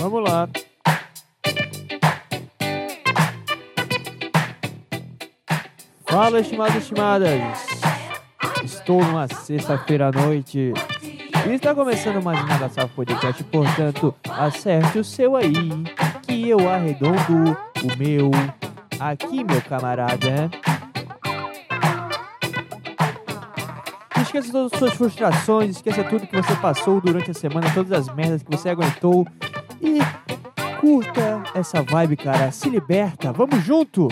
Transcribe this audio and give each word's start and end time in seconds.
Vamos 0.00 0.22
lá. 0.22 0.48
Fala, 6.06 6.40
estimados 6.40 6.74
e 6.74 6.78
estimadas. 6.78 7.66
Estou 8.64 9.04
numa 9.04 9.28
sexta-feira 9.28 10.08
à 10.08 10.10
noite 10.10 10.72
e 11.46 11.52
está 11.52 11.74
começando 11.74 12.22
mais 12.24 12.42
Nada 12.48 12.70
Salvo 12.70 12.94
Podcast, 12.94 13.44
portanto, 13.44 14.14
acerte 14.30 14.98
o 14.98 15.04
seu 15.04 15.36
aí, 15.36 15.52
que 16.22 16.48
eu 16.48 16.66
arredondo 16.66 17.54
o 17.82 17.98
meu 17.98 18.30
aqui, 18.98 19.44
meu 19.44 19.60
camarada. 19.60 20.50
Esqueça 24.22 24.50
todas 24.50 24.72
as 24.72 24.78
suas 24.78 24.94
frustrações, 24.94 25.76
esqueça 25.76 26.04
tudo 26.04 26.26
que 26.26 26.36
você 26.36 26.56
passou 26.56 27.02
durante 27.02 27.32
a 27.32 27.34
semana, 27.34 27.70
todas 27.74 27.92
as 27.92 28.14
merdas 28.14 28.42
que 28.42 28.50
você 28.50 28.70
aguentou 28.70 29.26
e 29.80 29.98
curta 30.80 31.42
essa 31.54 31.82
vibe, 31.82 32.16
cara. 32.16 32.50
Se 32.50 32.68
liberta, 32.68 33.32
vamos 33.32 33.64
junto! 33.64 34.08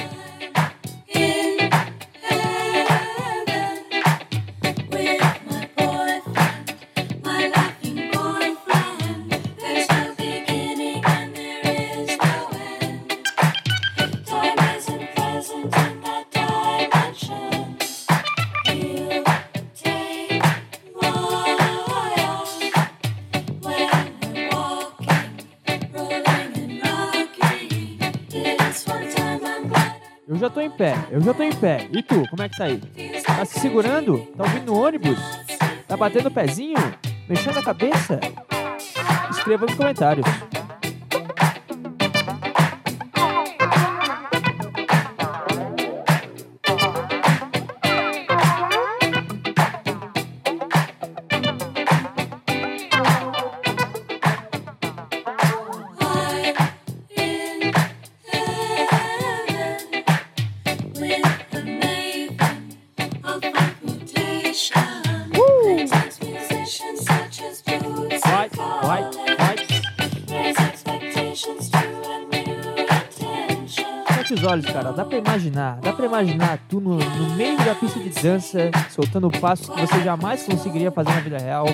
Eu 31.19 31.23
já 31.23 31.35
tô 31.35 31.43
em 31.43 31.53
pé. 31.53 31.89
E 31.93 32.01
tu, 32.01 32.23
como 32.31 32.43
é 32.43 32.49
que 32.49 32.57
tá 32.57 32.65
aí? 32.65 32.81
Tá 33.27 33.45
se 33.45 33.59
segurando? 33.59 34.19
Tá 34.37 34.45
ouvindo 34.45 34.67
no 34.67 34.81
ônibus? 34.81 35.19
Tá 35.87 35.97
batendo 35.97 36.29
o 36.29 36.31
pezinho? 36.31 36.77
Mexendo 37.29 37.59
a 37.59 37.63
cabeça? 37.63 38.21
Escreva 39.31 39.67
nos 39.67 39.75
comentários. 39.75 40.27
Cara. 74.89 74.93
Dá 74.93 75.05
pra 75.05 75.19
imaginar. 75.19 75.81
Dá 75.81 75.93
pra 75.93 76.07
imaginar 76.07 76.59
tu 76.69 76.81
no, 76.81 76.97
no 76.97 77.37
meio 77.37 77.57
da 77.59 77.75
pista 77.75 77.99
de 77.99 78.11
dança, 78.11 78.71
soltando 78.91 79.31
passos 79.31 79.69
que 79.69 79.81
você 79.81 80.01
jamais 80.03 80.43
conseguiria 80.43 80.91
fazer 80.91 81.11
na 81.11 81.21
vida 81.21 81.39
real. 81.39 81.67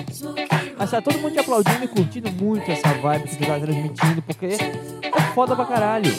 Mas 0.77 0.91
tá 0.91 1.01
todo 1.01 1.17
mundo 1.19 1.33
te 1.33 1.39
aplaudindo 1.39 1.83
e 1.83 1.87
curtindo 1.87 2.31
muito 2.31 2.69
essa 2.69 2.93
vibe 2.93 3.27
que 3.27 3.37
tu 3.37 3.45
tá 3.45 3.59
transmitindo, 3.59 4.21
porque 4.21 4.45
é 4.45 5.21
foda 5.33 5.55
pra 5.55 5.65
caralho. 5.65 6.13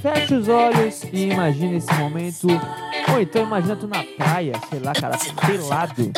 Feche 0.00 0.34
os 0.34 0.48
olhos 0.48 1.02
e 1.12 1.30
imagine 1.30 1.76
esse 1.76 1.92
momento. 1.94 2.46
Ou 3.10 3.20
então 3.20 3.42
imagina 3.42 3.74
tu 3.74 3.88
na 3.88 4.04
praia, 4.16 4.52
sei 4.70 4.78
lá, 4.78 4.92
cara, 4.92 5.18
pelado. 5.44 6.12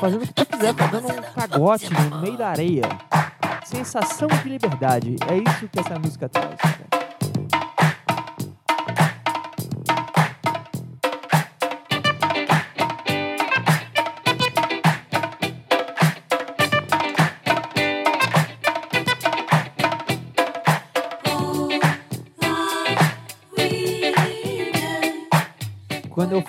Fazendo 0.00 0.22
o 0.22 0.26
que 0.26 0.32
tu 0.32 0.46
quiser, 0.46 0.72
dando 0.72 1.08
um 1.08 1.22
cagote 1.34 1.90
no 1.92 2.20
meio 2.20 2.36
da 2.36 2.48
areia. 2.48 2.84
Sensação 3.64 4.28
de 4.28 4.48
liberdade. 4.48 5.16
É 5.28 5.36
isso 5.36 5.68
que 5.68 5.80
essa 5.80 5.98
música 5.98 6.28
traz. 6.28 6.54
cara. 6.56 6.93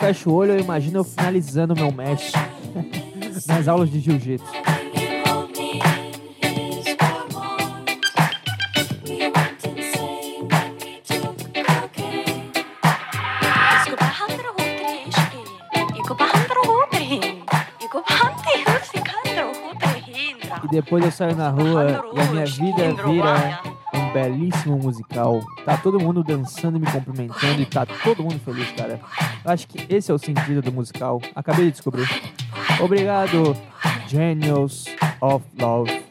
Fecho 0.05 0.29
o 0.29 0.35
olho, 0.35 0.51
eu 0.51 0.59
imagino 0.59 0.99
eu 0.99 1.03
finalizando 1.03 1.73
meu 1.73 1.91
mesh 1.91 2.31
nas 3.47 3.67
aulas 3.67 3.89
de 3.89 3.99
jiu-jitsu. 3.99 4.45
E 20.63 20.67
depois 20.67 21.03
eu 21.03 21.11
saio 21.11 21.35
na 21.35 21.49
rua 21.49 22.05
e 22.13 22.21
a 22.21 22.25
minha 22.25 22.45
vida 22.45 22.93
vira 23.03 23.74
belíssimo 24.15 24.77
musical. 24.77 25.41
Tá 25.65 25.75
todo 25.75 25.99
mundo 25.99 26.23
dançando 26.23 26.77
e 26.77 26.79
me 26.79 26.89
cumprimentando 26.89 27.61
e 27.61 27.65
tá 27.65 27.85
todo 27.85 28.23
mundo 28.23 28.39
feliz, 28.39 28.71
cara. 28.71 29.01
Acho 29.43 29.67
que 29.67 29.93
esse 29.93 30.09
é 30.09 30.13
o 30.13 30.17
sentido 30.17 30.61
do 30.61 30.71
musical. 30.71 31.21
Acabei 31.35 31.65
de 31.65 31.71
descobrir. 31.71 32.07
Obrigado, 32.81 33.57
Genius 34.07 34.85
of 35.19 35.45
Love. 35.59 36.04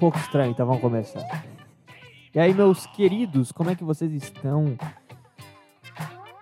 Pouco 0.00 0.18
estranho, 0.18 0.50
então 0.50 0.66
vamos 0.66 0.80
começar. 0.80 1.44
E 2.34 2.40
aí, 2.40 2.54
meus 2.54 2.86
queridos, 2.86 3.52
como 3.52 3.70
é 3.70 3.76
que 3.76 3.84
vocês 3.84 4.10
estão? 4.12 4.76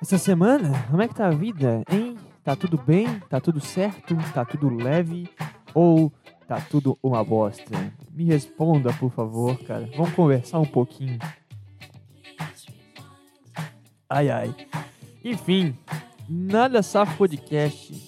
Essa 0.01 0.17
semana, 0.17 0.87
como 0.89 1.03
é 1.03 1.09
que 1.09 1.15
tá 1.15 1.27
a 1.27 1.31
vida, 1.31 1.83
hein? 1.91 2.17
Tá 2.45 2.55
tudo 2.55 2.79
bem? 2.79 3.19
Tá 3.29 3.41
tudo 3.41 3.61
certo? 3.61 4.17
Tá 4.33 4.45
tudo 4.45 4.69
leve? 4.69 5.29
Ou 5.75 6.13
tá 6.47 6.61
tudo 6.61 6.97
uma 7.03 7.25
bosta? 7.25 7.93
Me 8.13 8.25
responda, 8.25 8.93
por 8.93 9.11
favor, 9.11 9.59
cara. 9.65 9.89
Vamos 9.97 10.15
conversar 10.15 10.61
um 10.61 10.67
pouquinho. 10.67 11.19
Ai, 14.09 14.31
ai. 14.31 14.55
Enfim, 15.25 15.77
Nada 16.29 16.83
Safo 16.83 17.17
Podcast. 17.17 18.08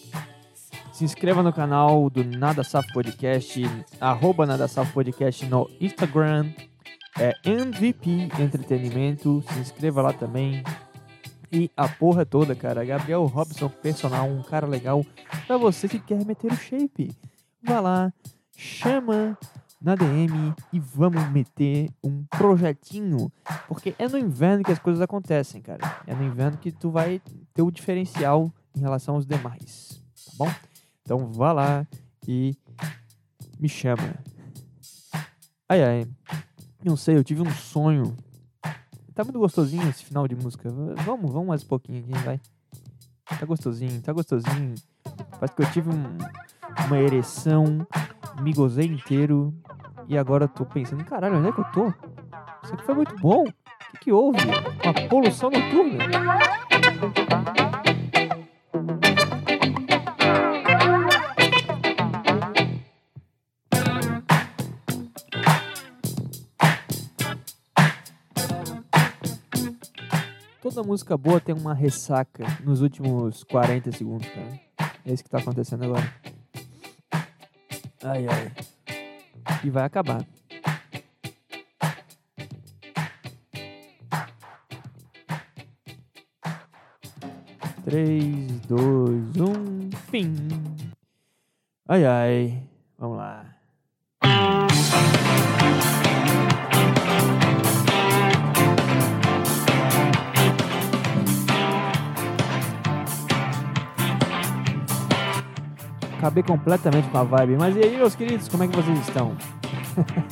Se 1.00 1.04
inscreva 1.06 1.42
no 1.42 1.50
canal 1.50 2.10
do 2.10 2.22
Nada 2.22 2.62
Safo 2.62 2.92
Podcast, 2.92 3.62
arroba 3.98 4.44
Nada 4.44 4.68
Safo 4.68 4.92
Podcast 4.92 5.46
no 5.46 5.66
Instagram. 5.80 6.52
É 7.18 7.32
MVP 7.42 8.28
Entretenimento. 8.38 9.42
Se 9.48 9.60
inscreva 9.60 10.02
lá 10.02 10.12
também. 10.12 10.62
E 11.50 11.70
a 11.74 11.88
porra 11.88 12.26
toda, 12.26 12.54
cara. 12.54 12.84
Gabriel 12.84 13.24
Robson, 13.24 13.70
personal, 13.70 14.28
um 14.28 14.42
cara 14.42 14.66
legal. 14.66 15.02
Pra 15.46 15.56
você 15.56 15.88
que 15.88 15.98
quer 15.98 16.22
meter 16.26 16.52
o 16.52 16.54
shape. 16.54 17.16
Vá 17.62 17.80
lá, 17.80 18.12
chama 18.54 19.38
na 19.80 19.94
DM 19.94 20.54
e 20.70 20.78
vamos 20.78 21.26
meter 21.30 21.88
um 22.04 22.24
projetinho. 22.24 23.32
Porque 23.66 23.94
é 23.98 24.06
no 24.06 24.18
inverno 24.18 24.64
que 24.64 24.72
as 24.72 24.78
coisas 24.78 25.00
acontecem, 25.00 25.62
cara. 25.62 26.02
É 26.06 26.14
no 26.14 26.24
inverno 26.24 26.58
que 26.58 26.70
tu 26.70 26.90
vai 26.90 27.22
ter 27.54 27.62
o 27.62 27.70
diferencial 27.70 28.52
em 28.76 28.80
relação 28.80 29.14
aos 29.14 29.24
demais. 29.24 30.04
Tá 30.26 30.32
bom? 30.36 30.69
Então 31.10 31.26
vá 31.32 31.50
lá 31.50 31.84
e 32.28 32.56
me 33.58 33.68
chama. 33.68 34.14
Ai 35.68 35.82
ai. 35.82 36.06
Não 36.84 36.96
sei, 36.96 37.16
eu 37.16 37.24
tive 37.24 37.42
um 37.42 37.50
sonho. 37.50 38.16
Tá 39.12 39.24
muito 39.24 39.40
gostosinho 39.40 39.88
esse 39.88 40.04
final 40.04 40.28
de 40.28 40.36
música. 40.36 40.70
Vamos, 41.04 41.32
vamos 41.32 41.48
mais 41.48 41.64
um 41.64 41.66
pouquinho 41.66 41.98
aqui, 41.98 42.12
vai. 42.24 42.40
Tá 43.40 43.44
gostosinho, 43.44 44.00
tá 44.00 44.12
gostosinho. 44.12 44.76
Parece 45.32 45.56
que 45.56 45.62
eu 45.62 45.70
tive 45.72 45.90
um- 45.90 46.16
uma 46.86 46.96
ereção, 46.96 47.84
me 48.40 48.52
gozei 48.52 48.86
inteiro 48.86 49.52
e 50.06 50.16
agora 50.16 50.44
eu 50.44 50.48
tô 50.48 50.64
pensando, 50.64 51.04
caralho, 51.04 51.38
onde 51.38 51.48
é 51.48 51.52
que 51.52 51.58
eu 51.60 51.72
tô? 51.72 51.88
Isso 52.62 52.72
aqui 52.74 52.84
foi 52.84 52.94
muito 52.94 53.16
bom. 53.16 53.42
O 53.42 53.92
que, 53.94 53.98
que 53.98 54.12
houve? 54.12 54.38
Uma 54.84 55.08
poluição 55.08 55.50
noturna? 55.50 56.04
Toda 70.70 70.86
música 70.86 71.16
boa 71.16 71.40
tem 71.40 71.52
uma 71.52 71.74
ressaca 71.74 72.44
nos 72.62 72.80
últimos 72.80 73.42
40 73.44 73.90
segundos, 73.90 74.28
cara. 74.28 74.60
É 75.04 75.12
isso 75.12 75.24
que 75.24 75.28
tá 75.30 75.38
acontecendo 75.38 75.84
agora. 75.84 76.14
Ai, 78.04 78.26
ai. 78.28 78.52
E 79.64 79.70
vai 79.70 79.84
acabar. 79.84 80.24
Três, 87.84 88.60
dois, 88.60 89.36
um, 89.36 89.90
fim. 90.08 90.36
Ai, 91.88 92.04
ai. 92.04 92.62
Vamos 92.96 93.16
lá. 93.16 93.49
Acabei 106.20 106.42
completamente 106.42 107.08
com 107.08 107.16
a 107.16 107.24
vibe. 107.24 107.56
Mas 107.56 107.74
e 107.76 107.78
aí, 107.78 107.96
meus 107.96 108.14
queridos, 108.14 108.46
como 108.46 108.62
é 108.62 108.68
que 108.68 108.76
vocês 108.76 108.98
estão? 108.98 109.34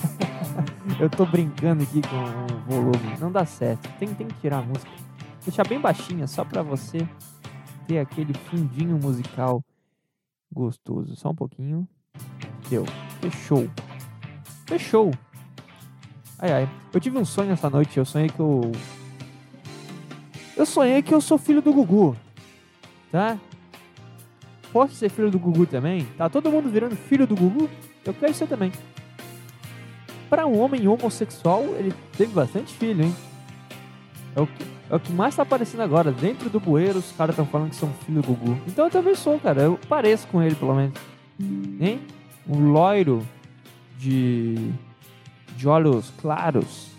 Eu 1.01 1.09
tô 1.09 1.25
brincando 1.25 1.83
aqui 1.83 2.03
com 2.03 2.75
o 2.75 2.83
volume. 2.83 3.17
Não 3.19 3.33
dá 3.33 3.47
certo. 3.47 3.89
Tem, 3.99 4.13
tem 4.13 4.27
que 4.27 4.35
tirar 4.35 4.59
a 4.59 4.63
música. 4.63 4.91
Deixar 5.43 5.67
bem 5.67 5.81
baixinha, 5.81 6.27
só 6.27 6.45
pra 6.45 6.61
você 6.61 7.09
ter 7.87 8.01
aquele 8.01 8.35
fundinho 8.35 8.99
musical 8.99 9.65
gostoso. 10.53 11.17
Só 11.17 11.31
um 11.31 11.35
pouquinho. 11.35 11.89
Deu. 12.69 12.85
Fechou. 13.23 13.67
Fechou. 14.67 15.11
Ai, 16.39 16.53
ai. 16.53 16.69
Eu 16.93 17.01
tive 17.01 17.17
um 17.17 17.25
sonho 17.25 17.53
essa 17.53 17.71
noite. 17.71 17.97
Eu 17.97 18.05
sonhei 18.05 18.29
que 18.29 18.41
eu. 18.41 18.73
Eu 20.55 20.67
sonhei 20.67 21.01
que 21.01 21.15
eu 21.15 21.21
sou 21.23 21.39
filho 21.39 21.63
do 21.63 21.73
Gugu. 21.73 22.15
Tá? 23.11 23.39
Posso 24.79 24.95
ser 24.95 25.09
filho 25.09 25.29
do 25.29 25.41
Gugu 25.41 25.67
também? 25.67 26.07
Tá 26.17 26.29
todo 26.29 26.53
mundo 26.53 26.69
virando 26.69 26.95
filho 26.95 27.27
do 27.27 27.35
Gugu? 27.35 27.69
Eu 28.05 28.15
quero 28.15 28.33
ser 28.33 28.47
também. 28.47 28.71
Pra 30.31 30.47
um 30.47 30.57
homem 30.61 30.87
homossexual, 30.87 31.65
ele 31.77 31.93
teve 32.17 32.33
bastante 32.33 32.73
filho, 32.75 33.07
hein? 33.07 33.17
É 34.37 34.41
o 34.41 34.47
que, 34.47 34.65
é 34.89 34.95
o 34.95 35.01
que 35.01 35.13
mais 35.13 35.35
tá 35.35 35.43
aparecendo 35.43 35.81
agora. 35.81 36.13
Dentro 36.13 36.49
do 36.49 36.61
bueiro, 36.61 37.01
os 37.01 37.11
caras 37.11 37.33
estão 37.33 37.45
falando 37.45 37.71
que 37.71 37.75
são 37.75 37.93
filho 38.07 38.23
do 38.23 38.29
Gugu. 38.29 38.57
Então 38.69 38.85
eu 38.85 38.91
também 38.93 39.17
sou, 39.17 39.37
cara. 39.41 39.63
Eu 39.63 39.81
pareço 39.89 40.29
com 40.29 40.41
ele, 40.41 40.55
pelo 40.55 40.77
menos. 40.77 40.97
Hein? 41.81 42.01
Um 42.49 42.71
loiro 42.71 43.27
de, 43.99 44.71
de 45.57 45.67
olhos 45.67 46.13
claros 46.21 46.93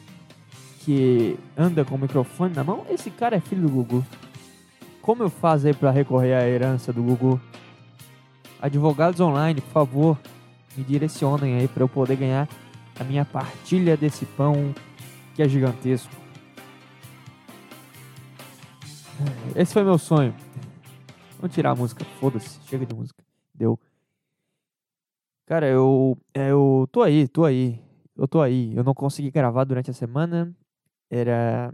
que 0.81 1.39
anda 1.57 1.85
com 1.85 1.95
o 1.95 1.97
microfone 1.97 2.53
na 2.53 2.61
mão. 2.65 2.85
Esse 2.89 3.09
cara 3.09 3.37
é 3.37 3.39
filho 3.39 3.61
do 3.61 3.69
Gugu. 3.69 4.05
Como 5.01 5.23
eu 5.23 5.29
faço 5.29 5.65
aí 5.65 5.73
pra 5.73 5.91
recorrer 5.91 6.33
à 6.33 6.45
herança 6.45 6.91
do 6.91 7.01
Gugu? 7.01 7.39
Advogados 8.61 9.19
online, 9.21 9.61
por 9.61 9.71
favor, 9.71 10.19
me 10.75 10.83
direcionem 10.83 11.55
aí 11.55 11.67
pra 11.67 11.83
eu 11.83 11.89
poder 11.89 12.17
ganhar 12.17 12.47
a 12.99 13.03
minha 13.03 13.23
partilha 13.23 13.95
desse 13.95 14.25
pão 14.25 14.75
que 15.33 15.41
é 15.41 15.47
gigantesco. 15.47 16.13
Esse 19.55 19.73
foi 19.73 19.83
meu 19.83 19.97
sonho. 19.97 20.33
Vamos 21.39 21.55
tirar 21.55 21.71
a 21.71 21.75
música, 21.75 22.03
foda-se, 22.19 22.59
chega 22.67 22.85
de 22.85 22.93
música. 22.93 23.23
Deu. 23.53 23.79
Cara, 25.45 25.65
eu 25.67 26.17
eu 26.33 26.87
tô 26.91 27.01
aí, 27.01 27.27
tô 27.27 27.45
aí. 27.45 27.81
Eu 28.15 28.27
tô 28.27 28.41
aí. 28.41 28.75
Eu 28.75 28.83
não 28.83 28.93
consegui 28.93 29.31
gravar 29.31 29.63
durante 29.63 29.89
a 29.89 29.93
semana. 29.93 30.53
Era 31.09 31.73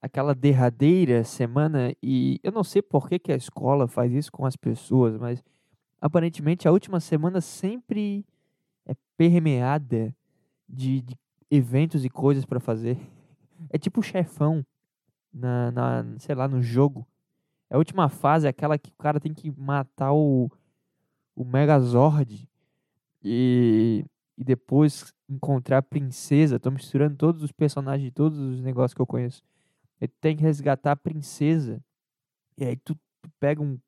aquela 0.00 0.34
derradeira 0.34 1.24
semana 1.24 1.92
e 2.00 2.38
eu 2.42 2.52
não 2.52 2.62
sei 2.62 2.80
por 2.80 3.08
que, 3.08 3.18
que 3.18 3.32
a 3.32 3.36
escola 3.36 3.88
faz 3.88 4.12
isso 4.12 4.30
com 4.30 4.46
as 4.46 4.54
pessoas, 4.56 5.16
mas 5.18 5.42
aparentemente 6.00 6.66
a 6.68 6.72
última 6.72 7.00
semana 7.00 7.40
sempre 7.40 8.24
é 8.86 8.94
permeada 9.16 10.14
de, 10.68 11.02
de 11.02 11.16
eventos 11.50 12.04
e 12.04 12.08
coisas 12.08 12.44
pra 12.44 12.60
fazer. 12.60 12.98
É 13.70 13.76
tipo 13.76 14.00
chefão 14.00 14.64
na, 15.32 15.72
na, 15.72 16.04
sei 16.20 16.32
lá, 16.32 16.46
no 16.46 16.62
jogo. 16.62 17.04
A 17.68 17.76
última 17.76 18.08
fase 18.08 18.46
é 18.46 18.50
aquela 18.50 18.78
que 18.78 18.90
o 18.90 18.96
cara 18.96 19.18
tem 19.18 19.34
que 19.34 19.50
matar 19.50 20.12
o, 20.12 20.48
o 21.34 21.44
Megazord 21.44 22.48
e, 23.20 24.04
e 24.36 24.44
depois 24.44 25.12
encontrar 25.28 25.78
a 25.78 25.82
princesa. 25.82 26.60
Tô 26.60 26.70
misturando 26.70 27.16
todos 27.16 27.42
os 27.42 27.50
personagens 27.50 28.04
de 28.04 28.12
todos 28.12 28.38
os 28.38 28.60
negócios 28.62 28.94
que 28.94 29.02
eu 29.02 29.06
conheço. 29.06 29.42
Ele 30.00 30.12
tem 30.20 30.36
que 30.36 30.42
resgatar 30.44 30.92
a 30.92 30.96
princesa. 30.96 31.82
E 32.56 32.64
aí 32.64 32.76
tu, 32.76 32.94
tu 33.20 33.28
pega 33.40 33.60
um- 33.60 33.78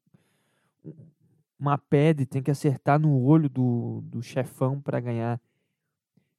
uma 1.61 1.77
pedra 1.77 2.23
e 2.23 2.27
tem 2.27 2.43
que 2.43 2.51
acertar 2.51 2.99
no 2.99 3.23
olho 3.23 3.49
do, 3.49 4.01
do 4.07 4.23
chefão 4.23 4.81
pra 4.81 4.99
ganhar. 4.99 5.39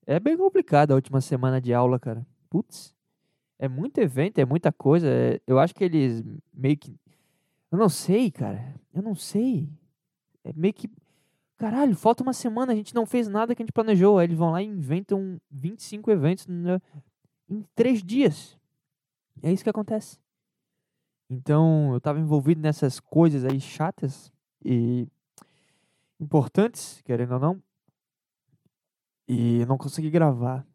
É 0.05 0.19
bem 0.19 0.35
complicado 0.35 0.91
a 0.91 0.95
última 0.95 1.21
semana 1.21 1.61
de 1.61 1.73
aula, 1.73 1.99
cara. 1.99 2.25
Putz. 2.49 2.95
É 3.59 3.67
muito 3.67 3.99
evento, 3.99 4.39
é 4.39 4.45
muita 4.45 4.71
coisa. 4.71 5.07
é- 5.07 5.39
eu 5.45 5.59
acho 5.59 5.75
que 5.75 5.83
eles 5.83 6.23
meio 6.51 6.75
que. 6.75 6.99
Eu 7.71 7.77
não 7.77 7.87
sei, 7.87 8.31
cara. 8.31 8.73
Eu 8.91 9.03
não 9.03 9.13
sei. 9.13 9.69
É 10.43 10.51
meio 10.53 10.73
que. 10.73 10.89
Caralho, 11.57 11.95
falta 11.95 12.23
uma 12.23 12.33
semana, 12.33 12.73
a 12.73 12.75
gente 12.75 12.95
não 12.95 13.05
fez 13.05 13.27
nada 13.27 13.53
que 13.53 13.61
a 13.61 13.65
gente 13.65 13.71
planejou. 13.71 14.17
Aí 14.17 14.25
eles 14.25 14.37
vão 14.37 14.49
lá 14.49 14.63
e 14.63 14.65
inventam 14.65 15.39
25 15.51 16.09
eventos 16.09 16.47
né, 16.47 16.81
em 17.47 17.63
três 17.75 18.01
dias. 18.01 18.57
É 19.43 19.53
isso 19.53 19.63
que 19.63 19.69
acontece. 19.69 20.19
Então, 21.29 21.93
eu 21.93 22.01
tava 22.01 22.19
envolvido 22.19 22.59
nessas 22.59 22.99
coisas 22.99 23.45
aí 23.45 23.59
chatas 23.61 24.33
e 24.63 25.07
importantes, 26.19 27.01
querendo 27.03 27.33
ou 27.33 27.39
não. 27.39 27.63
E 29.27 29.65
não 29.65 29.77
consegui 29.77 30.09
gravar. 30.09 30.65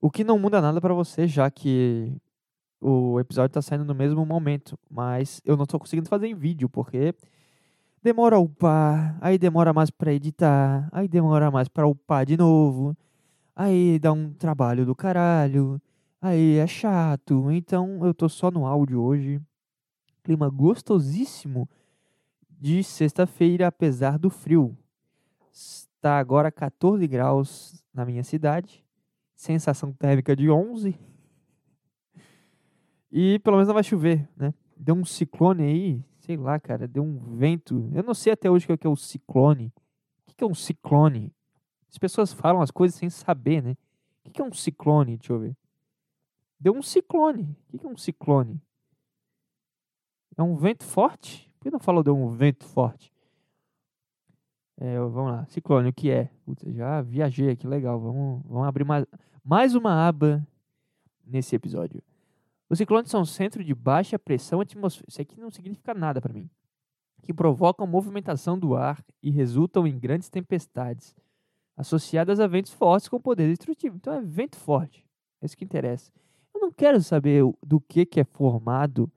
O 0.00 0.10
que 0.10 0.22
não 0.22 0.38
muda 0.38 0.60
nada 0.60 0.80
pra 0.80 0.94
você, 0.94 1.26
já 1.26 1.50
que 1.50 2.12
o 2.80 3.18
episódio 3.18 3.52
tá 3.52 3.60
saindo 3.60 3.84
no 3.84 3.94
mesmo 3.94 4.24
momento, 4.24 4.78
mas 4.88 5.40
eu 5.44 5.56
não 5.56 5.66
tô 5.66 5.78
conseguindo 5.78 6.08
fazer 6.08 6.28
em 6.28 6.34
vídeo 6.34 6.68
porque 6.68 7.14
demora 8.02 8.38
upar, 8.38 9.18
aí 9.20 9.36
demora 9.36 9.72
mais 9.72 9.90
pra 9.90 10.12
editar, 10.12 10.88
aí 10.92 11.08
demora 11.08 11.50
mais 11.50 11.68
pra 11.68 11.86
upar 11.86 12.24
de 12.24 12.36
novo, 12.36 12.96
aí 13.56 13.98
dá 13.98 14.12
um 14.12 14.32
trabalho 14.32 14.86
do 14.86 14.94
caralho, 14.94 15.80
aí 16.22 16.56
é 16.58 16.66
chato. 16.66 17.50
Então 17.50 18.06
eu 18.06 18.14
tô 18.14 18.28
só 18.28 18.50
no 18.50 18.66
áudio 18.66 19.02
hoje. 19.02 19.40
Clima 20.22 20.48
gostosíssimo 20.48 21.68
de 22.58 22.82
sexta-feira, 22.82 23.68
apesar 23.68 24.18
do 24.18 24.28
frio. 24.28 24.76
Está 25.52 26.18
agora 26.18 26.50
14 26.50 27.06
graus 27.06 27.84
na 27.94 28.04
minha 28.04 28.24
cidade, 28.24 28.84
sensação 29.34 29.92
térmica 29.92 30.34
de 30.34 30.50
11. 30.50 30.98
E 33.10 33.38
pelo 33.38 33.56
menos 33.56 33.68
não 33.68 33.74
vai 33.74 33.84
chover, 33.84 34.28
né? 34.36 34.52
Deu 34.76 34.94
um 34.94 35.04
ciclone 35.04 35.62
aí, 35.62 36.04
sei 36.18 36.36
lá, 36.36 36.58
cara, 36.60 36.86
deu 36.86 37.02
um 37.02 37.18
vento. 37.36 37.90
Eu 37.94 38.02
não 38.02 38.14
sei 38.14 38.32
até 38.32 38.50
hoje 38.50 38.64
o 38.64 38.76
que 38.76 38.86
é 38.86 38.90
é 38.90 38.92
o 38.92 38.96
ciclone. 38.96 39.72
O 40.26 40.34
que 40.34 40.44
é 40.44 40.46
um 40.46 40.54
ciclone? 40.54 41.32
As 41.88 41.98
pessoas 41.98 42.32
falam 42.32 42.60
as 42.60 42.70
coisas 42.70 42.98
sem 42.98 43.08
saber, 43.08 43.62
né? 43.62 43.76
O 44.24 44.30
que 44.30 44.42
é 44.42 44.44
um 44.44 44.52
ciclone? 44.52 45.16
Deixa 45.16 45.32
eu 45.32 45.38
ver. 45.38 45.56
Deu 46.60 46.74
um 46.74 46.82
ciclone. 46.82 47.56
O 47.72 47.78
que 47.78 47.86
é 47.86 47.88
um 47.88 47.96
ciclone? 47.96 48.60
É 50.36 50.42
um 50.42 50.54
vento 50.54 50.84
forte? 50.84 51.47
Não 51.70 51.78
falou 51.78 52.02
deu 52.02 52.16
um 52.16 52.28
vento 52.28 52.64
forte? 52.64 53.12
É, 54.76 54.98
vamos 54.98 55.32
lá. 55.32 55.46
Ciclone, 55.46 55.88
o 55.88 55.92
que 55.92 56.10
é? 56.10 56.30
Putz, 56.44 56.62
já 56.74 57.02
viajei 57.02 57.50
aqui, 57.50 57.66
legal. 57.66 57.98
Vamos, 57.98 58.42
vamos 58.44 58.68
abrir 58.68 58.84
mais, 58.84 59.04
mais 59.44 59.74
uma 59.74 60.06
aba 60.06 60.46
nesse 61.26 61.56
episódio. 61.56 62.02
Os 62.70 62.78
ciclones 62.78 63.10
são 63.10 63.24
centro 63.24 63.64
de 63.64 63.74
baixa 63.74 64.18
pressão 64.18 64.60
atmosférica. 64.60 65.10
Isso 65.10 65.20
aqui 65.20 65.40
não 65.40 65.50
significa 65.50 65.94
nada 65.94 66.20
para 66.20 66.32
mim. 66.32 66.48
Que 67.22 67.32
provocam 67.32 67.86
movimentação 67.86 68.58
do 68.58 68.76
ar 68.76 69.02
e 69.22 69.30
resultam 69.30 69.86
em 69.86 69.98
grandes 69.98 70.28
tempestades, 70.28 71.14
associadas 71.76 72.38
a 72.40 72.46
ventos 72.46 72.72
fortes 72.72 73.08
com 73.08 73.20
poder 73.20 73.48
destrutivo. 73.48 73.96
Então 73.96 74.12
é 74.12 74.20
vento 74.20 74.56
forte. 74.56 75.04
É 75.40 75.46
isso 75.46 75.56
que 75.56 75.64
interessa. 75.64 76.12
Eu 76.54 76.60
não 76.60 76.72
quero 76.72 77.00
saber 77.00 77.42
do 77.64 77.80
que, 77.80 78.04
que 78.04 78.20
é 78.20 78.24
formado, 78.24 79.10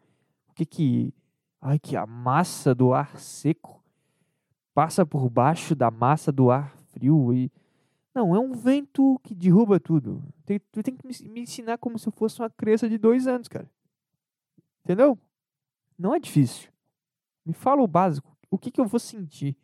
o 0.48 0.54
que 0.54 0.66
que. 0.66 1.14
Ai, 1.62 1.78
que 1.78 1.96
a 1.96 2.08
massa 2.08 2.74
do 2.74 2.92
ar 2.92 3.20
seco 3.20 3.84
passa 4.74 5.06
por 5.06 5.30
baixo 5.30 5.76
da 5.76 5.92
massa 5.92 6.32
do 6.32 6.50
ar 6.50 6.76
frio 6.88 7.32
e. 7.32 7.52
Não, 8.14 8.36
é 8.36 8.40
um 8.40 8.52
vento 8.52 9.20
que 9.24 9.34
derruba 9.34 9.80
tudo. 9.80 10.22
Tem, 10.44 10.60
tu 10.60 10.84
tem 10.84 10.96
que 10.96 11.08
me, 11.08 11.42
ensinar 11.42 11.78
como 11.78 11.98
se 11.98 12.10
eu 12.10 12.12
fosse 12.12 12.42
uma 12.42 12.50
criança 12.50 12.90
de 12.90 12.98
dois 12.98 13.26
anos, 13.26 13.48
cara. 13.48 13.70
Entendeu? 14.84 15.18
Não 15.98 16.14
é 16.14 16.20
difícil. 16.20 16.70
Me 17.46 17.54
fala 17.54 17.82
o 17.82 17.88
básico. 17.88 18.36
O 18.50 18.58
que, 18.58 18.70
que 18.70 18.82
eu 18.82 18.86
vou 18.86 19.00
sentir? 19.00 19.56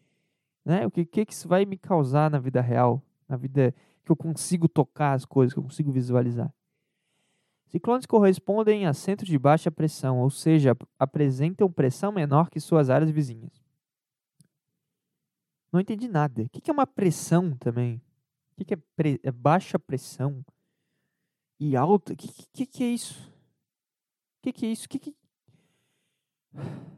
Né? 0.63 0.85
O 0.85 0.91
que, 0.91 1.03
que, 1.03 1.25
que 1.25 1.33
isso 1.33 1.47
vai 1.47 1.65
me 1.65 1.77
causar 1.77 2.29
na 2.31 2.39
vida 2.39 2.61
real? 2.61 3.01
Na 3.27 3.35
vida 3.35 3.75
que 4.05 4.11
eu 4.11 4.15
consigo 4.15 4.69
tocar 4.69 5.13
as 5.13 5.25
coisas, 5.25 5.53
que 5.53 5.59
eu 5.59 5.63
consigo 5.63 5.91
visualizar. 5.91 6.53
Ciclones 7.67 8.05
correspondem 8.05 8.85
a 8.85 8.93
centros 8.93 9.29
de 9.29 9.37
baixa 9.37 9.69
pressão, 9.69 10.19
ou 10.19 10.29
seja, 10.29 10.71
ap- 10.71 10.87
apresentam 10.97 11.69
pressão 11.71 12.11
menor 12.11 12.49
que 12.49 12.59
suas 12.59 12.89
áreas 12.89 13.11
vizinhas. 13.11 13.51
Não 15.71 15.79
entendi 15.81 16.07
nada. 16.07 16.43
O 16.43 16.49
que 16.49 16.69
é 16.69 16.73
uma 16.73 16.87
pressão 16.87 17.51
também? 17.57 18.01
O 18.57 18.63
que 18.65 18.73
é, 18.73 18.77
pre- 18.95 19.19
é 19.21 19.31
baixa 19.31 19.77
pressão? 19.77 20.43
E 21.59 21.75
alta? 21.75 22.13
O 22.13 22.15
que, 22.15 22.29
que, 22.53 22.65
que 22.65 22.83
é 22.83 22.87
isso? 22.87 23.29
O 24.39 24.43
que, 24.43 24.53
que 24.53 24.65
é 24.65 24.69
isso? 24.69 24.87
Que 24.87 24.97
que... 24.99 25.15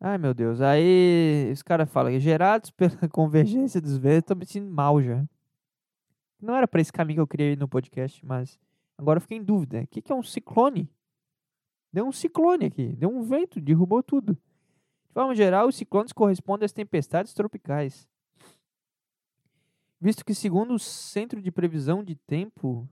Ai, 0.00 0.18
meu 0.18 0.34
Deus. 0.34 0.60
Aí 0.60 1.50
os 1.52 1.62
caras 1.62 1.90
falam 1.90 2.20
gerados 2.20 2.70
pela 2.70 3.08
convergência 3.08 3.80
dos 3.80 3.96
ventos, 3.96 4.28
tô 4.28 4.34
me 4.34 4.44
sentindo 4.44 4.70
mal 4.70 5.02
já. 5.02 5.24
Não 6.40 6.54
era 6.54 6.68
pra 6.68 6.80
esse 6.80 6.92
caminho 6.92 7.16
que 7.16 7.20
eu 7.22 7.26
criei 7.26 7.56
no 7.56 7.68
podcast, 7.68 8.24
mas 8.24 8.58
agora 8.96 9.18
eu 9.18 9.20
fiquei 9.22 9.38
em 9.38 9.42
dúvida. 9.44 9.80
O 9.82 9.86
que, 9.86 10.00
que 10.02 10.12
é 10.12 10.14
um 10.14 10.22
ciclone? 10.22 10.88
Deu 11.92 12.06
um 12.06 12.12
ciclone 12.12 12.66
aqui, 12.66 12.88
deu 12.94 13.08
um 13.08 13.22
vento, 13.22 13.60
derrubou 13.60 14.02
tudo. 14.02 14.34
De 14.34 15.12
forma 15.14 15.34
geral, 15.34 15.66
os 15.68 15.74
ciclones 15.76 16.12
correspondem 16.12 16.64
às 16.64 16.72
tempestades 16.72 17.32
tropicais. 17.32 18.06
Visto 20.00 20.24
que, 20.24 20.34
segundo 20.34 20.74
o 20.74 20.78
Centro 20.78 21.42
de 21.42 21.50
Previsão 21.50 22.04
de 22.04 22.14
Tempo, 22.14 22.88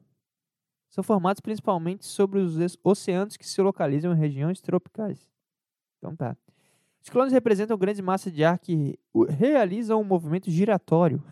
são 0.88 1.04
formados 1.04 1.40
principalmente 1.40 2.04
sobre 2.04 2.40
os 2.40 2.56
oceanos 2.82 3.36
que 3.36 3.46
se 3.46 3.60
localizam 3.60 4.12
em 4.12 4.16
regiões 4.16 4.60
tropicais. 4.60 5.30
Então 5.98 6.16
tá. 6.16 6.36
Os 7.00 7.06
ciclones 7.06 7.32
representam 7.32 7.78
grandes 7.78 8.00
massas 8.00 8.32
de 8.32 8.42
ar 8.42 8.58
que 8.58 8.98
o- 9.12 9.24
realizam 9.24 10.00
um 10.00 10.04
movimento 10.04 10.50
giratório. 10.50 11.22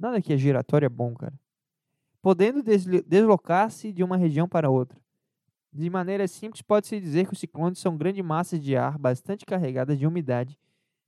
Nada 0.00 0.22
que 0.22 0.32
é 0.32 0.36
giratório 0.38 0.86
é 0.86 0.88
bom, 0.88 1.14
cara. 1.14 1.38
Podendo 2.22 2.62
deslocar-se 2.62 3.92
de 3.92 4.02
uma 4.02 4.16
região 4.16 4.48
para 4.48 4.70
outra. 4.70 4.98
De 5.70 5.90
maneira 5.90 6.26
simples, 6.26 6.62
pode-se 6.62 6.98
dizer 6.98 7.26
que 7.26 7.34
os 7.34 7.38
ciclones 7.38 7.78
são 7.78 7.98
grandes 7.98 8.24
massas 8.24 8.60
de 8.62 8.74
ar 8.74 8.98
bastante 8.98 9.44
carregadas 9.44 9.98
de 9.98 10.06
umidade, 10.06 10.58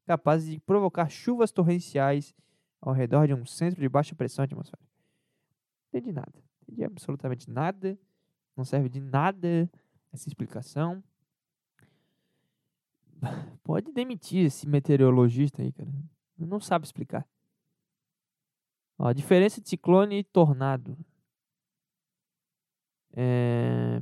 capazes 0.05 0.51
de 0.51 0.61
provocar 0.61 1.09
chuvas 1.09 1.51
torrenciais 1.51 2.35
ao 2.83 2.93
redor 2.93 3.27
de 3.27 3.33
um 3.33 3.47
centro 3.47 3.81
de 3.81 3.89
baixa 3.89 4.15
pressão 4.15 4.45
atmosférica. 4.45 4.87
Entendi 5.89 6.13
nada. 6.13 6.35
Entendi 6.63 6.85
absolutamente 6.85 7.51
nada. 7.51 7.99
Não 8.55 8.65
serve 8.65 8.91
de 8.91 9.01
nada 9.01 9.71
essa 10.13 10.29
explicação. 10.29 11.03
Pode 13.65 13.91
demitir 13.91 14.45
esse 14.45 14.69
meteorologista 14.69 15.63
aí, 15.63 15.73
cara. 15.73 15.91
Não 16.37 16.61
sabe 16.61 16.85
explicar. 16.85 17.27
Ó, 19.03 19.09
a 19.09 19.13
diferença 19.13 19.61
de 19.61 19.69
ciclone 19.69 20.21
e 20.21 20.23
tornado. 20.23 20.97
É... 23.13 24.01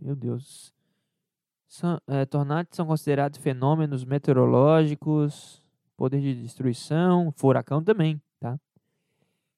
Meu 0.00 0.16
Deus. 0.16 0.72
São, 1.68 2.00
é, 2.06 2.24
tornados 2.24 2.74
são 2.74 2.86
considerados 2.86 3.38
fenômenos 3.38 4.02
meteorológicos, 4.02 5.62
poder 5.94 6.22
de 6.22 6.40
destruição, 6.40 7.30
furacão 7.32 7.84
também, 7.84 8.18
tá? 8.40 8.58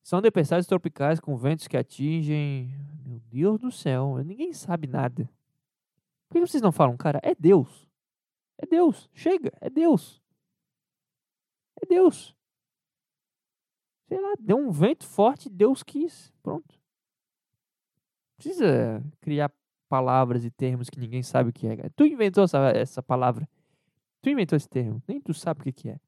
São 0.03 0.21
tempestades 0.21 0.67
tropicais 0.67 1.21
com 1.21 1.37
ventos 1.37 1.69
que 1.69 1.77
atingem. 1.77 2.75
Meu 3.07 3.21
Deus 3.31 3.61
do 3.61 3.71
céu, 3.71 4.19
ninguém 4.25 4.53
sabe 4.53 4.89
nada. 4.89 5.31
Por 6.29 6.35
que 6.35 6.41
vocês 6.41 6.63
não 6.63 6.73
falam, 6.73 6.97
cara? 6.97 7.21
É 7.23 7.37
Deus. 7.37 7.89
É 8.59 8.67
Deus. 8.67 9.09
Chega, 9.15 9.53
é 9.61 9.71
Deus. 9.71 10.20
É 11.83 11.87
Deus. 11.87 12.35
Sei 14.09 14.21
lá, 14.21 14.35
deu 14.39 14.59
um 14.59 14.71
vento 14.71 15.07
forte, 15.07 15.49
Deus 15.49 15.83
quis. 15.83 16.33
Pronto. 16.43 16.79
Precisa 18.37 19.05
criar 19.21 19.53
palavras 19.89 20.45
e 20.45 20.51
termos 20.51 20.89
que 20.89 20.99
ninguém 20.99 21.23
sabe 21.23 21.51
o 21.51 21.53
que 21.53 21.67
é. 21.67 21.89
Tu 21.91 22.07
inventou 22.07 22.45
essa, 22.45 22.59
essa 22.71 23.03
palavra. 23.03 23.49
Tu 24.23 24.31
inventou 24.31 24.57
esse 24.57 24.69
termo. 24.69 25.03
Nem 25.07 25.21
tu 25.21 25.33
sabe 25.35 25.61
o 25.61 25.65
que, 25.65 25.73
que 25.73 25.89
é. 25.91 26.01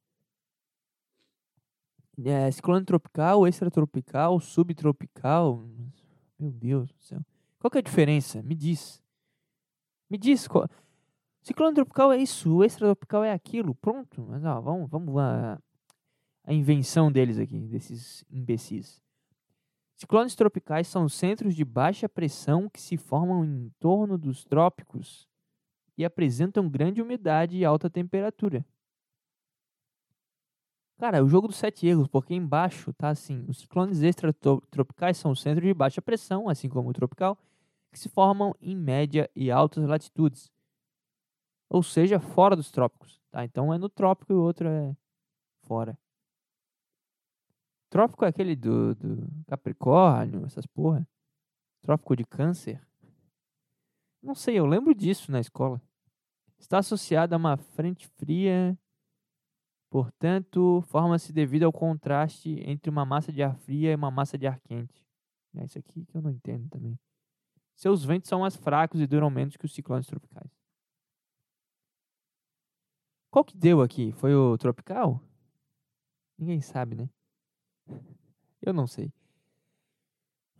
É, 2.24 2.50
ciclone 2.50 2.84
tropical, 2.84 3.46
extratropical, 3.46 4.38
subtropical. 4.40 5.64
Meu 6.38 6.50
Deus 6.50 6.92
do 6.92 7.00
céu. 7.02 7.20
Qual 7.58 7.70
que 7.70 7.78
é 7.78 7.80
a 7.80 7.82
diferença? 7.82 8.42
Me 8.42 8.54
diz. 8.54 9.02
Me 10.10 10.18
diz. 10.18 10.46
Qual... 10.46 10.68
Ciclone 11.42 11.74
tropical 11.74 12.12
é 12.12 12.18
isso, 12.18 12.54
o 12.54 12.64
extratropical 12.64 13.24
é 13.24 13.32
aquilo. 13.32 13.74
Pronto. 13.74 14.24
Mas 14.28 14.44
ó, 14.44 14.60
vamos, 14.60 14.88
vamos 14.88 15.14
lá. 15.14 15.60
A 16.44 16.52
invenção 16.52 17.10
deles 17.10 17.38
aqui, 17.38 17.58
desses 17.66 18.24
imbecis. 18.30 19.02
Ciclones 19.96 20.34
tropicais 20.34 20.88
são 20.88 21.08
centros 21.08 21.54
de 21.54 21.64
baixa 21.64 22.08
pressão 22.08 22.68
que 22.68 22.80
se 22.80 22.96
formam 22.96 23.44
em 23.44 23.70
torno 23.78 24.18
dos 24.18 24.44
trópicos 24.44 25.28
e 25.96 26.04
apresentam 26.04 26.68
grande 26.68 27.00
umidade 27.00 27.56
e 27.56 27.64
alta 27.64 27.88
temperatura. 27.90 28.64
Cara, 30.98 31.18
é 31.18 31.22
o 31.22 31.28
jogo 31.28 31.48
dos 31.48 31.56
sete 31.56 31.86
erros, 31.86 32.08
porque 32.08 32.34
embaixo 32.34 32.92
tá 32.92 33.08
assim: 33.08 33.44
os 33.48 33.58
ciclones 33.58 34.02
extratropicais 34.02 35.16
são 35.16 35.34
centros 35.34 35.66
de 35.66 35.74
baixa 35.74 36.00
pressão, 36.00 36.48
assim 36.48 36.68
como 36.68 36.90
o 36.90 36.92
tropical, 36.92 37.36
que 37.90 37.98
se 37.98 38.08
formam 38.08 38.54
em 38.60 38.76
média 38.76 39.28
e 39.34 39.50
altas 39.50 39.84
latitudes, 39.84 40.50
ou 41.72 41.82
seja, 41.82 42.20
fora 42.20 42.54
dos 42.54 42.70
trópicos. 42.70 43.18
Tá? 43.30 43.44
Então 43.44 43.72
é 43.72 43.78
no 43.78 43.88
trópico 43.88 44.30
e 44.32 44.36
o 44.36 44.42
outro 44.42 44.68
é 44.68 44.94
fora. 45.62 45.98
Trópico 47.88 48.26
é 48.26 48.28
aquele 48.28 48.54
do, 48.54 48.94
do 48.94 49.26
Capricórnio, 49.46 50.44
essas 50.44 50.66
porra. 50.66 51.06
Trópico 51.80 52.14
de 52.14 52.24
Câncer. 52.24 52.86
Não 54.22 54.34
sei, 54.34 54.58
eu 54.58 54.66
lembro 54.66 54.94
disso 54.94 55.32
na 55.32 55.40
escola. 55.40 55.80
Está 56.58 56.78
associado 56.78 57.34
a 57.34 57.38
uma 57.38 57.56
frente 57.56 58.06
fria, 58.06 58.78
portanto, 59.90 60.82
forma-se 60.82 61.32
devido 61.32 61.64
ao 61.64 61.72
contraste 61.72 62.60
entre 62.64 62.90
uma 62.90 63.04
massa 63.04 63.32
de 63.32 63.42
ar 63.42 63.56
fria 63.56 63.92
e 63.92 63.96
uma 63.96 64.10
massa 64.10 64.36
de 64.38 64.46
ar 64.46 64.60
quente. 64.60 65.04
É 65.56 65.64
isso 65.64 65.78
aqui 65.78 66.04
que 66.04 66.16
eu 66.16 66.22
não 66.22 66.30
entendo 66.30 66.68
também. 66.68 66.98
Seus 67.74 68.04
ventos 68.04 68.28
são 68.28 68.40
mais 68.40 68.54
fracos 68.54 69.00
e 69.00 69.06
duram 69.06 69.28
menos 69.28 69.56
que 69.56 69.64
os 69.64 69.74
ciclones 69.74 70.06
tropicais. 70.06 70.61
Qual 73.32 73.46
que 73.46 73.56
deu 73.56 73.80
aqui? 73.80 74.12
Foi 74.12 74.34
o 74.34 74.58
tropical? 74.58 75.18
Ninguém 76.38 76.60
sabe, 76.60 76.94
né? 76.94 77.08
Eu 78.60 78.74
não 78.74 78.86
sei. 78.86 79.10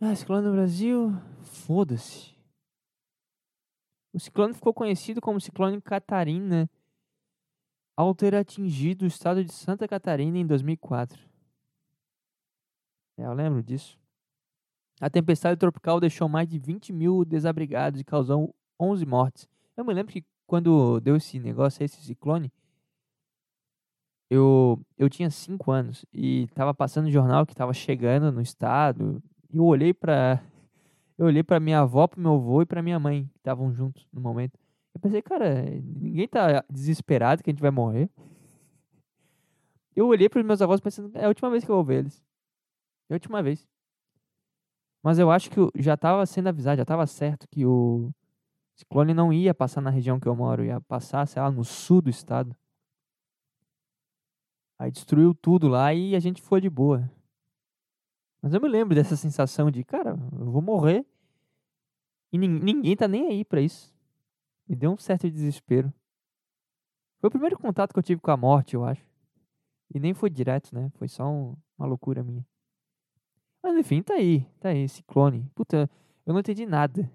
Ah, 0.01 0.15
ciclone 0.15 0.47
no 0.47 0.53
Brasil? 0.53 1.11
Foda-se. 1.43 2.35
O 4.11 4.19
ciclone 4.19 4.55
ficou 4.55 4.73
conhecido 4.73 5.21
como 5.21 5.39
ciclone 5.39 5.79
Catarina 5.79 6.67
ao 7.95 8.15
ter 8.15 8.33
atingido 8.33 9.05
o 9.05 9.07
estado 9.07 9.45
de 9.45 9.53
Santa 9.53 9.87
Catarina 9.87 10.39
em 10.39 10.47
2004. 10.47 11.29
É, 13.17 13.25
eu 13.25 13.33
lembro 13.33 13.61
disso. 13.61 13.99
A 14.99 15.11
tempestade 15.11 15.59
tropical 15.59 15.99
deixou 15.99 16.27
mais 16.27 16.49
de 16.49 16.57
20 16.57 16.91
mil 16.91 17.23
desabrigados 17.23 18.01
e 18.01 18.03
causou 18.03 18.53
11 18.79 19.05
mortes. 19.05 19.47
Eu 19.77 19.85
me 19.85 19.93
lembro 19.93 20.11
que 20.11 20.25
quando 20.47 20.99
deu 21.01 21.15
esse 21.15 21.39
negócio, 21.39 21.83
esse 21.83 22.01
ciclone, 22.01 22.51
eu, 24.29 24.79
eu 24.97 25.09
tinha 25.09 25.29
5 25.29 25.71
anos 25.71 26.05
e 26.13 26.47
tava 26.55 26.73
passando 26.73 27.05
o 27.07 27.11
jornal 27.11 27.45
que 27.45 27.55
tava 27.55 27.73
chegando 27.73 28.31
no 28.31 28.41
estado. 28.41 29.21
E 29.51 29.57
eu 29.57 29.65
olhei 29.65 29.93
pra. 29.93 30.41
Eu 31.15 31.27
olhei 31.27 31.43
pra 31.43 31.59
minha 31.59 31.81
avó, 31.81 32.07
pro 32.07 32.19
meu 32.19 32.33
avô 32.33 32.63
e 32.63 32.65
pra 32.65 32.81
minha 32.81 32.99
mãe, 32.99 33.29
que 33.31 33.37
estavam 33.37 33.71
juntos 33.71 34.07
no 34.11 34.19
momento. 34.19 34.57
Eu 34.95 34.99
pensei, 34.99 35.21
cara, 35.21 35.61
ninguém 35.61 36.27
tá 36.27 36.65
desesperado 36.67 37.43
que 37.43 37.51
a 37.51 37.53
gente 37.53 37.61
vai 37.61 37.69
morrer. 37.69 38.09
Eu 39.95 40.07
olhei 40.07 40.27
pros 40.27 40.43
meus 40.43 40.59
avós 40.59 40.81
pensando, 40.81 41.15
é 41.15 41.25
a 41.25 41.27
última 41.27 41.51
vez 41.51 41.63
que 41.63 41.69
eu 41.69 41.75
vou 41.75 41.83
ver 41.83 41.99
eles. 41.99 42.19
É 43.07 43.13
a 43.13 43.15
última 43.15 43.43
vez. 43.43 43.67
Mas 45.03 45.19
eu 45.19 45.29
acho 45.29 45.51
que 45.51 45.59
já 45.75 45.95
tava 45.95 46.25
sendo 46.25 46.47
avisado, 46.47 46.77
já 46.77 46.85
tava 46.85 47.05
certo 47.05 47.47
que 47.47 47.63
o 47.65 48.09
ciclone 48.75 49.13
não 49.13 49.31
ia 49.31 49.53
passar 49.53 49.81
na 49.81 49.89
região 49.89 50.19
que 50.19 50.27
eu 50.27 50.35
moro, 50.35 50.63
ia 50.65 50.81
passar, 50.81 51.27
sei 51.27 51.41
lá, 51.41 51.51
no 51.51 51.63
sul 51.63 52.01
do 52.01 52.09
estado. 52.09 52.55
Aí 54.79 54.91
destruiu 54.91 55.33
tudo 55.33 55.67
lá 55.67 55.93
e 55.93 56.15
a 56.15 56.19
gente 56.19 56.41
foi 56.41 56.59
de 56.59 56.69
boa. 56.69 57.09
Mas 58.41 58.53
eu 58.53 58.59
me 58.61 58.67
lembro 58.67 58.93
dessa 58.95 59.15
sensação 59.15 59.71
de, 59.71 59.83
cara, 59.83 60.11
eu 60.37 60.51
vou 60.51 60.61
morrer. 60.61 61.05
E 62.31 62.37
nin- 62.37 62.59
ninguém 62.59 62.95
tá 62.95 63.07
nem 63.07 63.27
aí 63.27 63.45
pra 63.45 63.61
isso. 63.61 63.93
Me 64.67 64.75
deu 64.75 64.91
um 64.91 64.97
certo 64.97 65.29
desespero. 65.29 65.93
Foi 67.21 67.27
o 67.29 67.31
primeiro 67.31 67.57
contato 67.57 67.93
que 67.93 67.99
eu 67.99 68.03
tive 68.03 68.19
com 68.21 68.31
a 68.31 68.37
morte, 68.37 68.75
eu 68.75 68.83
acho. 68.83 69.05
E 69.93 69.99
nem 69.99 70.13
foi 70.13 70.29
direto, 70.29 70.73
né? 70.73 70.89
Foi 70.95 71.07
só 71.07 71.25
um- 71.25 71.55
uma 71.77 71.87
loucura 71.87 72.23
minha. 72.23 72.45
Mas 73.61 73.77
enfim, 73.77 74.01
tá 74.01 74.15
aí. 74.15 74.45
Tá 74.59 74.69
aí, 74.69 74.89
ciclone. 74.89 75.49
Puta, 75.55 75.89
eu 76.25 76.33
não 76.33 76.39
entendi 76.41 76.65
nada. 76.65 77.09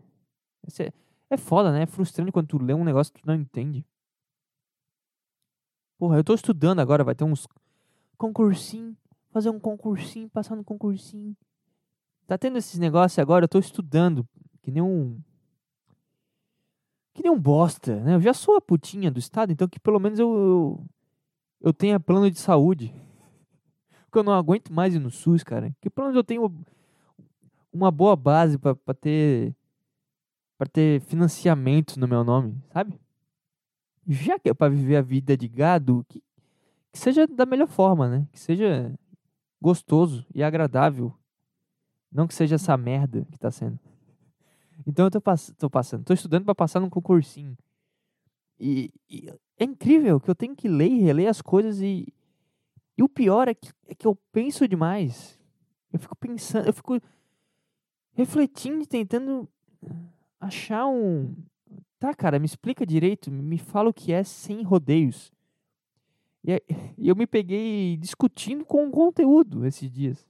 É, 0.81 0.93
é 1.31 1.37
foda, 1.37 1.73
né? 1.73 1.83
É 1.83 1.87
frustrante 1.87 2.33
quando 2.33 2.49
tu 2.49 2.59
lê 2.59 2.75
um 2.75 2.85
negócio 2.85 3.13
que 3.13 3.21
tu 3.23 3.27
não 3.27 3.35
entende. 3.35 3.85
Porra, 5.99 6.17
eu 6.17 6.25
tô 6.25 6.33
estudando 6.33 6.79
agora, 6.79 7.03
vai 7.03 7.15
ter 7.15 7.25
uns 7.25 7.49
concursinho. 8.17 8.97
fazer 9.31 9.51
um 9.51 9.59
concursinho, 9.59 10.31
passar 10.31 10.55
no 10.55 10.65
concursinho. 10.65 11.37
Tá 12.27 12.39
tendo 12.39 12.57
esses 12.57 12.79
negócios 12.79 13.19
agora, 13.19 13.45
eu 13.45 13.49
tô 13.49 13.59
estudando, 13.59 14.27
que 14.63 14.71
nem 14.71 14.83
um. 14.83 15.21
Que 17.13 17.23
nem 17.23 17.33
um 17.33 17.41
bosta, 17.41 18.01
né? 18.01 18.15
Eu 18.15 18.21
já 18.21 18.33
sou 18.33 18.57
a 18.57 18.61
putinha 18.61 19.11
do 19.11 19.19
Estado, 19.19 19.53
então 19.53 19.69
que 19.69 19.81
pelo 19.81 19.99
menos 19.99 20.21
eu, 20.21 20.33
eu, 20.33 20.87
eu 21.61 21.73
tenha 21.73 21.99
plano 21.99 22.31
de 22.31 22.39
saúde. 22.39 22.95
Porque 24.07 24.19
eu 24.19 24.23
não 24.23 24.33
aguento 24.33 24.73
mais 24.73 24.95
ir 24.95 25.01
no 25.01 25.11
SUS, 25.11 25.43
cara. 25.43 25.75
Que 25.81 25.91
pelo 25.91 26.07
menos 26.07 26.17
eu 26.17 26.25
tenho 26.25 26.55
uma 27.73 27.91
boa 27.91 28.15
base 28.15 28.57
pra 28.57 28.95
ter. 28.95 29.55
pra 30.57 30.69
ter 30.69 31.01
financiamento 31.03 31.99
no 31.99 32.07
meu 32.07 32.23
nome, 32.23 32.57
sabe? 32.73 32.99
Já 34.09 34.39
que 34.39 34.49
é 34.49 34.55
pra 34.55 34.71
viver 34.71 34.97
a 34.97 35.03
vida 35.03 35.37
de 35.37 35.47
gado, 35.47 36.05
que, 36.09 36.23
que 36.91 36.99
seja 36.99 37.27
da 37.27 37.45
melhor 37.45 37.69
forma, 37.69 38.09
né? 38.09 38.27
Que 38.33 38.41
seja 38.41 38.99
gostoso 39.61 40.27
e 40.35 40.43
agradável. 40.43 41.15
Não 42.11 42.27
que 42.27 42.35
seja 42.35 42.55
essa 42.55 42.75
merda 42.77 43.27
que 43.31 43.39
tá 43.39 43.51
sendo. 43.51 43.79
Então 44.87 45.07
eu 45.07 45.11
tô, 45.11 45.21
pass 45.21 45.53
tô 45.59 45.69
passando, 45.69 46.05
tô 46.05 46.15
estudando 46.15 46.45
pra 46.45 46.55
passar 46.55 46.81
num 46.81 46.89
concursinho. 46.89 47.57
E, 48.59 48.91
e 49.11 49.29
é 49.59 49.65
incrível 49.65 50.19
que 50.19 50.31
eu 50.31 50.35
tenho 50.35 50.57
que 50.57 50.69
ler 50.69 50.89
e 50.89 51.01
reler 51.01 51.29
as 51.29 51.43
coisas 51.43 51.81
e. 51.81 52.13
E 52.97 53.03
o 53.03 53.09
pior 53.09 53.47
é 53.47 53.55
que, 53.55 53.71
é 53.87 53.95
que 53.95 54.07
eu 54.07 54.17
penso 54.33 54.67
demais. 54.67 55.39
Eu 55.93 55.99
fico 55.99 56.17
pensando, 56.17 56.67
eu 56.67 56.73
fico 56.73 57.01
refletindo 58.13 58.87
tentando 58.87 59.49
achar 60.41 60.87
um. 60.87 61.35
Tá, 61.99 62.15
cara, 62.15 62.39
me 62.39 62.47
explica 62.47 62.87
direito, 62.87 63.31
me 63.31 63.59
fala 63.59 63.91
o 63.91 63.95
que 63.95 64.13
é 64.13 64.23
sem 64.23 64.63
rodeios. 64.63 65.33
E 66.97 67.09
eu 67.09 67.15
me 67.15 67.27
peguei 67.27 67.97
discutindo 67.97 68.65
com 68.65 68.89
o 68.89 68.91
conteúdo 68.91 69.67
esses 69.67 69.91
dias. 69.91 70.27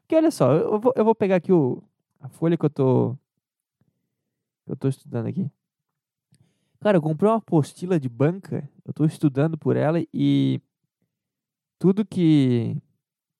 Porque 0.00 0.14
olha 0.14 0.30
só, 0.30 0.52
eu 0.52 0.72
eu 0.74 0.80
vou, 0.80 0.92
eu 0.96 1.04
vou 1.04 1.14
pegar 1.14 1.36
aqui 1.36 1.52
o, 1.52 1.82
a 2.20 2.28
folha 2.28 2.56
que 2.56 2.64
eu 2.64 2.70
tô. 2.70 3.16
que 4.64 4.72
eu 4.72 4.76
tô 4.76 4.86
estudando 4.86 5.26
aqui. 5.26 5.50
Cara, 6.80 6.98
eu 6.98 7.02
comprei 7.02 7.28
uma 7.30 7.38
apostila 7.38 7.98
de 7.98 8.08
banca, 8.08 8.68
eu 8.84 8.92
tô 8.92 9.04
estudando 9.04 9.58
por 9.58 9.76
ela 9.76 10.00
e 10.12 10.60
tudo 11.78 12.04
que, 12.04 12.76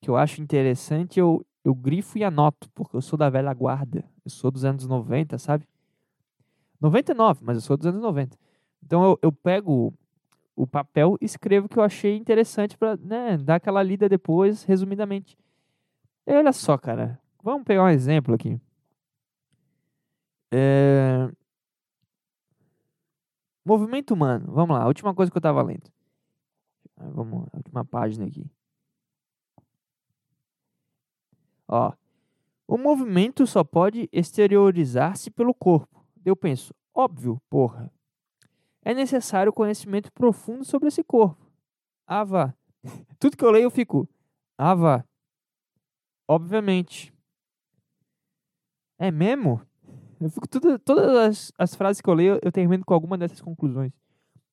que 0.00 0.10
eu 0.10 0.16
acho 0.16 0.42
interessante 0.42 1.20
eu, 1.20 1.44
eu 1.64 1.74
grifo 1.74 2.18
e 2.18 2.24
anoto, 2.24 2.68
porque 2.74 2.96
eu 2.96 3.02
sou 3.02 3.16
da 3.18 3.30
velha 3.30 3.52
guarda. 3.52 4.04
Eu 4.24 4.30
sou 4.30 4.50
dos 4.50 4.64
anos 4.64 4.86
90, 4.86 5.38
sabe? 5.38 5.66
99, 6.80 7.40
mas 7.42 7.56
eu 7.56 7.60
sou 7.60 7.76
dos 7.76 7.86
anos 7.86 8.00
90. 8.00 8.38
Então 8.82 9.04
eu, 9.04 9.18
eu 9.22 9.32
pego 9.32 9.92
o 10.54 10.66
papel 10.66 11.16
e 11.20 11.24
escrevo 11.24 11.66
o 11.66 11.68
que 11.68 11.78
eu 11.78 11.82
achei 11.82 12.16
interessante 12.16 12.76
pra 12.76 12.96
né, 12.96 13.36
dar 13.36 13.56
aquela 13.56 13.82
lida 13.82 14.08
depois, 14.08 14.64
resumidamente. 14.64 15.38
E 16.26 16.32
olha 16.32 16.52
só, 16.52 16.76
cara. 16.76 17.20
Vamos 17.42 17.64
pegar 17.64 17.84
um 17.84 17.88
exemplo 17.88 18.34
aqui. 18.34 18.60
É... 20.50 21.30
Movimento 23.64 24.14
humano. 24.14 24.50
Vamos 24.52 24.76
lá, 24.76 24.82
a 24.82 24.86
última 24.86 25.14
coisa 25.14 25.30
que 25.30 25.36
eu 25.36 25.42
tava 25.42 25.62
lendo. 25.62 25.90
Ah, 26.96 27.08
Vamos, 27.10 27.46
a 27.52 27.56
última 27.56 27.84
página 27.84 28.26
aqui. 28.26 28.50
Ó. 31.68 31.92
O 32.66 32.76
movimento 32.76 33.46
só 33.46 33.62
pode 33.62 34.08
exteriorizar-se 34.12 35.30
pelo 35.30 35.54
corpo. 35.54 36.04
Eu 36.24 36.34
penso, 36.36 36.74
óbvio, 36.98 37.40
porra. 37.48 37.92
É 38.82 38.92
necessário 38.92 39.52
conhecimento 39.52 40.12
profundo 40.12 40.64
sobre 40.64 40.88
esse 40.88 41.04
corpo. 41.04 41.46
Vá. 42.08 42.52
Tudo 43.20 43.36
que 43.36 43.44
eu 43.44 43.50
leio 43.50 43.64
eu 43.64 43.70
fico. 43.70 44.08
Vá. 44.58 45.04
Obviamente. 46.26 47.14
É 48.98 49.12
mesmo? 49.12 49.62
Eu 50.20 50.28
fico 50.28 50.48
tudo, 50.48 50.76
todas 50.80 51.16
as, 51.16 51.52
as 51.56 51.74
frases 51.76 52.00
que 52.00 52.10
eu 52.10 52.14
leio, 52.14 52.40
eu 52.42 52.50
termino 52.50 52.84
com 52.84 52.92
alguma 52.92 53.16
dessas 53.16 53.40
conclusões. 53.40 53.92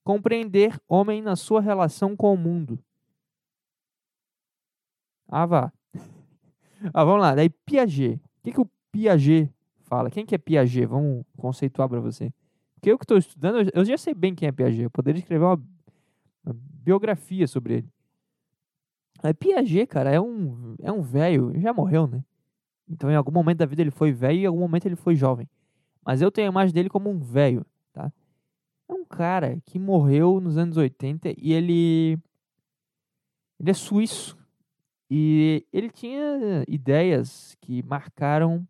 Compreender 0.03 0.79
homem 0.87 1.23
na 1.23 1.35
sua 1.35 1.59
relação 1.59 2.15
com 2.15 2.31
o 2.31 2.37
mundo. 2.37 2.77
Vá. 5.27 5.73
Ah, 6.93 7.03
vamos 7.03 7.21
lá. 7.21 7.33
Daí 7.33 7.49
Piaget. 7.49 8.17
O 8.17 8.43
que, 8.43 8.51
que 8.51 8.61
o 8.61 8.69
Piaget 8.91 9.54
fala? 9.85 10.09
Quem 10.11 10.25
que 10.25 10.35
é 10.35 10.37
Piaget? 10.37 10.85
Vamos 10.85 11.25
conceituar 11.37 11.87
para 11.89 11.99
você. 11.99 12.31
Porque 12.75 12.91
eu 12.91 12.97
que 12.97 13.03
estou 13.05 13.17
estudando, 13.17 13.69
eu- 13.73 13.85
já 13.85 13.97
sei 13.97 14.13
bem 14.13 14.35
quem 14.35 14.47
é 14.47 14.51
Piaget. 14.51 14.83
Eu 14.83 14.91
poderia 14.91 15.19
escrever 15.19 15.45
uma, 15.45 15.61
uma 16.45 16.55
biografia 16.83 17.47
sobre 17.47 17.75
ele. 17.75 17.89
Aí 19.23 19.33
Piaget, 19.33 19.87
cara, 19.87 20.11
é 20.11 20.19
um 20.19 20.75
é 20.81 20.91
um 20.91 21.01
velho, 21.01 21.53
já 21.59 21.73
morreu, 21.73 22.05
né? 22.07 22.23
Então 22.87 23.09
em 23.09 23.15
algum 23.15 23.31
momento 23.31 23.59
da 23.59 23.65
vida 23.65 23.81
ele 23.81 23.91
foi 23.91 24.11
velho 24.11 24.39
e 24.39 24.43
em 24.43 24.45
algum 24.47 24.59
momento 24.59 24.85
ele 24.85 24.95
foi 24.95 25.15
jovem. 25.15 25.49
Mas 26.05 26.21
eu 26.21 26.31
tenho 26.31 26.47
a 26.49 26.51
imagem 26.51 26.73
dele 26.73 26.89
como 26.89 27.09
um 27.09 27.19
velho, 27.19 27.65
tá? 27.93 28.11
É 28.89 28.93
um 28.93 29.05
cara 29.05 29.59
que 29.65 29.79
morreu 29.79 30.39
nos 30.39 30.57
anos 30.57 30.77
80 30.77 31.33
e 31.37 31.53
ele 31.53 32.19
ele 33.59 33.71
é 33.71 33.73
suíço. 33.73 34.37
E 35.09 35.65
ele 35.71 35.89
tinha 35.89 36.63
ideias 36.67 37.55
que 37.61 37.83
marcaram 37.83 38.67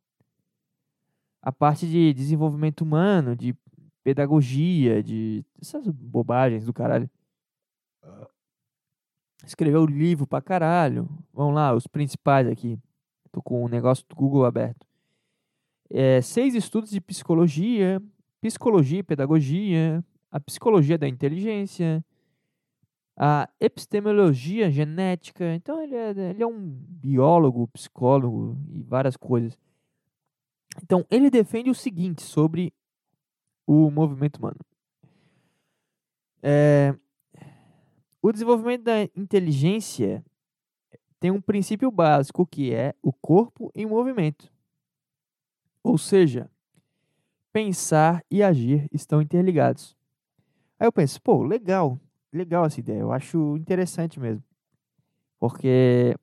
a 1.45 1.51
parte 1.51 1.87
de 1.87 2.11
desenvolvimento 2.11 2.81
humano, 2.81 3.35
de 3.35 3.55
pedagogia, 4.03 5.03
de 5.03 5.45
essas 5.61 5.87
bobagens 5.87 6.65
do 6.65 6.73
caralho. 6.73 7.07
Escreveu 9.45 9.85
livro 9.85 10.25
pra 10.25 10.41
caralho. 10.41 11.07
Vamos 11.31 11.53
lá, 11.53 11.71
os 11.75 11.85
principais 11.85 12.47
aqui. 12.47 12.79
Tô 13.31 13.43
com 13.43 13.63
o 13.63 13.67
negócio 13.67 14.03
do 14.09 14.15
Google 14.15 14.43
aberto. 14.43 14.87
É, 15.87 16.19
seis 16.19 16.55
estudos 16.55 16.89
de 16.89 16.99
psicologia, 16.99 18.01
psicologia 18.41 18.99
e 18.99 19.03
pedagogia, 19.03 20.03
a 20.31 20.39
psicologia 20.39 20.97
da 20.97 21.07
inteligência, 21.07 22.03
a 23.15 23.47
epistemologia 23.59 24.71
genética. 24.71 25.53
Então 25.53 25.79
ele 25.79 25.93
é, 25.93 26.09
ele 26.09 26.41
é 26.41 26.47
um 26.47 26.59
biólogo, 26.59 27.67
psicólogo 27.67 28.57
e 28.71 28.81
várias 28.81 29.15
coisas. 29.15 29.55
Então 30.83 31.05
ele 31.09 31.29
defende 31.29 31.69
o 31.69 31.75
seguinte 31.75 32.21
sobre 32.21 32.73
o 33.65 33.89
movimento 33.89 34.37
humano. 34.37 34.59
É, 36.41 36.95
o 38.21 38.31
desenvolvimento 38.31 38.83
da 38.83 39.03
inteligência 39.15 40.23
tem 41.19 41.31
um 41.31 41.41
princípio 41.41 41.89
básico 41.89 42.45
que 42.45 42.73
é 42.73 42.93
o 43.01 43.11
corpo 43.11 43.71
em 43.73 43.85
movimento. 43.85 44.51
Ou 45.83 45.97
seja, 45.97 46.49
pensar 47.51 48.23
e 48.29 48.43
agir 48.43 48.87
estão 48.91 49.21
interligados. 49.21 49.95
Aí 50.79 50.87
eu 50.87 50.91
penso, 50.91 51.21
pô, 51.21 51.43
legal, 51.43 51.99
legal 52.31 52.65
essa 52.65 52.79
ideia, 52.79 52.99
eu 52.99 53.11
acho 53.11 53.55
interessante 53.57 54.19
mesmo. 54.19 54.43
Porque 55.39 56.15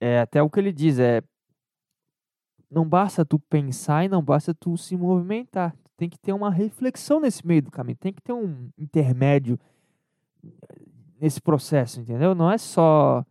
é 0.00 0.20
até 0.20 0.42
o 0.42 0.48
que 0.48 0.58
ele 0.58 0.72
diz, 0.72 0.98
é 0.98 1.22
não 2.70 2.88
basta 2.88 3.24
tu 3.24 3.38
pensar 3.38 4.04
e 4.04 4.08
não 4.08 4.22
basta 4.22 4.54
tu 4.54 4.76
se 4.76 4.96
movimentar. 4.96 5.74
Tem 5.96 6.08
que 6.08 6.18
ter 6.18 6.32
uma 6.32 6.50
reflexão 6.50 7.20
nesse 7.20 7.46
meio 7.46 7.62
do 7.62 7.70
caminho, 7.70 7.96
tem 7.96 8.12
que 8.12 8.22
ter 8.22 8.32
um 8.32 8.70
intermédio 8.78 9.58
nesse 11.20 11.40
processo, 11.40 12.00
entendeu? 12.00 12.34
Não 12.34 12.50
é 12.50 12.56
só 12.56 13.24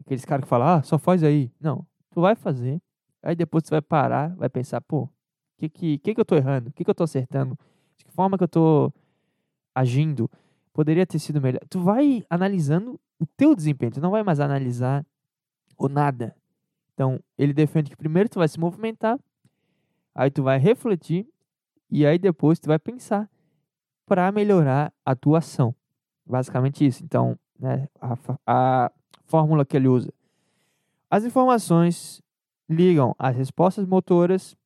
aqueles 0.00 0.24
caras 0.24 0.44
que 0.44 0.48
falam, 0.48 0.68
ah, 0.68 0.82
só 0.82 0.98
faz 0.98 1.22
aí. 1.22 1.50
Não, 1.60 1.84
tu 2.10 2.20
vai 2.22 2.34
fazer, 2.34 2.80
aí 3.22 3.34
depois 3.34 3.64
tu 3.64 3.70
vai 3.70 3.82
parar, 3.82 4.34
vai 4.36 4.48
pensar, 4.48 4.80
pô, 4.80 5.02
o 5.02 5.10
que 5.58 5.68
que, 5.68 5.98
que 5.98 6.14
que 6.14 6.20
eu 6.20 6.24
tô 6.24 6.36
errando? 6.36 6.70
O 6.70 6.72
que 6.72 6.84
que 6.84 6.90
eu 6.90 6.94
tô 6.94 7.04
acertando? 7.04 7.58
De 7.96 8.04
que 8.04 8.12
forma 8.12 8.38
que 8.38 8.44
eu 8.44 8.48
tô 8.48 8.92
agindo? 9.74 10.30
Poderia 10.72 11.04
ter 11.04 11.18
sido 11.18 11.40
melhor. 11.40 11.60
Tu 11.68 11.80
vai 11.80 12.24
analisando 12.30 12.98
o 13.18 13.26
teu 13.26 13.54
desempenho, 13.54 13.92
tu 13.92 14.00
não 14.00 14.12
vai 14.12 14.22
mais 14.22 14.40
analisar 14.40 15.04
o 15.76 15.88
nada. 15.88 16.34
Então, 16.98 17.20
ele 17.38 17.52
defende 17.52 17.90
que 17.90 17.96
primeiro 17.96 18.28
tu 18.28 18.40
vai 18.40 18.48
se 18.48 18.58
movimentar, 18.58 19.20
aí 20.12 20.32
tu 20.32 20.42
vai 20.42 20.58
refletir 20.58 21.28
e 21.88 22.04
aí 22.04 22.18
depois 22.18 22.58
tu 22.58 22.66
vai 22.66 22.76
pensar 22.76 23.30
para 24.04 24.32
melhorar 24.32 24.92
a 25.06 25.14
tua 25.14 25.38
ação. 25.38 25.72
Basicamente 26.26 26.84
isso. 26.84 27.04
Então, 27.04 27.38
né, 27.56 27.86
a, 28.00 28.16
a 28.44 28.92
fórmula 29.26 29.64
que 29.64 29.76
ele 29.76 29.86
usa. 29.86 30.12
As 31.08 31.24
informações 31.24 32.20
ligam 32.68 33.14
as 33.16 33.36
respostas 33.36 33.86
motoras 33.86 34.56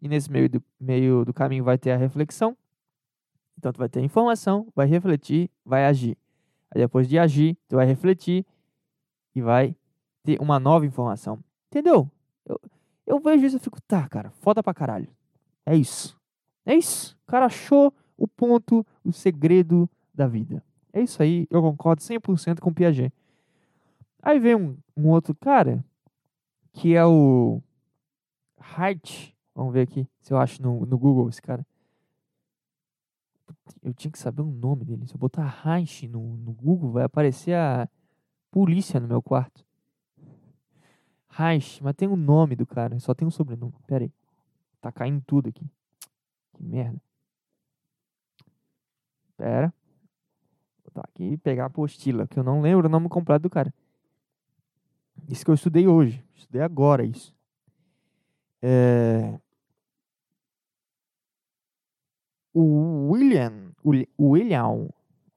e 0.00 0.08
nesse 0.08 0.30
meio 0.30 0.48
do, 0.48 0.62
meio 0.78 1.24
do 1.24 1.34
caminho 1.34 1.64
vai 1.64 1.76
ter 1.76 1.90
a 1.90 1.96
reflexão. 1.96 2.56
Então, 3.58 3.72
tu 3.72 3.78
vai 3.78 3.88
ter 3.88 4.00
informação, 4.00 4.68
vai 4.72 4.86
refletir, 4.86 5.50
vai 5.64 5.84
agir. 5.86 6.16
Aí 6.70 6.80
depois 6.80 7.08
de 7.08 7.18
agir, 7.18 7.58
tu 7.68 7.74
vai 7.74 7.86
refletir 7.86 8.46
e 9.34 9.42
vai 9.42 9.74
ter 10.22 10.40
uma 10.40 10.58
nova 10.58 10.86
informação. 10.86 11.38
Entendeu? 11.68 12.10
Eu, 12.46 12.60
eu 13.06 13.20
vejo 13.20 13.46
isso 13.46 13.56
e 13.56 13.60
fico, 13.60 13.80
tá, 13.82 14.08
cara, 14.08 14.30
foda 14.30 14.62
pra 14.62 14.74
caralho. 14.74 15.08
É 15.64 15.76
isso. 15.76 16.18
É 16.64 16.74
isso. 16.74 17.16
O 17.26 17.30
cara 17.30 17.46
achou 17.46 17.92
o 18.16 18.28
ponto, 18.28 18.86
o 19.04 19.12
segredo 19.12 19.88
da 20.14 20.26
vida. 20.26 20.62
É 20.92 21.00
isso 21.00 21.22
aí, 21.22 21.46
eu 21.50 21.62
concordo 21.62 22.02
100% 22.02 22.60
com 22.60 22.70
o 22.70 22.74
Piaget. 22.74 23.12
Aí 24.22 24.38
vem 24.38 24.54
um, 24.54 24.76
um 24.96 25.08
outro 25.08 25.34
cara, 25.34 25.84
que 26.72 26.94
é 26.94 27.04
o 27.04 27.62
Hart. 28.58 29.30
Vamos 29.54 29.72
ver 29.72 29.82
aqui 29.82 30.06
se 30.20 30.32
eu 30.32 30.38
acho 30.38 30.60
no, 30.60 30.84
no 30.84 30.98
Google 30.98 31.28
esse 31.28 31.40
cara. 31.40 31.66
Eu 33.82 33.94
tinha 33.94 34.10
que 34.10 34.18
saber 34.18 34.42
o 34.42 34.50
nome 34.50 34.84
dele. 34.84 35.06
Se 35.06 35.14
eu 35.14 35.18
botar 35.18 35.44
Hart 35.44 36.02
no, 36.04 36.36
no 36.36 36.52
Google, 36.52 36.92
vai 36.92 37.04
aparecer 37.04 37.54
a 37.54 37.88
polícia 38.50 39.00
no 39.00 39.08
meu 39.08 39.22
quarto. 39.22 39.64
Reich, 41.30 41.82
mas 41.82 41.94
tem 41.94 42.08
o 42.08 42.16
nome 42.16 42.56
do 42.56 42.66
cara, 42.66 42.98
só 42.98 43.14
tem 43.14 43.26
um 43.26 43.30
sobrenome. 43.30 43.74
Pera 43.86 44.04
aí. 44.04 44.12
Tá 44.80 44.90
caindo 44.90 45.22
tudo 45.26 45.48
aqui. 45.48 45.64
Que 46.54 46.62
merda. 46.62 47.00
Pera. 49.36 49.72
Vou 50.84 50.84
botar 50.86 51.08
aqui 51.08 51.24
e 51.24 51.36
pegar 51.38 51.64
a 51.64 51.66
apostila, 51.66 52.26
que 52.26 52.38
eu 52.38 52.42
não 52.42 52.60
lembro 52.60 52.86
o 52.86 52.90
nome 52.90 53.08
completo 53.08 53.42
do 53.44 53.50
cara. 53.50 53.72
Isso 55.28 55.44
que 55.44 55.50
eu 55.50 55.54
estudei 55.54 55.86
hoje. 55.86 56.24
Estudei 56.34 56.62
agora 56.62 57.04
isso. 57.04 57.34
É... 58.60 59.38
O 62.52 63.10
William. 63.12 63.72
O 63.84 63.92
Li- 63.92 64.08
o 64.18 64.30
William. 64.30 64.88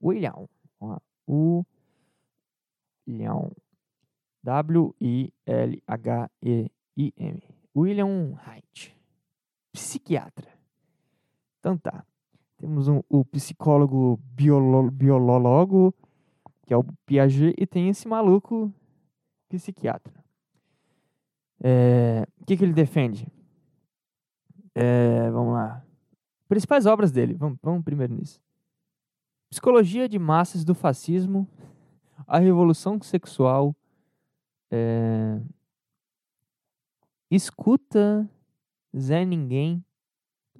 William. 0.01 0.49
O 1.27 1.63
William. 3.07 3.51
W-I-L-H-E-I-M. 4.43 5.33
William 7.75 8.37
Haidt. 8.45 8.95
Psiquiatra. 9.71 10.51
Então 11.59 11.77
tá. 11.77 12.05
Temos 12.57 12.87
um, 12.87 13.01
o 13.09 13.25
psicólogo 13.25 14.19
biolo, 14.23 14.91
biolólogo, 14.91 15.93
que 16.65 16.73
é 16.73 16.77
o 16.77 16.83
Piaget, 17.05 17.55
e 17.57 17.65
tem 17.65 17.89
esse 17.89 18.07
maluco 18.07 18.71
psiquiatra. 19.49 20.13
É, 21.61 22.27
O 22.39 22.45
que, 22.45 22.57
que 22.57 22.63
ele 22.63 22.73
defende? 22.73 23.27
É, 24.75 25.29
vamos 25.31 25.53
lá. 25.53 25.83
Principais 26.47 26.85
obras 26.85 27.11
dele. 27.11 27.33
Vamos, 27.35 27.57
vamos 27.61 27.83
primeiro 27.83 28.13
nisso. 28.13 28.41
Psicologia 29.49 30.09
de 30.09 30.17
massas 30.17 30.63
do 30.65 30.73
fascismo, 30.73 31.47
a 32.27 32.39
revolução 32.39 33.01
sexual, 33.01 33.75
é, 34.75 35.39
escuta 37.29 38.27
Zé 38.97 39.23
Ninguém, 39.23 39.85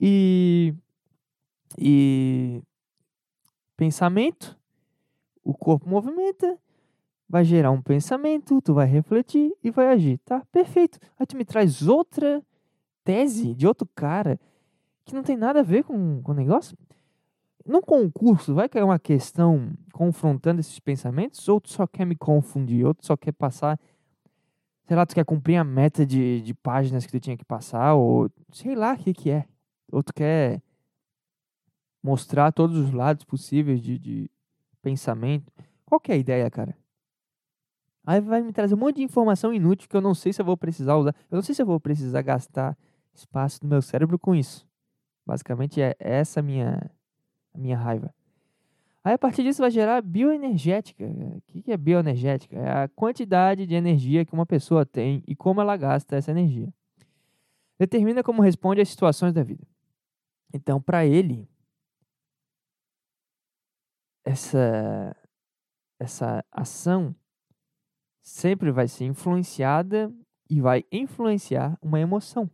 e. 0.00 0.74
E. 1.78 2.60
Pensamento. 3.76 4.58
O 5.44 5.54
corpo 5.54 5.88
movimenta. 5.88 6.58
Vai 7.28 7.44
gerar 7.44 7.70
um 7.70 7.82
pensamento. 7.82 8.60
Tu 8.60 8.74
vai 8.74 8.86
refletir 8.86 9.52
e 9.62 9.70
vai 9.70 9.88
agir. 9.88 10.18
Tá? 10.18 10.44
Perfeito. 10.50 10.98
Aí 11.18 11.26
tu 11.26 11.36
me 11.36 11.44
traz 11.44 11.86
outra 11.86 12.42
tese 13.04 13.54
de 13.54 13.66
outro 13.66 13.88
cara 13.94 14.40
que 15.04 15.14
não 15.14 15.22
tem 15.22 15.36
nada 15.36 15.60
a 15.60 15.62
ver 15.62 15.84
com, 15.84 16.20
com 16.22 16.32
o 16.32 16.34
negócio. 16.34 16.76
No 17.66 17.82
concurso, 17.82 18.54
vai 18.54 18.68
cair 18.68 18.84
uma 18.84 18.98
questão 18.98 19.72
confrontando 19.92 20.60
esses 20.60 20.78
pensamentos? 20.78 21.48
Ou 21.48 21.60
tu 21.60 21.70
só 21.70 21.84
quer 21.84 22.04
me 22.04 22.14
confundir? 22.14 22.86
Ou 22.86 22.94
tu 22.94 23.04
só 23.04 23.16
quer 23.16 23.32
passar. 23.32 23.78
Sei 24.86 24.96
lá, 24.96 25.04
tu 25.04 25.16
quer 25.16 25.24
cumprir 25.24 25.56
a 25.56 25.64
meta 25.64 26.06
de, 26.06 26.40
de 26.42 26.54
páginas 26.54 27.04
que 27.04 27.10
tu 27.10 27.18
tinha 27.18 27.36
que 27.36 27.44
passar? 27.44 27.94
Ou 27.94 28.30
sei 28.52 28.76
lá 28.76 28.92
o 28.94 28.98
que, 28.98 29.12
que 29.12 29.30
é. 29.30 29.46
Ou 29.90 30.00
tu 30.00 30.14
quer 30.14 30.62
mostrar 32.00 32.52
todos 32.52 32.78
os 32.78 32.92
lados 32.92 33.24
possíveis 33.24 33.80
de, 33.80 33.98
de 33.98 34.30
pensamento? 34.80 35.52
Qual 35.84 36.00
que 36.00 36.12
é 36.12 36.14
a 36.14 36.18
ideia, 36.18 36.48
cara? 36.48 36.76
Aí 38.06 38.20
vai 38.20 38.40
me 38.42 38.52
trazer 38.52 38.76
um 38.76 38.78
monte 38.78 38.96
de 38.96 39.02
informação 39.02 39.52
inútil 39.52 39.88
que 39.88 39.96
eu 39.96 40.00
não 40.00 40.14
sei 40.14 40.32
se 40.32 40.40
eu 40.40 40.46
vou 40.46 40.56
precisar 40.56 40.94
usar. 40.94 41.12
Eu 41.28 41.34
não 41.34 41.42
sei 41.42 41.52
se 41.52 41.62
eu 41.62 41.66
vou 41.66 41.80
precisar 41.80 42.22
gastar 42.22 42.78
espaço 43.12 43.60
do 43.60 43.66
meu 43.66 43.82
cérebro 43.82 44.16
com 44.16 44.36
isso. 44.36 44.64
Basicamente 45.26 45.82
é 45.82 45.96
essa 45.98 46.40
minha, 46.40 46.88
a 47.56 47.58
minha 47.58 47.76
raiva. 47.76 48.14
Aí 49.02 49.14
a 49.14 49.18
partir 49.18 49.42
disso 49.42 49.62
vai 49.62 49.70
gerar 49.70 50.02
bioenergética. 50.02 51.04
O 51.06 51.40
que 51.62 51.72
é 51.72 51.76
bioenergética? 51.76 52.56
É 52.56 52.82
a 52.84 52.88
quantidade 52.88 53.66
de 53.66 53.74
energia 53.74 54.24
que 54.24 54.32
uma 54.32 54.46
pessoa 54.46 54.84
tem 54.84 55.22
e 55.26 55.34
como 55.34 55.60
ela 55.60 55.76
gasta 55.76 56.16
essa 56.16 56.30
energia. 56.30 56.72
Determina 57.78 58.22
como 58.22 58.42
responde 58.42 58.80
às 58.80 58.88
situações 58.88 59.32
da 59.32 59.42
vida. 59.42 59.66
Então, 60.52 60.80
para 60.80 61.06
ele, 61.06 61.48
essa, 64.24 65.16
essa 66.00 66.44
ação 66.50 67.14
sempre 68.22 68.72
vai 68.72 68.88
ser 68.88 69.04
influenciada 69.04 70.12
e 70.50 70.60
vai 70.60 70.84
influenciar 70.90 71.78
uma 71.80 72.00
emoção. 72.00 72.50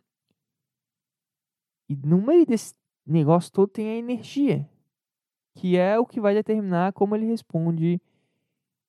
E 1.89 1.97
no 1.97 2.21
meio 2.21 2.45
desse 2.45 2.75
negócio 3.07 3.51
todo 3.51 3.69
tem 3.69 3.89
a 3.89 3.97
energia, 3.97 4.69
que 5.55 5.77
é 5.77 5.99
o 5.99 6.07
que 6.07 6.21
vai 6.21 6.35
determinar 6.35 6.93
como 6.93 7.15
ele 7.15 7.27
responde 7.27 8.01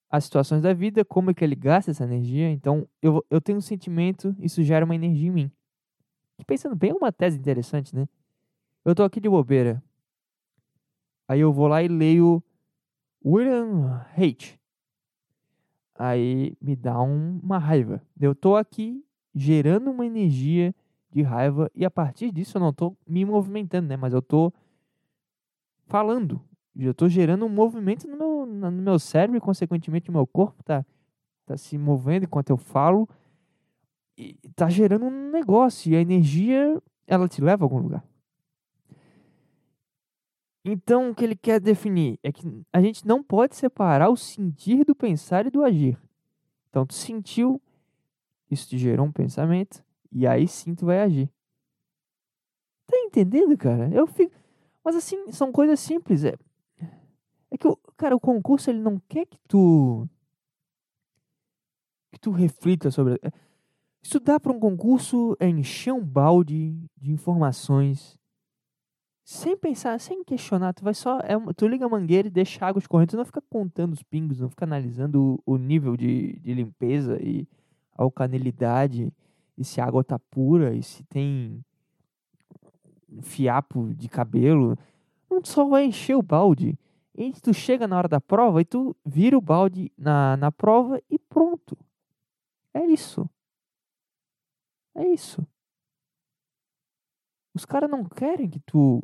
às 0.09 0.25
situações 0.25 0.61
da 0.61 0.73
vida, 0.73 1.03
como 1.03 1.31
é 1.31 1.33
que 1.33 1.43
ele 1.43 1.55
gasta 1.55 1.91
essa 1.91 2.03
energia. 2.03 2.49
Então, 2.49 2.87
eu, 3.01 3.25
eu 3.29 3.41
tenho 3.41 3.57
um 3.57 3.61
sentimento, 3.61 4.35
isso 4.39 4.63
gera 4.63 4.85
uma 4.85 4.95
energia 4.95 5.27
em 5.29 5.31
mim. 5.31 5.51
E 6.39 6.45
pensando 6.45 6.75
bem, 6.75 6.91
é 6.91 6.93
uma 6.93 7.11
tese 7.11 7.37
interessante, 7.37 7.95
né? 7.95 8.07
Eu 8.85 8.93
tô 8.95 9.03
aqui 9.03 9.19
de 9.19 9.29
bobeira. 9.29 9.81
Aí 11.27 11.39
eu 11.39 11.51
vou 11.51 11.67
lá 11.67 11.81
e 11.81 11.87
leio 11.87 12.43
William 13.25 14.05
Hate. 14.17 14.59
Aí 15.95 16.57
me 16.61 16.75
dá 16.75 17.01
um- 17.01 17.39
uma 17.41 17.57
raiva. 17.57 18.01
Eu 18.19 18.35
tô 18.35 18.55
aqui 18.55 19.03
gerando 19.33 19.91
uma 19.91 20.05
energia 20.05 20.73
de 21.11 21.21
raiva 21.21 21.71
e 21.75 21.85
a 21.85 21.91
partir 21.91 22.31
disso 22.31 22.57
eu 22.57 22.61
não 22.61 22.73
tô 22.73 22.95
me 23.07 23.23
movimentando, 23.23 23.87
né? 23.87 23.95
Mas 23.95 24.13
eu 24.13 24.21
tô 24.21 24.51
falando. 25.87 26.41
Eu 26.75 26.93
tô 26.93 27.07
gerando 27.07 27.45
um 27.45 27.49
movimento 27.49 28.07
no 28.07 28.17
meu, 28.17 28.45
no 28.45 28.71
meu 28.71 28.97
cérebro 28.97 29.37
e 29.37 29.41
consequentemente 29.41 30.09
o 30.09 30.13
meu 30.13 30.25
corpo 30.25 30.63
tá, 30.63 30.85
tá 31.45 31.55
se 31.55 31.77
movendo 31.77 32.23
enquanto 32.23 32.49
eu 32.49 32.57
falo 32.57 33.07
e 34.17 34.35
tá 34.55 34.69
gerando 34.69 35.05
um 35.05 35.31
negócio 35.31 35.91
e 35.91 35.95
a 35.95 36.01
energia 36.01 36.81
ela 37.05 37.27
te 37.27 37.41
leva 37.41 37.63
a 37.63 37.65
algum 37.65 37.79
lugar. 37.79 38.03
Então, 40.65 41.09
o 41.09 41.15
que 41.15 41.25
ele 41.25 41.35
quer 41.35 41.59
definir 41.59 42.17
é 42.23 42.31
que 42.31 42.41
a 42.71 42.81
gente 42.81 43.05
não 43.05 43.21
pode 43.21 43.55
separar 43.55 44.09
o 44.09 44.15
sentir 44.15 44.85
do 44.85 44.95
pensar 44.95 45.45
e 45.45 45.49
do 45.49 45.63
agir. 45.63 45.99
Então, 46.69 46.85
tu 46.85 46.93
sentiu, 46.93 47.61
isso 48.49 48.69
te 48.69 48.77
gerou 48.77 49.05
um 49.05 49.11
pensamento, 49.11 49.83
e 50.09 50.25
aí 50.25 50.47
sim 50.47 50.73
tu 50.73 50.85
vai 50.85 51.01
agir. 51.01 51.29
Tá 52.87 52.97
entendendo, 52.97 53.57
cara? 53.57 53.89
Eu 53.93 54.07
fico. 54.07 54.33
Mas 54.83 54.95
assim, 54.95 55.31
são 55.31 55.51
coisas 55.51 55.79
simples. 55.79 56.23
É, 56.23 56.37
cara, 57.97 58.15
o 58.15 58.19
concurso 58.19 58.69
ele 58.69 58.79
não 58.79 58.99
quer 59.07 59.25
que 59.25 59.37
tu. 59.47 60.07
que 62.11 62.19
tu 62.19 62.31
reflita 62.31 62.91
sobre. 62.91 63.19
é, 63.23 63.31
Estudar 64.01 64.39
para 64.39 64.51
um 64.51 64.59
concurso 64.59 65.35
é 65.39 65.47
encher 65.47 65.93
um 65.93 66.03
balde 66.03 66.75
de 66.97 67.11
informações 67.11 68.19
sem 69.25 69.55
pensar, 69.55 69.99
sem 69.99 70.23
questionar, 70.23 70.73
tu 70.73 70.83
vai 70.83 70.93
só, 70.93 71.19
é 71.19 71.33
tu 71.55 71.65
liga 71.65 71.85
a 71.85 71.89
mangueira 71.89 72.27
e 72.27 72.31
deixa 72.31 72.63
a 72.63 72.67
água 72.67 72.79
escorrendo, 72.79 73.11
tu 73.11 73.17
não 73.17 73.25
fica 73.25 73.41
contando 73.49 73.93
os 73.93 74.03
pingos, 74.03 74.41
não 74.41 74.49
fica 74.49 74.65
analisando 74.65 75.41
o, 75.45 75.53
o 75.53 75.57
nível 75.57 75.95
de, 75.95 76.37
de 76.39 76.53
limpeza 76.53 77.17
e 77.21 77.47
a 77.97 78.03
alcanilidade, 78.03 79.13
e 79.57 79.63
se 79.63 79.79
a 79.79 79.85
água 79.85 80.03
tá 80.03 80.19
pura, 80.19 80.75
e 80.75 80.83
se 80.83 81.03
tem 81.05 81.63
um 83.09 83.21
fiapo 83.21 83.93
de 83.93 84.09
cabelo, 84.09 84.77
não 85.31 85.39
só 85.43 85.65
vai 85.69 85.85
encher 85.85 86.15
o 86.15 86.21
balde, 86.21 86.77
e 87.15 87.31
tu 87.33 87.53
chega 87.53 87.87
na 87.87 87.97
hora 87.97 88.07
da 88.07 88.19
prova 88.19 88.61
e 88.61 88.65
tu 88.65 88.95
vira 89.05 89.37
o 89.37 89.41
balde 89.41 89.91
na, 89.97 90.35
na 90.37 90.51
prova 90.51 91.01
e 91.09 91.19
pronto. 91.19 91.77
É 92.73 92.85
isso. 92.85 93.29
É 94.95 95.07
isso. 95.07 95.45
Os 97.53 97.65
caras 97.65 97.89
não 97.89 98.03
querem 98.03 98.49
que 98.49 98.59
tu 98.59 99.03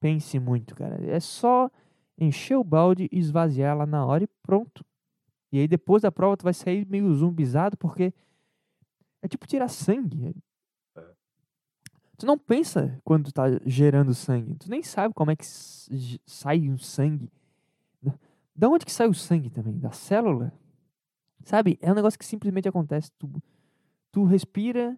pense 0.00 0.38
muito, 0.40 0.74
cara. 0.74 1.00
É 1.06 1.20
só 1.20 1.70
encher 2.18 2.56
o 2.56 2.64
balde 2.64 3.08
e 3.10 3.18
esvaziar 3.18 3.70
ela 3.70 3.86
na 3.86 4.04
hora 4.04 4.24
e 4.24 4.28
pronto. 4.42 4.84
E 5.52 5.60
aí 5.60 5.68
depois 5.68 6.02
da 6.02 6.10
prova 6.10 6.36
tu 6.36 6.44
vai 6.44 6.54
sair 6.54 6.86
meio 6.86 7.12
zumbizado 7.14 7.76
porque 7.76 8.12
é 9.20 9.28
tipo 9.28 9.46
tirar 9.46 9.68
sangue. 9.68 10.34
Tu 12.22 12.26
não 12.26 12.38
pensa 12.38 13.00
quando 13.02 13.32
tá 13.32 13.46
gerando 13.66 14.14
sangue. 14.14 14.54
Tu 14.54 14.70
nem 14.70 14.80
sabe 14.80 15.12
como 15.12 15.32
é 15.32 15.34
que 15.34 15.44
sai 15.44 16.68
um 16.70 16.78
sangue. 16.78 17.28
Da- 18.54 18.68
onde 18.68 18.86
que 18.86 18.92
sai 18.92 19.08
o 19.08 19.12
sangue 19.14 19.50
também? 19.50 19.76
Da 19.76 19.90
célula? 19.90 20.52
Sabe? 21.44 21.76
É 21.82 21.90
um 21.90 21.96
negócio 21.96 22.16
que 22.16 22.24
simplesmente 22.24 22.68
acontece. 22.68 23.10
Tu, 23.18 23.28
tu 24.12 24.22
respira, 24.22 24.96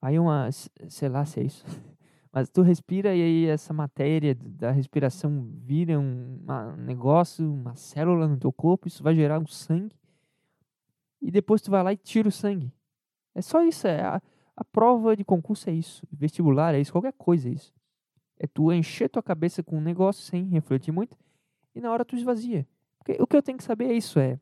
aí 0.00 0.16
uma. 0.16 0.48
Sei 0.52 1.08
lá 1.08 1.24
se 1.24 1.40
é 1.40 1.42
isso. 1.42 1.64
Mas 2.32 2.48
tu 2.48 2.62
respira 2.62 3.16
e 3.16 3.20
aí 3.20 3.46
essa 3.46 3.72
matéria 3.72 4.32
da 4.36 4.70
respiração 4.70 5.44
vira 5.64 5.98
um 5.98 6.38
um 6.48 6.76
negócio, 6.84 7.52
uma 7.52 7.74
célula 7.74 8.28
no 8.28 8.36
teu 8.36 8.52
corpo, 8.52 8.86
isso 8.86 9.02
vai 9.02 9.12
gerar 9.12 9.40
um 9.40 9.46
sangue. 9.48 9.96
E 11.20 11.32
depois 11.32 11.60
tu 11.60 11.72
vai 11.72 11.82
lá 11.82 11.92
e 11.92 11.96
tira 11.96 12.28
o 12.28 12.32
sangue. 12.32 12.72
É 13.34 13.42
só 13.42 13.60
isso. 13.64 13.88
É 13.88 14.02
a, 14.04 14.22
a 14.58 14.64
prova 14.64 15.16
de 15.16 15.24
concurso 15.24 15.70
é 15.70 15.72
isso. 15.72 16.04
Vestibular 16.10 16.74
é 16.74 16.80
isso. 16.80 16.90
Qualquer 16.90 17.12
coisa 17.12 17.48
é 17.48 17.52
isso. 17.52 17.72
É 18.36 18.46
tu 18.48 18.72
encher 18.72 19.08
tua 19.08 19.22
cabeça 19.22 19.62
com 19.62 19.78
um 19.78 19.80
negócio 19.80 20.24
sem 20.24 20.48
refletir 20.48 20.90
muito 20.90 21.16
e 21.76 21.80
na 21.80 21.92
hora 21.92 22.04
tu 22.04 22.16
esvazia. 22.16 22.66
Porque 22.98 23.22
o 23.22 23.26
que 23.26 23.36
eu 23.36 23.42
tenho 23.42 23.56
que 23.56 23.62
saber 23.62 23.84
é 23.84 23.92
isso. 23.92 24.18
É 24.18 24.36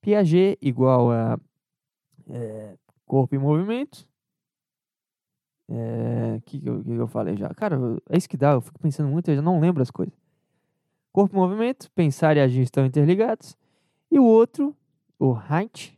Piaget 0.00 0.56
igual 0.62 1.10
a 1.10 1.40
é, 2.30 2.76
corpo 3.04 3.34
em 3.34 3.38
movimento. 3.38 4.06
É, 5.68 6.40
que, 6.46 6.60
que, 6.60 6.68
eu, 6.68 6.84
que 6.84 6.92
eu 6.92 7.08
falei 7.08 7.36
já? 7.36 7.48
Cara, 7.52 7.76
é 8.08 8.16
isso 8.16 8.28
que 8.28 8.36
dá. 8.36 8.52
Eu 8.52 8.60
fico 8.60 8.78
pensando 8.78 9.08
muito, 9.08 9.28
eu 9.28 9.34
já 9.34 9.42
não 9.42 9.58
lembro 9.58 9.82
as 9.82 9.90
coisas. 9.90 10.14
Corpo 11.12 11.34
em 11.34 11.38
movimento, 11.38 11.90
pensar 11.96 12.36
e 12.36 12.40
agir 12.40 12.62
estão 12.62 12.86
interligados. 12.86 13.56
E 14.08 14.20
o 14.20 14.24
outro, 14.24 14.72
o 15.18 15.36
Heinz, 15.36 15.97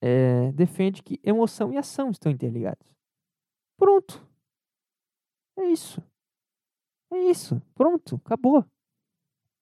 é, 0.00 0.52
defende 0.52 1.02
que 1.02 1.20
emoção 1.22 1.72
e 1.72 1.76
ação 1.76 2.10
estão 2.10 2.30
interligados. 2.30 2.86
Pronto. 3.76 4.26
É 5.58 5.64
isso. 5.66 6.02
É 7.12 7.18
isso. 7.18 7.60
Pronto. 7.74 8.20
Acabou. 8.24 8.64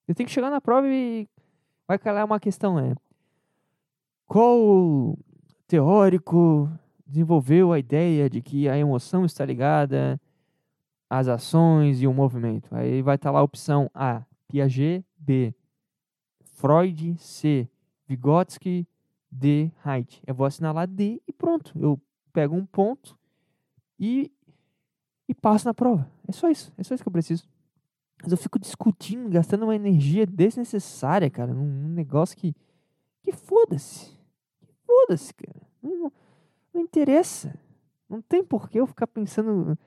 Eu 0.07 0.13
tenho 0.13 0.27
que 0.27 0.33
chegar 0.33 0.49
na 0.49 0.61
prova 0.61 0.87
e 0.87 1.27
vai 1.87 1.97
calar 1.97 2.25
uma 2.25 2.39
questão, 2.39 2.79
é 2.79 2.95
qual 4.27 5.17
teórico 5.67 6.69
desenvolveu 7.05 7.71
a 7.71 7.79
ideia 7.79 8.29
de 8.29 8.41
que 8.41 8.67
a 8.67 8.77
emoção 8.77 9.25
está 9.25 9.45
ligada 9.45 10.19
às 11.09 11.27
ações 11.27 12.01
e 12.01 12.07
o 12.07 12.13
movimento? 12.13 12.73
Aí 12.75 13.01
vai 13.01 13.15
estar 13.15 13.31
lá 13.31 13.39
a 13.39 13.43
opção 13.43 13.89
A, 13.93 14.23
Piaget, 14.47 15.05
B, 15.17 15.53
Freud, 16.43 17.15
C, 17.19 17.69
Vygotsky, 18.07 18.87
D, 19.35 19.71
Haidt. 19.83 20.21
Eu 20.25 20.33
vou 20.33 20.45
assinalar 20.45 20.87
D 20.87 21.21
e 21.27 21.33
pronto. 21.33 21.73
Eu 21.79 21.99
pego 22.31 22.55
um 22.55 22.65
ponto 22.65 23.17
e, 23.99 24.31
e 25.27 25.33
passo 25.33 25.65
na 25.65 25.73
prova. 25.73 26.09
É 26.27 26.31
só 26.31 26.49
isso. 26.49 26.73
É 26.77 26.83
só 26.83 26.95
isso 26.95 27.03
que 27.03 27.07
eu 27.07 27.13
preciso. 27.13 27.47
Mas 28.21 28.31
eu 28.31 28.37
fico 28.37 28.57
discutindo, 28.57 29.29
gastando 29.29 29.63
uma 29.63 29.75
energia 29.75 30.25
desnecessária, 30.25 31.29
cara, 31.29 31.53
num, 31.53 31.89
negócio 31.89 32.37
que. 32.37 32.55
Que 33.21 33.31
foda-se. 33.31 34.11
Que 34.61 34.73
foda-se, 34.85 35.33
cara. 35.33 35.61
Não, 35.81 35.97
não- 35.97 36.11
não 36.73 36.81
interessa. 36.81 37.57
Não 38.09 38.21
tem 38.21 38.43
porquê 38.43 38.79
eu 38.79 38.87
ficar 38.87 39.07
pensando. 39.07 39.77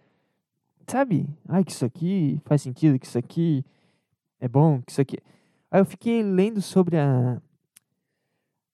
Sabe? 0.87 1.29
Ai, 1.49 1.65
que 1.65 1.73
isso 1.73 1.85
aqui 1.85 2.41
faz 2.45 2.63
sentido, 2.63 2.99
que 2.99 3.07
isso 3.07 3.19
aqui 3.19 3.65
é 4.41 4.49
bom, 4.49 4.83
que 4.83 4.91
isso 4.91 5.01
aqui. 5.01 5.19
Aí 5.71 5.81
eu 5.81 5.85
fiquei 5.85 6.23
lendo 6.23 6.63
sobre 6.63 6.97
a, 6.97 7.41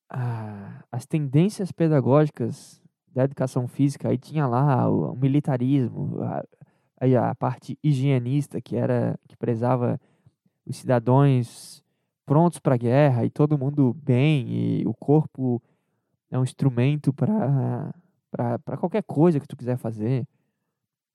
as 0.08 1.06
tendências 1.06 1.72
pedagógicas 1.72 2.80
da 3.12 3.24
educação 3.24 3.66
física. 3.66 4.08
Aí 4.08 4.18
tinha 4.18 4.46
lá 4.46 4.88
o, 4.88 5.12
o 5.12 5.16
militarismo, 5.16 6.22
a, 6.22 6.44
aí 7.00 7.16
a 7.16 7.34
parte 7.34 7.78
higienista, 7.82 8.60
que 8.60 8.76
era 8.76 9.18
que 9.28 9.36
prezava 9.36 10.00
os 10.66 10.76
cidadãos 10.76 11.82
prontos 12.24 12.58
para 12.58 12.74
a 12.74 12.78
guerra 12.78 13.24
e 13.24 13.30
todo 13.30 13.58
mundo 13.58 13.94
bem 14.02 14.48
e 14.48 14.86
o 14.86 14.94
corpo 14.94 15.62
é 16.30 16.38
um 16.38 16.42
instrumento 16.42 17.12
para 17.12 17.94
para 18.30 18.76
qualquer 18.76 19.02
coisa 19.04 19.38
que 19.38 19.46
tu 19.46 19.56
quiser 19.56 19.76
fazer. 19.76 20.26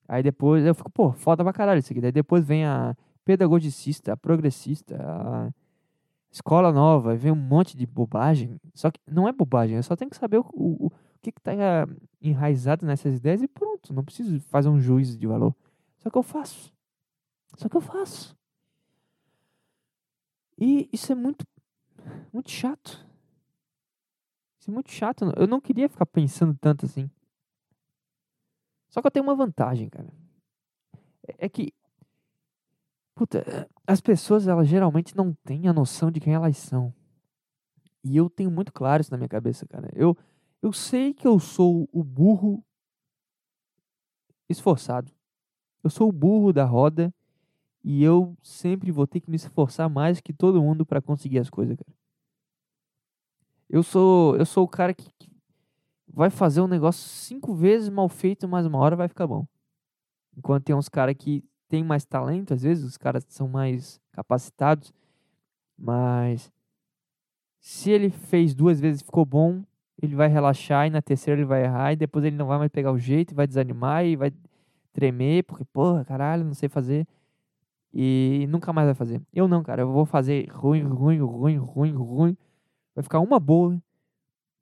Aí 0.07 0.23
depois 0.23 0.65
eu 0.65 0.73
fico, 0.73 0.89
pô, 0.89 1.11
foda 1.11 1.43
pra 1.43 1.51
caralho 1.51 1.79
isso 1.79 1.91
aqui. 1.91 2.01
Daí 2.01 2.11
depois 2.11 2.45
vem 2.45 2.65
a 2.65 2.95
pedagogicista, 3.25 4.13
a 4.13 4.17
progressista, 4.17 4.95
a 4.97 5.51
escola 6.31 6.71
nova, 6.71 7.15
vem 7.15 7.31
um 7.31 7.35
monte 7.35 7.75
de 7.77 7.85
bobagem. 7.85 8.59
Só 8.73 8.91
que 8.91 8.99
não 9.07 9.27
é 9.27 9.31
bobagem, 9.31 9.77
eu 9.77 9.83
só 9.83 9.95
tenho 9.95 10.11
que 10.11 10.17
saber 10.17 10.37
o, 10.37 10.45
o, 10.53 10.87
o 10.87 10.91
que 11.21 11.31
que 11.31 11.41
tá 11.41 11.51
ah, 11.53 11.87
enraizado 12.21 12.85
nessas 12.85 13.15
ideias 13.17 13.41
e 13.41 13.47
pronto. 13.47 13.93
Não 13.93 14.03
preciso 14.03 14.39
fazer 14.41 14.69
um 14.69 14.79
juízo 14.79 15.17
de 15.17 15.27
valor. 15.27 15.55
Só 15.97 16.09
que 16.09 16.17
eu 16.17 16.23
faço. 16.23 16.73
Só 17.57 17.67
que 17.67 17.75
eu 17.75 17.81
faço. 17.81 18.37
E 20.57 20.89
isso 20.91 21.11
é 21.11 21.15
muito, 21.15 21.45
muito 22.33 22.51
chato. 22.51 23.05
Isso 24.59 24.69
é 24.69 24.73
muito 24.73 24.91
chato. 24.91 25.31
Eu 25.37 25.47
não 25.47 25.61
queria 25.61 25.89
ficar 25.89 26.05
pensando 26.05 26.57
tanto 26.59 26.85
assim. 26.85 27.09
Só 28.89 29.01
que 29.01 29.07
eu 29.07 29.11
tenho 29.11 29.23
uma 29.23 29.35
vantagem, 29.35 29.89
cara. 29.89 30.09
É 31.27 31.45
é 31.45 31.49
que. 31.49 31.73
Puta, 33.19 33.67
as 33.85 33.99
pessoas, 33.99 34.47
elas 34.47 34.65
geralmente 34.65 35.13
não 35.13 35.33
têm 35.43 35.67
a 35.67 35.73
noção 35.73 36.09
de 36.09 36.21
quem 36.21 36.33
elas 36.33 36.55
são. 36.55 36.93
E 38.01 38.15
eu 38.15 38.29
tenho 38.29 38.49
muito 38.49 38.71
claro 38.71 39.01
isso 39.01 39.11
na 39.11 39.17
minha 39.17 39.27
cabeça, 39.27 39.67
cara. 39.67 39.91
Eu, 39.93 40.15
eu 40.61 40.71
sei 40.71 41.13
que 41.13 41.27
eu 41.27 41.37
sou 41.37 41.89
o 41.91 42.01
burro 42.01 42.63
esforçado. 44.47 45.11
Eu 45.83 45.89
sou 45.89 46.07
o 46.07 46.13
burro 46.13 46.53
da 46.53 46.63
roda 46.63 47.13
e 47.83 48.01
eu 48.01 48.37
sempre 48.41 48.89
vou 48.89 49.05
ter 49.05 49.19
que 49.19 49.29
me 49.29 49.35
esforçar 49.35 49.89
mais 49.89 50.21
que 50.21 50.31
todo 50.31 50.63
mundo 50.63 50.85
para 50.85 51.01
conseguir 51.01 51.39
as 51.39 51.49
coisas, 51.49 51.75
cara. 51.75 51.93
Eu 53.69 53.83
sou, 53.83 54.37
eu 54.37 54.45
sou 54.45 54.63
o 54.63 54.69
cara 54.69 54.93
que, 54.93 55.11
que 55.19 55.29
vai 56.07 56.29
fazer 56.29 56.61
um 56.61 56.69
negócio 56.69 57.05
cinco 57.05 57.53
vezes 57.53 57.89
mal 57.89 58.07
feito, 58.07 58.47
mas 58.47 58.65
uma 58.65 58.79
hora 58.79 58.95
vai 58.95 59.09
ficar 59.09 59.27
bom. 59.27 59.45
Enquanto 60.37 60.63
tem 60.63 60.73
uns 60.73 60.87
caras 60.87 61.15
que 61.19 61.43
têm 61.69 61.83
mais 61.83 62.03
talento, 62.03 62.53
às 62.53 62.63
vezes 62.63 62.83
os 62.83 62.97
caras 62.97 63.25
são 63.29 63.47
mais 63.47 64.01
capacitados, 64.11 64.91
mas 65.77 66.51
se 67.59 67.91
ele 67.91 68.09
fez 68.09 68.53
duas 68.53 68.79
vezes 68.79 69.01
e 69.01 69.05
ficou 69.05 69.23
bom, 69.23 69.63
ele 70.01 70.15
vai 70.15 70.27
relaxar 70.27 70.87
e 70.87 70.89
na 70.89 71.01
terceira 71.01 71.39
ele 71.39 71.47
vai 71.47 71.63
errar 71.63 71.93
e 71.93 71.95
depois 71.95 72.25
ele 72.25 72.35
não 72.35 72.47
vai 72.47 72.57
mais 72.57 72.71
pegar 72.71 72.91
o 72.91 72.97
jeito, 72.97 73.35
vai 73.35 73.45
desanimar 73.45 74.05
e 74.05 74.15
vai 74.15 74.31
tremer, 74.91 75.43
porque, 75.43 75.63
porra, 75.65 76.03
caralho, 76.03 76.43
não 76.43 76.53
sei 76.53 76.67
fazer. 76.67 77.07
E 77.93 78.45
nunca 78.49 78.71
mais 78.71 78.87
vai 78.87 78.95
fazer. 78.95 79.21
Eu 79.33 79.47
não, 79.47 79.63
cara, 79.63 79.81
eu 79.81 79.91
vou 79.91 80.05
fazer 80.05 80.47
ruim, 80.51 80.83
ruim, 80.83 81.19
ruim, 81.19 81.57
ruim, 81.57 81.93
ruim. 81.93 82.37
Vai 82.95 83.03
ficar 83.03 83.19
uma 83.19 83.39
boa. 83.39 83.73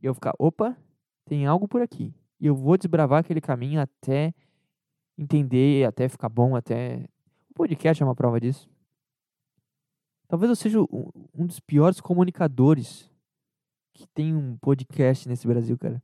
E 0.01 0.05
eu 0.05 0.13
vou 0.13 0.15
ficar, 0.15 0.33
opa, 0.39 0.75
tem 1.25 1.45
algo 1.45 1.67
por 1.67 1.81
aqui. 1.81 2.13
E 2.39 2.47
eu 2.47 2.55
vou 2.55 2.77
desbravar 2.77 3.19
aquele 3.19 3.41
caminho 3.41 3.81
até 3.81 4.33
entender, 5.17 5.85
até 5.85 6.07
ficar 6.07 6.29
bom, 6.29 6.55
até. 6.55 7.07
O 7.49 7.53
podcast 7.53 8.01
é 8.01 8.05
uma 8.05 8.15
prova 8.15 8.39
disso. 8.39 8.69
Talvez 10.27 10.49
eu 10.49 10.55
seja 10.55 10.79
um, 10.81 11.45
dos 11.45 11.59
piores 11.59 12.01
comunicadores 12.01 13.09
que 13.93 14.05
tem 14.07 14.35
um 14.35 14.57
podcast 14.57 15.27
nesse 15.27 15.47
Brasil, 15.47 15.77
cara. 15.77 16.03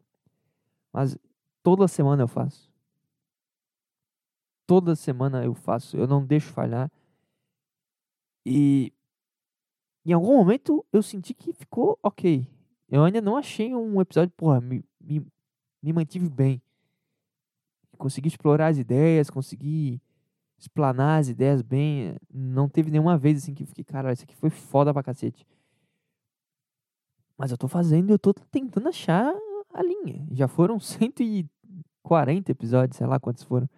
Mas 0.92 1.18
toda 1.62 1.88
semana 1.88 2.24
eu 2.24 2.28
faço. 2.28 2.72
Toda 4.66 4.96
semana 4.96 5.44
eu 5.44 5.54
faço. 5.54 5.98
Eu 5.98 6.08
não 6.08 6.26
deixo 6.26 6.52
falhar. 6.54 6.90
E 8.46 8.94
em 10.06 10.14
algum 10.14 10.38
momento 10.38 10.86
eu 10.92 11.04
senti 11.04 11.34
que 11.34 11.54
ficou 11.54 12.00
ok. 12.02 12.48
Eu 12.90 13.04
ainda 13.04 13.22
não 13.22 13.36
achei 13.36 13.76
um 13.76 14.00
episódio, 14.00 14.34
porra, 14.38 14.62
me, 14.62 14.84
me, 15.00 15.26
me 15.82 15.94
mantive 15.94 16.30
bem. 16.30 16.62
Consegui 18.04 18.28
explorar 18.28 18.68
as 18.68 18.78
ideias, 18.78 19.30
consegui 19.30 20.02
explanar 20.60 21.22
as 21.22 21.30
ideias 21.30 21.62
bem. 21.62 22.18
Não 22.30 22.68
teve 22.68 22.92
nenhuma 22.92 23.18
vez 23.18 23.42
assim 23.42 23.54
que 23.54 23.64
eu 23.64 23.68
fiquei, 23.68 23.86
cara, 23.86 24.12
isso 24.12 24.26
aqui 24.26 24.36
foi 24.36 24.50
foda 24.50 24.94
pra 24.94 25.02
cacete. 25.02 25.48
Mas 27.38 27.50
eu 27.50 27.58
tô 27.58 27.70
fazendo 27.70 28.12
eu 28.12 28.20
tô 28.20 28.34
tentando 28.34 28.90
achar 28.90 29.34
a 29.74 29.82
linha. 29.82 30.28
Já 30.34 30.50
foram 30.50 30.78
140 30.84 32.52
episódios, 32.52 32.98
sei 32.98 33.08
lá 33.08 33.22
quantos 33.22 33.44
foram. 33.44 33.70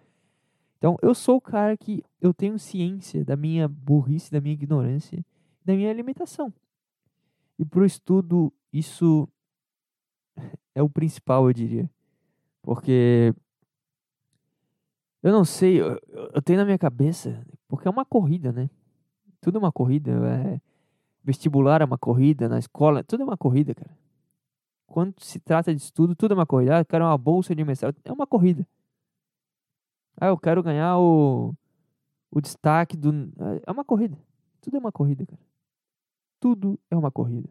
Então, 0.76 0.96
eu 1.00 1.14
sou 1.14 1.36
o 1.36 1.40
cara 1.40 1.76
que 1.76 2.02
eu 2.20 2.34
tenho 2.34 2.58
ciência 2.58 3.24
da 3.24 3.36
minha 3.36 3.68
burrice, 3.68 4.32
da 4.32 4.40
minha 4.40 4.54
ignorância, 4.54 5.24
da 5.64 5.72
minha 5.72 5.92
limitação. 5.92 6.52
E 7.56 7.64
pro 7.64 7.86
estudo, 7.86 8.52
isso 8.72 9.28
é 10.74 10.82
o 10.82 10.90
principal, 10.90 11.46
eu 11.48 11.52
diria. 11.52 11.88
Porque 12.60 13.32
Eu 15.26 15.32
não 15.32 15.44
sei, 15.44 15.80
eu, 15.80 16.00
eu 16.34 16.40
tenho 16.40 16.56
na 16.56 16.64
minha 16.64 16.78
cabeça, 16.78 17.44
porque 17.66 17.88
é 17.88 17.90
uma 17.90 18.04
corrida, 18.04 18.52
né? 18.52 18.70
Tudo 19.40 19.56
é 19.56 19.58
uma 19.58 19.72
corrida. 19.72 20.12
É, 20.12 20.60
vestibular 21.24 21.82
é 21.82 21.84
uma 21.84 21.98
corrida, 21.98 22.48
na 22.48 22.60
escola, 22.60 23.02
tudo 23.02 23.22
é 23.22 23.26
uma 23.26 23.36
corrida, 23.36 23.74
cara. 23.74 23.90
Quando 24.86 25.18
se 25.18 25.40
trata 25.40 25.74
de 25.74 25.82
estudo, 25.82 26.14
tudo 26.14 26.30
é 26.30 26.36
uma 26.36 26.46
corrida. 26.46 26.76
Ah, 26.76 26.80
eu 26.80 26.84
quero 26.84 27.04
uma 27.04 27.18
bolsa 27.18 27.56
de 27.56 27.64
mestrado, 27.64 27.96
é 28.04 28.12
uma 28.12 28.24
corrida. 28.24 28.64
Ah, 30.16 30.28
eu 30.28 30.38
quero 30.38 30.62
ganhar 30.62 30.96
o, 30.96 31.52
o 32.30 32.40
destaque 32.40 32.96
do. 32.96 33.10
É 33.66 33.72
uma 33.72 33.84
corrida. 33.84 34.16
Tudo 34.60 34.76
é 34.76 34.78
uma 34.78 34.92
corrida, 34.92 35.26
cara. 35.26 35.42
Tudo 36.38 36.78
é 36.88 36.96
uma 36.96 37.10
corrida. 37.10 37.50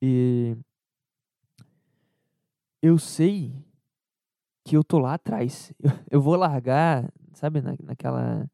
E 0.00 0.56
eu 2.80 2.96
sei 2.98 3.52
que 4.64 4.76
eu 4.76 4.84
tô 4.84 4.98
lá 4.98 5.14
atrás. 5.14 5.72
Eu, 6.10 6.20
vou 6.20 6.36
largar, 6.36 7.10
sabe, 7.32 7.60
na, 7.60 7.74
naquela 7.82 8.48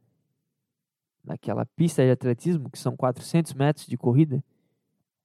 naquela 1.25 1.67
pista 1.67 2.03
de 2.03 2.11
atletismo, 2.11 2.71
que 2.71 2.79
são 2.79 2.97
400 2.97 3.53
metros 3.53 3.87
de 3.87 3.99
corrida. 3.99 4.43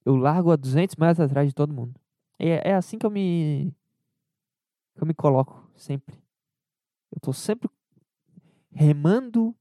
Eu 0.04 0.16
largo 0.16 0.50
a 0.50 0.56
200 0.56 0.96
metros 0.96 1.20
atrás 1.20 1.48
de 1.48 1.54
todo 1.54 1.72
mundo. 1.72 1.98
É, 2.38 2.70
é 2.70 2.74
assim 2.74 2.98
que 2.98 3.06
eu 3.06 3.10
me 3.10 3.74
que 4.94 5.02
eu 5.02 5.06
me 5.06 5.14
coloco 5.14 5.66
sempre. 5.76 6.14
Eu 7.10 7.20
tô 7.20 7.32
sempre 7.32 7.70
remando 8.70 9.54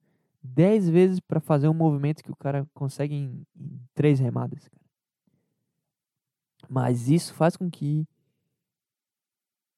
10 0.44 0.90
vezes 0.90 1.20
para 1.20 1.40
fazer 1.40 1.70
um 1.70 1.74
movimento 1.74 2.24
que 2.24 2.32
o 2.32 2.36
cara 2.36 2.68
consegue 2.74 3.16
em, 3.16 3.46
em 3.56 3.80
três 3.94 4.20
remadas. 4.20 4.70
Mas 6.70 7.08
isso 7.08 7.34
faz 7.34 7.56
com 7.56 7.70
que 7.70 8.06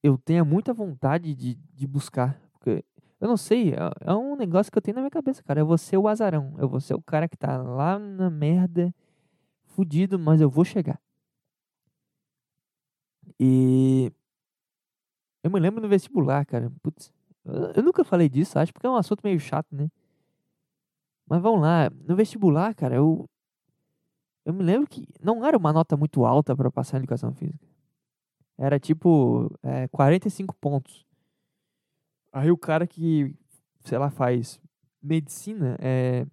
eu 0.05 0.19
tenha 0.19 0.45
muita 0.45 0.71
vontade 0.71 1.33
de, 1.33 1.55
de 1.73 1.87
buscar. 1.87 2.39
Porque 2.53 2.85
eu 3.19 3.27
não 3.27 3.35
sei, 3.37 3.73
é, 3.73 3.77
é 4.01 4.13
um 4.13 4.35
negócio 4.35 4.71
que 4.71 4.77
eu 4.77 4.81
tenho 4.81 4.95
na 4.95 5.01
minha 5.01 5.09
cabeça, 5.09 5.41
cara. 5.41 5.59
Eu 5.59 5.65
vou 5.65 5.77
ser 5.79 5.97
o 5.97 6.07
azarão. 6.07 6.53
Eu 6.59 6.69
vou 6.69 6.79
ser 6.79 6.93
o 6.93 7.01
cara 7.01 7.27
que 7.27 7.35
tá 7.35 7.57
lá 7.57 7.97
na 7.97 8.29
merda, 8.29 8.93
fudido, 9.65 10.19
mas 10.19 10.41
eu 10.41 10.49
vou 10.49 10.63
chegar. 10.63 10.99
E 13.39 14.11
eu 15.43 15.49
me 15.49 15.59
lembro 15.59 15.81
no 15.81 15.89
vestibular, 15.89 16.45
cara. 16.45 16.71
Putz, 16.83 17.11
eu 17.75 17.81
nunca 17.83 18.03
falei 18.03 18.29
disso, 18.29 18.59
acho, 18.59 18.71
porque 18.71 18.85
é 18.85 18.89
um 18.89 18.95
assunto 18.95 19.21
meio 19.23 19.39
chato, 19.39 19.67
né? 19.71 19.89
Mas 21.27 21.41
vamos 21.41 21.61
lá, 21.61 21.89
no 22.07 22.15
vestibular, 22.15 22.75
cara, 22.75 22.95
eu 22.95 23.27
eu 24.45 24.53
me 24.53 24.63
lembro 24.63 24.87
que 24.87 25.07
não 25.19 25.43
era 25.43 25.57
uma 25.57 25.73
nota 25.73 25.97
muito 25.97 26.23
alta 26.23 26.55
para 26.55 26.69
passar 26.71 26.97
em 26.97 26.99
educação 26.99 27.33
física. 27.33 27.74
Era 28.57 28.79
tipo 28.79 29.51
é, 29.61 29.87
45 29.89 30.55
pontos. 30.55 31.05
Aí 32.31 32.51
o 32.51 32.57
cara 32.57 32.87
que, 32.87 33.33
sei 33.83 33.97
lá, 33.97 34.09
faz 34.09 34.59
medicina 35.01 35.77
é 35.79 36.25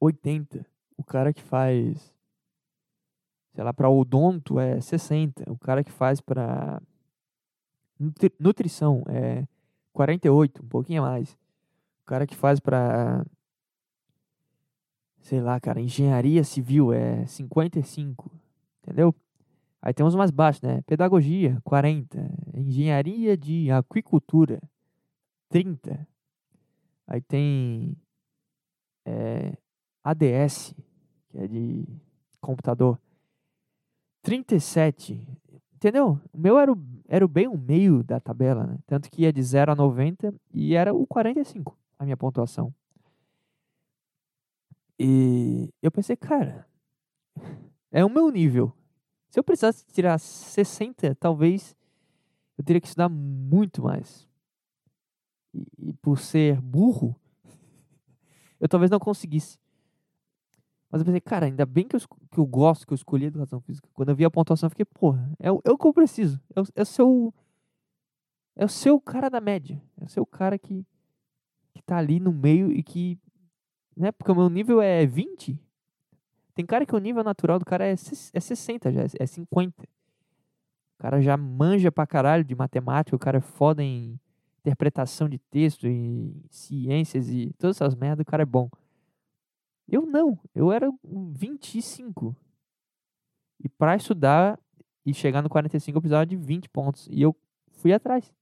80. 0.00 0.66
O 0.96 1.04
cara 1.04 1.32
que 1.32 1.42
faz, 1.42 2.14
sei 3.54 3.64
lá, 3.64 3.72
para 3.72 3.90
odonto 3.90 4.58
é 4.58 4.80
60. 4.80 5.50
O 5.50 5.58
cara 5.58 5.84
que 5.84 5.92
faz 5.92 6.20
para 6.20 6.82
nutrição 8.38 9.02
é 9.08 9.46
48, 9.92 10.62
um 10.62 10.68
pouquinho 10.68 11.04
a 11.04 11.10
mais. 11.10 11.32
O 12.02 12.06
cara 12.06 12.26
que 12.26 12.34
faz 12.34 12.60
para 12.60 13.24
sei 15.20 15.40
lá, 15.40 15.60
cara, 15.60 15.80
engenharia 15.80 16.42
civil 16.42 16.92
é 16.92 17.26
55, 17.26 18.30
entendeu? 18.82 19.14
Aí 19.80 19.94
tem 19.94 20.04
uns 20.04 20.14
mais 20.14 20.30
baixos, 20.30 20.62
né? 20.62 20.82
Pedagogia, 20.82 21.58
40. 21.64 22.18
Engenharia 22.54 23.36
de 23.36 23.70
aquicultura, 23.70 24.60
30. 25.48 26.06
Aí 27.06 27.20
tem 27.20 27.96
é, 29.06 29.56
ADS, 30.02 30.74
que 31.28 31.38
é 31.38 31.46
de 31.46 31.86
computador, 32.40 33.00
37. 34.22 35.26
Entendeu? 35.74 36.20
O 36.32 36.38
meu 36.38 36.58
era, 36.58 36.72
o, 36.72 36.78
era 37.08 37.26
bem 37.28 37.46
o 37.46 37.56
meio 37.56 38.02
da 38.02 38.18
tabela, 38.18 38.66
né? 38.66 38.78
Tanto 38.86 39.10
que 39.10 39.22
ia 39.22 39.32
de 39.32 39.42
0 39.42 39.72
a 39.72 39.74
90 39.74 40.34
e 40.52 40.74
era 40.74 40.92
o 40.92 41.06
45 41.06 41.78
a 41.98 42.04
minha 42.04 42.16
pontuação. 42.16 42.72
E 44.98 45.72
eu 45.82 45.90
pensei, 45.90 46.16
cara, 46.16 46.66
é 47.90 48.04
o 48.04 48.10
meu 48.10 48.30
nível. 48.30 48.72
Se 49.28 49.38
eu 49.38 49.44
precisasse 49.44 49.84
tirar 49.86 50.18
60, 50.18 51.14
talvez 51.16 51.76
eu 52.56 52.64
teria 52.64 52.80
que 52.80 52.86
estudar 52.86 53.08
muito 53.08 53.82
mais. 53.82 54.26
E, 55.54 55.66
e 55.78 55.92
por 55.94 56.18
ser 56.18 56.60
burro, 56.60 57.14
eu 58.58 58.68
talvez 58.68 58.90
não 58.90 58.98
conseguisse. 58.98 59.58
Mas 60.90 61.02
eu 61.02 61.04
pensei, 61.04 61.20
cara, 61.20 61.46
ainda 61.46 61.66
bem 61.66 61.86
que 61.86 61.94
eu, 61.94 62.00
que 62.00 62.38
eu 62.38 62.46
gosto, 62.46 62.86
que 62.86 62.92
eu 62.92 62.96
escolhi 62.96 63.26
educação 63.26 63.60
física. 63.60 63.88
Quando 63.92 64.08
eu 64.08 64.16
vi 64.16 64.24
a 64.24 64.30
pontuação, 64.30 64.66
eu 64.66 64.70
fiquei, 64.70 64.86
porra, 64.86 65.30
é 65.38 65.52
o, 65.52 65.60
é 65.64 65.70
o 65.70 65.76
que 65.76 65.86
eu 65.86 65.92
preciso. 65.92 66.40
É 66.56 66.60
o, 66.60 66.64
é 66.74 66.82
o 66.82 66.86
seu. 66.86 67.34
É 68.56 68.64
o 68.64 68.68
seu 68.68 69.00
cara 69.00 69.28
da 69.28 69.40
média. 69.40 69.80
É 70.00 70.04
o 70.04 70.08
seu 70.08 70.24
cara 70.24 70.58
que, 70.58 70.84
que 71.74 71.82
tá 71.82 71.98
ali 71.98 72.18
no 72.18 72.32
meio 72.32 72.72
e 72.72 72.82
que. 72.82 73.18
Né, 73.96 74.10
porque 74.12 74.32
o 74.32 74.34
meu 74.34 74.48
nível 74.48 74.80
é 74.80 75.04
20. 75.04 75.60
Tem 76.58 76.66
cara 76.66 76.84
que 76.84 76.92
o 76.96 76.98
nível 76.98 77.22
natural 77.22 77.56
do 77.60 77.64
cara 77.64 77.86
é, 77.86 77.92
é 77.92 78.40
60 78.40 78.90
já, 78.90 79.02
é 79.16 79.26
50. 79.26 79.80
O 79.84 79.86
cara 80.98 81.22
já 81.22 81.36
manja 81.36 81.92
pra 81.92 82.04
caralho 82.04 82.42
de 82.42 82.52
matemática, 82.52 83.14
o 83.14 83.18
cara 83.18 83.38
é 83.38 83.40
foda 83.40 83.80
em 83.80 84.18
interpretação 84.58 85.28
de 85.28 85.38
texto, 85.38 85.86
em 85.86 86.34
ciências 86.50 87.28
e 87.28 87.54
todas 87.58 87.76
essas 87.76 87.94
merdas, 87.94 88.24
o 88.24 88.26
cara 88.28 88.42
é 88.42 88.44
bom. 88.44 88.68
Eu 89.88 90.04
não, 90.04 90.36
eu 90.52 90.72
era 90.72 90.90
um 91.04 91.32
25. 91.32 92.34
E 93.62 93.68
pra 93.68 93.94
estudar 93.94 94.58
e 95.06 95.14
chegar 95.14 95.42
no 95.42 95.48
45 95.48 95.96
eu 95.96 96.02
precisava 96.02 96.26
de 96.26 96.34
20 96.34 96.68
pontos. 96.70 97.06
E 97.08 97.22
eu 97.22 97.36
fui 97.70 97.92
atrás. 97.92 98.34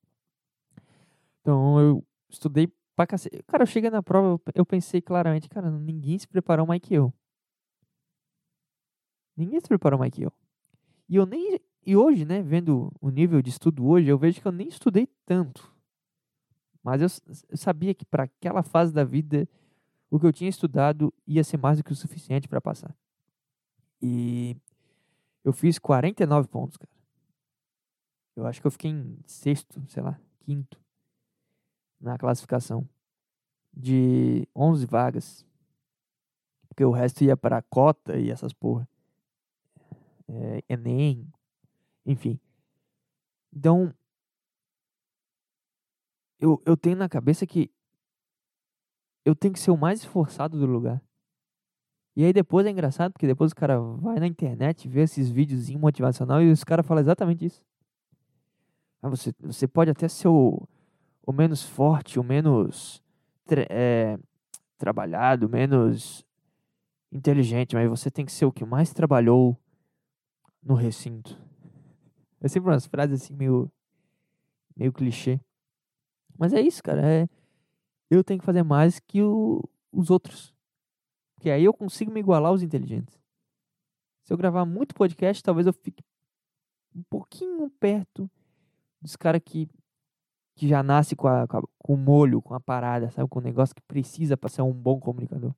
Então 1.42 1.78
eu 1.78 2.02
estudei 2.30 2.72
pra 2.96 3.06
cacete. 3.06 3.42
Cara, 3.46 3.64
eu 3.64 3.66
cheguei 3.66 3.90
na 3.90 4.02
prova, 4.02 4.40
eu 4.54 4.64
pensei 4.64 5.02
claramente, 5.02 5.50
cara, 5.50 5.70
ninguém 5.70 6.18
se 6.18 6.26
preparou 6.26 6.64
mais 6.64 6.80
que 6.80 6.94
eu. 6.94 7.12
Ninguém 9.36 9.60
se 9.60 9.68
preparou 9.68 9.98
mais 9.98 10.12
que 10.12 10.22
eu. 10.22 10.32
E 11.08 11.16
eu 11.16 11.26
nem. 11.26 11.60
E 11.84 11.96
hoje, 11.96 12.24
né, 12.24 12.42
vendo 12.42 12.92
o 13.00 13.10
nível 13.10 13.40
de 13.40 13.50
estudo 13.50 13.86
hoje, 13.86 14.08
eu 14.08 14.18
vejo 14.18 14.40
que 14.40 14.48
eu 14.48 14.52
nem 14.52 14.66
estudei 14.66 15.06
tanto. 15.24 15.72
Mas 16.82 17.00
eu, 17.00 17.08
eu 17.48 17.56
sabia 17.56 17.94
que 17.94 18.04
para 18.04 18.24
aquela 18.24 18.62
fase 18.62 18.92
da 18.92 19.04
vida, 19.04 19.48
o 20.10 20.18
que 20.18 20.26
eu 20.26 20.32
tinha 20.32 20.50
estudado 20.50 21.12
ia 21.26 21.44
ser 21.44 21.56
mais 21.58 21.78
do 21.78 21.84
que 21.84 21.92
o 21.92 21.96
suficiente 21.96 22.48
para 22.48 22.60
passar. 22.60 22.96
E 24.00 24.56
eu 25.44 25.52
fiz 25.52 25.78
49 25.78 26.48
pontos, 26.48 26.76
cara. 26.76 26.90
Eu 28.34 28.46
acho 28.46 28.60
que 28.60 28.66
eu 28.66 28.70
fiquei 28.70 28.90
em 28.90 29.18
sexto, 29.26 29.82
sei 29.88 30.02
lá, 30.02 30.18
quinto 30.40 30.78
na 32.00 32.18
classificação 32.18 32.88
de 33.72 34.46
11 34.54 34.86
vagas. 34.86 35.46
Porque 36.68 36.84
o 36.84 36.90
resto 36.90 37.24
ia 37.24 37.36
para 37.36 37.62
cota 37.62 38.16
e 38.16 38.30
essas 38.30 38.52
porra. 38.52 38.88
É, 40.28 40.62
Enem, 40.68 41.28
enfim. 42.04 42.40
Então, 43.52 43.94
eu, 46.38 46.60
eu 46.66 46.76
tenho 46.76 46.96
na 46.96 47.08
cabeça 47.08 47.46
que 47.46 47.70
eu 49.24 49.34
tenho 49.34 49.54
que 49.54 49.60
ser 49.60 49.70
o 49.70 49.76
mais 49.76 50.00
esforçado 50.00 50.58
do 50.58 50.66
lugar. 50.66 51.02
E 52.14 52.24
aí 52.24 52.32
depois 52.32 52.66
é 52.66 52.70
engraçado, 52.70 53.12
porque 53.12 53.26
depois 53.26 53.52
o 53.52 53.56
cara 53.56 53.78
vai 53.78 54.18
na 54.18 54.26
internet, 54.26 54.88
vê 54.88 55.02
esses 55.02 55.28
vídeos 55.28 55.68
motivacional 55.70 56.42
e 56.42 56.50
os 56.50 56.64
caras 56.64 56.86
falam 56.86 57.02
exatamente 57.02 57.44
isso. 57.44 57.62
Ah, 59.02 59.08
você, 59.08 59.34
você 59.40 59.68
pode 59.68 59.90
até 59.90 60.08
ser 60.08 60.28
o, 60.28 60.66
o 61.26 61.32
menos 61.32 61.62
forte, 61.62 62.18
o 62.18 62.24
menos 62.24 63.02
é, 63.68 64.18
trabalhado, 64.78 65.48
menos 65.48 66.24
inteligente, 67.12 67.74
mas 67.74 67.88
você 67.88 68.10
tem 68.10 68.24
que 68.24 68.32
ser 68.32 68.46
o 68.46 68.52
que 68.52 68.64
mais 68.64 68.92
trabalhou 68.92 69.58
no 70.66 70.74
recinto. 70.74 71.38
É 72.40 72.48
sempre 72.48 72.70
umas 72.70 72.86
frases 72.86 73.22
assim 73.22 73.34
meio, 73.34 73.70
meio 74.76 74.92
clichê. 74.92 75.40
Mas 76.36 76.52
é 76.52 76.60
isso, 76.60 76.82
cara. 76.82 77.00
É, 77.06 77.28
eu 78.10 78.22
tenho 78.24 78.40
que 78.40 78.44
fazer 78.46 78.62
mais 78.62 78.98
que 78.98 79.22
o- 79.22 79.62
os 79.92 80.10
outros. 80.10 80.52
Porque 81.34 81.50
aí 81.50 81.64
eu 81.64 81.72
consigo 81.72 82.10
me 82.12 82.20
igualar 82.20 82.50
aos 82.50 82.62
inteligentes. 82.62 83.18
Se 84.24 84.32
eu 84.32 84.36
gravar 84.36 84.64
muito 84.64 84.94
podcast, 84.94 85.42
talvez 85.42 85.66
eu 85.66 85.72
fique 85.72 86.02
um 86.94 87.02
pouquinho 87.08 87.70
perto 87.78 88.28
dos 89.00 89.14
caras 89.16 89.40
que, 89.44 89.68
que 90.56 90.66
já 90.66 90.82
nasce 90.82 91.14
com, 91.14 91.28
a, 91.28 91.46
com, 91.46 91.58
a- 91.58 91.62
com 91.78 91.94
o 91.94 91.96
molho, 91.96 92.42
com 92.42 92.54
a 92.54 92.60
parada, 92.60 93.10
sabe? 93.10 93.28
Com 93.28 93.38
o 93.38 93.42
negócio 93.42 93.74
que 93.74 93.82
precisa 93.82 94.36
para 94.36 94.48
ser 94.50 94.62
um 94.62 94.72
bom 94.72 94.98
comunicador. 94.98 95.54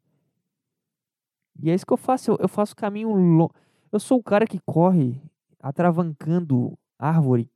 E 1.61 1.71
é 1.71 1.75
isso 1.75 1.87
que 1.87 1.93
eu 1.93 1.97
faço. 1.97 2.31
Eu, 2.33 2.37
eu 2.41 2.49
faço 2.49 2.77
caminho 2.77 3.13
longo. 3.15 3.53
Eu 3.93 3.99
sou 4.01 4.19
o 4.19 4.23
cara 4.23 4.47
que 4.47 4.59
corre 4.61 5.21
atravancando 5.61 6.79
árvore 6.99 7.51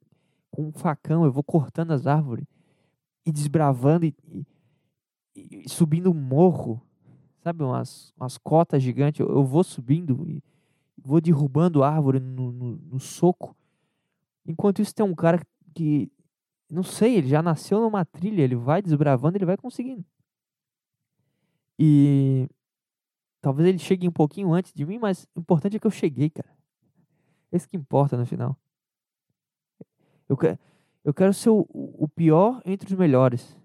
com 0.51 0.65
um 0.69 0.73
facão. 0.73 1.25
Eu 1.25 1.33
vou 1.33 1.43
cortando 1.45 1.93
as 1.93 2.07
árvores 2.07 2.47
e 3.27 3.33
desbravando 3.33 4.07
e, 4.07 4.15
e- 4.33 4.47
e 5.65 5.69
subindo 5.69 6.11
um 6.11 6.15
morro, 6.15 6.81
sabe, 7.43 7.63
umas, 7.63 8.13
umas 8.17 8.39
cotas 8.39 8.83
gigantes. 8.83 9.21
Eu, 9.21 9.29
eu 9.31 9.45
vou 9.45 9.65
subindo 9.65 10.29
e 10.29 10.43
vou 10.97 11.21
derrubando 11.21 11.83
árvore 11.83 12.21
no, 12.21 12.53
no, 12.53 12.77
no 12.77 13.01
soco. 13.01 13.57
Enquanto 14.47 14.83
isso, 14.83 14.95
tem 14.95 15.05
um 15.07 15.15
cara 15.15 15.41
que, 15.75 16.11
não 16.71 16.83
sei, 16.83 17.17
ele 17.17 17.29
já 17.29 17.43
nasceu 17.43 17.81
numa 17.81 18.05
trilha, 18.05 18.43
ele 18.43 18.57
vai 18.57 18.83
desbravando, 18.83 19.37
ele 19.39 19.47
vai 19.47 19.57
conseguindo. 19.57 20.05
E 21.79 22.49
talvez 23.43 23.69
ele 23.69 23.79
chegue 23.79 24.09
um 24.09 24.13
pouquinho 24.13 24.55
antes 24.55 24.73
de 24.73 24.87
mim, 24.87 24.99
mas 24.99 25.27
o 25.35 25.41
importante 25.41 25.77
é 25.77 25.81
que 25.81 25.87
eu 25.87 25.91
cheguei, 25.91 26.31
cara. 26.31 26.49
Esse 27.51 27.69
que 27.69 27.77
importa 27.77 28.17
no 28.17 28.25
final. 28.25 28.57
Eu, 30.29 30.37
que, 30.37 30.57
eu 31.05 31.13
quero 31.13 31.35
ser 31.35 31.51
o, 31.51 31.67
o 31.69 32.09
pior 32.09 32.63
entre 32.65 32.91
os 32.91 32.99
melhores. 32.99 33.61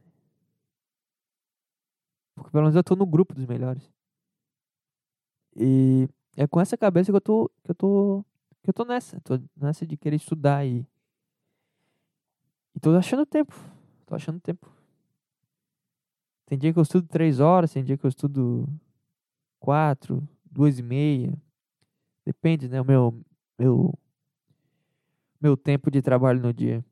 Porque 2.35 2.51
pelo 2.51 2.63
menos 2.63 2.75
eu 2.75 2.83
tô 2.83 2.95
no 2.95 3.05
grupo 3.05 3.33
dos 3.33 3.45
melhores. 3.45 3.89
E 5.55 6.09
é 6.35 6.45
com 6.47 6.59
essa 6.59 6.75
cabeça 6.75 7.11
que 7.11 7.15
eu 7.15 7.21
tô. 7.21 7.49
que 7.63 7.71
eu 7.71 7.75
tô. 7.75 8.25
que 8.61 8.69
eu 8.69 8.73
tô 8.73 8.83
nessa. 8.83 9.21
Tô 9.21 9.39
nessa 9.55 9.85
de 9.87 9.95
querer 9.95 10.17
estudar 10.17 10.65
e. 10.65 10.85
E 12.75 12.79
tô 12.79 12.95
achando 12.95 13.25
tempo. 13.25 13.55
Tô 14.05 14.15
achando 14.15 14.39
tempo. 14.39 14.69
Tem 16.45 16.57
dia 16.57 16.73
que 16.73 16.79
eu 16.79 16.83
estudo 16.83 17.07
três 17.07 17.39
horas, 17.39 17.73
tem 17.73 17.83
dia 17.83 17.97
que 17.97 18.05
eu 18.05 18.09
estudo 18.09 18.67
quatro, 19.59 20.27
duas 20.45 20.79
e 20.79 20.83
meia. 20.83 21.33
Depende, 22.25 22.67
né? 22.67 22.81
O 22.81 22.85
meu. 22.85 23.21
meu 23.57 23.93
meu 25.39 25.55
tempo 25.55 25.91
de 25.91 26.01
trabalho 26.01 26.41
no 26.41 26.53
dia. 26.53 26.83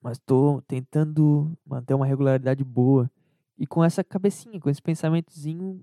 Mas 0.00 0.18
tô 0.18 0.62
tentando 0.68 1.56
manter 1.64 1.94
uma 1.94 2.06
regularidade 2.06 2.62
boa. 2.62 3.10
E 3.58 3.66
com 3.66 3.82
essa 3.82 4.04
cabecinha, 4.04 4.60
com 4.60 4.68
esse 4.68 4.82
pensamentozinho 4.82 5.82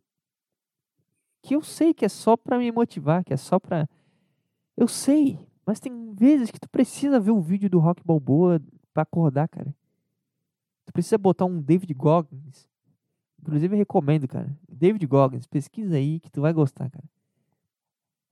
que 1.42 1.56
eu 1.56 1.62
sei 1.62 1.94
que 1.94 2.06
é 2.06 2.10
só 2.10 2.38
pra 2.38 2.58
me 2.58 2.72
motivar, 2.72 3.24
que 3.24 3.34
é 3.34 3.38
só 3.38 3.60
pra. 3.60 3.90
Eu 4.78 4.88
sei, 4.88 5.38
mas 5.66 5.80
tem 5.80 6.14
vezes 6.14 6.52
que 6.52 6.60
tu 6.60 6.70
precisa 6.70 7.20
ver 7.20 7.32
o 7.32 7.42
vídeo 7.42 7.70
do 7.70 7.80
Rock 7.80 8.02
Balboa 8.06 8.62
pra 8.94 9.04
acordar, 9.04 9.48
cara. 9.50 9.76
Tu 10.86 10.94
precisa 10.94 11.18
botar 11.18 11.46
um 11.46 11.60
David 11.60 11.94
Goggins. 11.94 12.68
Inclusive 13.44 13.76
eu 13.76 13.78
recomendo, 13.78 14.26
cara. 14.26 14.58
David 14.72 15.06
Goggins, 15.06 15.46
pesquisa 15.46 15.98
aí 15.98 16.18
que 16.22 16.32
tu 16.32 16.40
vai 16.40 16.54
gostar, 16.54 16.90
cara. 16.90 17.04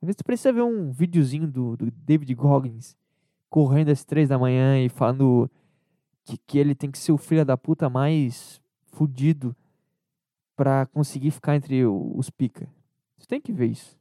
Às 0.01 0.07
vezes 0.07 0.15
tu 0.15 0.23
precisa 0.23 0.53
ver 0.53 0.61
um 0.61 0.89
videozinho 0.89 1.47
do, 1.47 1.75
do 1.75 1.91
David 1.91 2.33
Goggins 2.33 2.97
correndo 3.49 3.89
às 3.89 4.05
três 4.05 4.29
da 4.29 4.39
manhã 4.39 4.81
e 4.81 4.87
falando 4.87 5.51
que, 6.23 6.37
que 6.37 6.57
ele 6.57 6.73
tem 6.73 6.89
que 6.89 6.97
ser 6.97 7.11
o 7.11 7.17
filho 7.17 7.43
da 7.43 7.57
puta 7.57 7.89
mais 7.89 8.61
fudido 8.87 9.53
pra 10.55 10.85
conseguir 10.85 11.31
ficar 11.31 11.57
entre 11.57 11.85
os 11.85 12.29
pica. 12.29 12.69
Você 13.17 13.27
tem 13.27 13.41
que 13.41 13.51
ver 13.51 13.67
isso. 13.67 13.99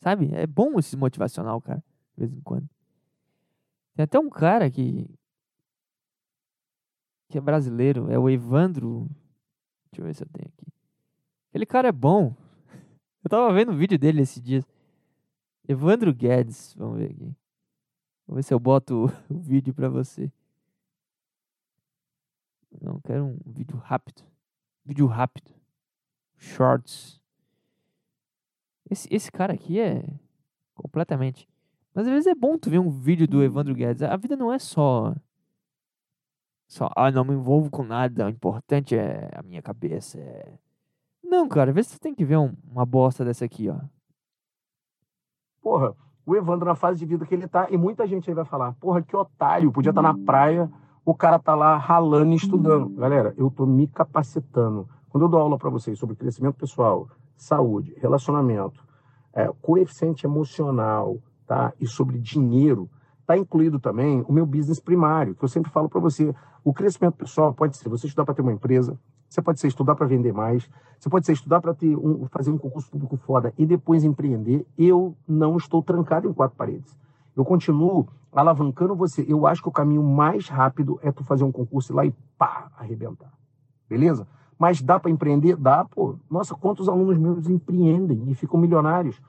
Sabe? 0.00 0.30
É 0.32 0.46
bom 0.46 0.78
esse 0.78 0.96
motivacional, 0.96 1.60
cara, 1.60 1.84
de 2.16 2.20
vez 2.24 2.32
em 2.32 2.40
quando. 2.40 2.68
Tem 3.94 4.04
até 4.04 4.18
um 4.18 4.30
cara 4.30 4.70
que 4.70 5.06
que 7.28 7.38
é 7.38 7.40
brasileiro, 7.40 8.10
é 8.10 8.18
o 8.18 8.30
Evandro. 8.30 9.10
Deixa 9.94 10.02
eu 10.02 10.06
ver 10.06 10.14
se 10.14 10.24
eu 10.24 10.28
tenho 10.28 10.48
aqui. 10.48 10.72
Aquele 11.50 11.66
cara 11.66 11.88
é 11.88 11.92
bom. 11.92 12.34
Eu 13.22 13.30
tava 13.30 13.52
vendo 13.54 13.70
o 13.70 13.76
vídeo 13.76 13.96
dele 13.96 14.22
esses 14.22 14.42
dias. 14.42 14.66
Evandro 15.66 16.12
Guedes, 16.12 16.74
vamos 16.76 16.98
ver 16.98 17.12
aqui. 17.12 17.34
Vou 18.26 18.36
ver 18.36 18.42
se 18.42 18.52
eu 18.52 18.58
boto 18.58 19.06
o 19.30 19.38
vídeo 19.38 19.72
pra 19.72 19.88
você. 19.88 20.30
Não, 22.82 23.00
quero 23.00 23.24
um 23.24 23.38
vídeo 23.46 23.78
rápido. 23.78 24.22
Vídeo 24.84 25.06
rápido. 25.06 25.54
Shorts. 26.36 27.18
Esse, 28.90 29.08
esse 29.10 29.32
cara 29.32 29.54
aqui 29.54 29.80
é 29.80 30.04
completamente. 30.74 31.48
Mas 31.94 32.06
às 32.06 32.12
vezes 32.12 32.26
é 32.26 32.34
bom 32.34 32.58
tu 32.58 32.68
ver 32.68 32.80
um 32.80 32.90
vídeo 32.90 33.26
do 33.26 33.42
Evandro 33.42 33.74
Guedes. 33.74 34.02
A 34.02 34.16
vida 34.16 34.36
não 34.36 34.52
é 34.52 34.58
só. 34.58 35.14
Só, 36.74 36.90
ah, 36.96 37.08
não 37.08 37.24
me 37.24 37.34
envolvo 37.34 37.70
com 37.70 37.84
nada. 37.84 38.26
O 38.26 38.28
importante 38.28 38.96
é 38.96 39.30
a 39.32 39.44
minha 39.44 39.62
cabeça. 39.62 40.18
é-" 40.18 40.58
Não, 41.22 41.46
cara, 41.48 41.70
às 41.70 41.74
vezes 41.74 41.92
tu 41.92 42.00
tem 42.00 42.12
que 42.12 42.24
ver 42.24 42.36
um- 42.36 42.52
uma 42.68 42.84
bosta 42.84 43.24
dessa 43.24 43.44
aqui, 43.44 43.68
ó. 43.68 43.76
Porra, 45.62 45.94
o 46.26 46.34
Evandro 46.34 46.66
na 46.66 46.74
fase 46.74 46.98
de 46.98 47.06
vida 47.06 47.24
que 47.24 47.32
ele 47.32 47.46
tá, 47.46 47.68
e 47.70 47.76
muita 47.76 48.04
gente 48.08 48.28
aí 48.28 48.34
vai 48.34 48.44
falar, 48.44 48.72
porra, 48.80 49.00
que 49.02 49.14
otário, 49.16 49.70
podia 49.70 49.90
estar 49.90 50.02
na 50.02 50.18
praia, 50.18 50.68
o 51.04 51.14
cara 51.14 51.38
tá 51.38 51.54
lá 51.54 51.76
ralando 51.76 52.32
e 52.32 52.36
estudando. 52.36 52.90
Galera, 52.96 53.32
eu 53.36 53.48
tô 53.52 53.64
me 53.66 53.86
capacitando. 53.86 54.88
Quando 55.10 55.26
eu 55.26 55.28
dou 55.28 55.38
aula 55.40 55.56
para 55.56 55.70
vocês 55.70 55.96
sobre 55.96 56.16
crescimento 56.16 56.56
pessoal, 56.56 57.08
saúde, 57.36 57.94
relacionamento, 57.98 58.84
é, 59.32 59.46
coeficiente 59.62 60.26
emocional, 60.26 61.18
tá? 61.46 61.72
E 61.80 61.86
sobre 61.86 62.18
dinheiro, 62.18 62.90
tá 63.26 63.36
incluído 63.36 63.78
também 63.78 64.24
o 64.28 64.32
meu 64.32 64.46
business 64.46 64.80
primário, 64.80 65.34
que 65.34 65.44
eu 65.44 65.48
sempre 65.48 65.70
falo 65.70 65.88
para 65.88 66.00
você. 66.00 66.34
O 66.62 66.72
crescimento 66.72 67.14
pessoal 67.14 67.52
pode 67.52 67.76
ser 67.76 67.88
você 67.88 68.06
estudar 68.06 68.24
para 68.24 68.34
ter 68.34 68.42
uma 68.42 68.52
empresa, 68.52 68.98
você 69.28 69.42
pode 69.42 69.60
ser 69.60 69.68
estudar 69.68 69.94
para 69.94 70.06
vender 70.06 70.32
mais, 70.32 70.68
você 70.98 71.08
pode 71.08 71.26
ser 71.26 71.32
estudar 71.32 71.60
para 71.60 71.74
um, 71.82 72.26
fazer 72.28 72.50
um 72.50 72.58
concurso 72.58 72.90
público 72.90 73.16
foda 73.16 73.52
e 73.58 73.66
depois 73.66 74.04
empreender. 74.04 74.66
Eu 74.78 75.16
não 75.26 75.56
estou 75.56 75.82
trancado 75.82 76.28
em 76.28 76.32
quatro 76.32 76.56
paredes. 76.56 76.96
Eu 77.36 77.44
continuo 77.44 78.06
alavancando 78.32 78.94
você. 78.94 79.24
Eu 79.26 79.46
acho 79.46 79.62
que 79.62 79.68
o 79.68 79.72
caminho 79.72 80.02
mais 80.02 80.48
rápido 80.48 80.98
é 81.02 81.10
tu 81.10 81.24
fazer 81.24 81.44
um 81.44 81.52
concurso 81.52 81.92
ir 81.92 81.96
lá 81.96 82.06
e 82.06 82.14
pá, 82.38 82.70
arrebentar. 82.76 83.32
Beleza? 83.88 84.26
Mas 84.58 84.80
dá 84.80 85.00
para 85.00 85.10
empreender? 85.10 85.56
Dá, 85.56 85.84
pô. 85.84 86.16
Nossa, 86.30 86.54
quantos 86.54 86.88
alunos 86.88 87.18
meus 87.18 87.48
empreendem 87.48 88.24
e 88.28 88.34
ficam 88.34 88.58
milionários? 88.58 89.20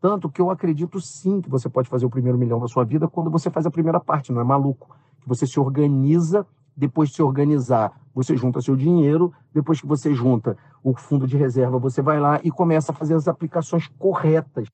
Tanto 0.00 0.30
que 0.30 0.40
eu 0.40 0.50
acredito 0.50 1.00
sim 1.00 1.40
que 1.40 1.50
você 1.50 1.68
pode 1.68 1.88
fazer 1.88 2.06
o 2.06 2.10
primeiro 2.10 2.38
milhão 2.38 2.58
da 2.58 2.66
sua 2.66 2.84
vida 2.84 3.06
quando 3.06 3.30
você 3.30 3.50
faz 3.50 3.66
a 3.66 3.70
primeira 3.70 4.00
parte, 4.00 4.32
não 4.32 4.40
é 4.40 4.44
maluco? 4.44 4.96
Que 5.20 5.28
você 5.28 5.46
se 5.46 5.60
organiza, 5.60 6.46
depois 6.74 7.10
de 7.10 7.16
se 7.16 7.22
organizar, 7.22 8.00
você 8.14 8.34
junta 8.34 8.62
seu 8.62 8.74
dinheiro, 8.74 9.32
depois 9.52 9.80
que 9.80 9.86
você 9.86 10.14
junta 10.14 10.56
o 10.82 10.94
fundo 10.96 11.26
de 11.26 11.36
reserva, 11.36 11.78
você 11.78 12.00
vai 12.00 12.18
lá 12.18 12.40
e 12.42 12.50
começa 12.50 12.92
a 12.92 12.94
fazer 12.94 13.14
as 13.14 13.28
aplicações 13.28 13.86
corretas. 13.98 14.66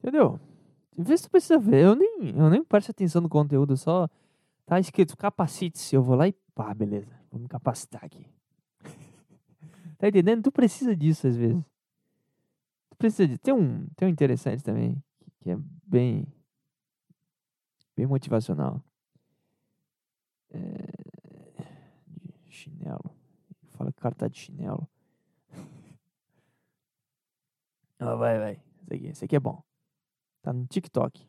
Entendeu? 0.00 0.40
Vê 0.98 1.16
se 1.16 1.24
tu 1.24 1.30
precisa 1.30 1.58
ver. 1.58 1.84
Eu 1.84 1.94
nem, 1.94 2.36
eu 2.36 2.50
nem 2.50 2.64
presto 2.64 2.90
atenção 2.90 3.22
no 3.22 3.28
conteúdo, 3.28 3.76
só 3.76 4.08
tá 4.66 4.80
escrito 4.80 5.16
capacite-se. 5.16 5.94
Eu 5.94 6.02
vou 6.02 6.16
lá 6.16 6.26
e 6.26 6.34
pá, 6.54 6.74
beleza. 6.74 7.12
Vou 7.30 7.40
me 7.40 7.48
capacitar 7.48 8.04
aqui. 8.04 8.26
tá 9.98 10.08
entendendo? 10.08 10.42
Tu 10.42 10.52
precisa 10.52 10.96
disso 10.96 11.28
às 11.28 11.36
vezes. 11.36 11.73
Precisa 12.98 13.26
de. 13.28 13.38
Tem 13.38 13.52
um, 13.54 13.86
tem 13.96 14.08
um 14.08 14.10
interessante 14.10 14.62
também, 14.62 15.02
que- 15.40 15.50
é 15.50 15.56
bem. 15.86 16.26
bem 17.96 18.06
motivacional. 18.06 18.82
É, 20.50 20.58
chinelo. 22.48 23.10
Fala 23.70 23.92
que 23.92 23.98
o 23.98 24.02
cara 24.02 24.14
tá 24.14 24.28
de 24.28 24.38
chinelo. 24.38 24.88
Ah, 27.96 28.16
vai, 28.16 28.38
vai. 28.38 28.60
Esse 28.82 28.94
aqui, 28.94 29.06
esse 29.06 29.24
aqui 29.24 29.36
é 29.36 29.40
bom. 29.40 29.62
Tá 30.42 30.52
no 30.52 30.66
TikTok. 30.66 31.26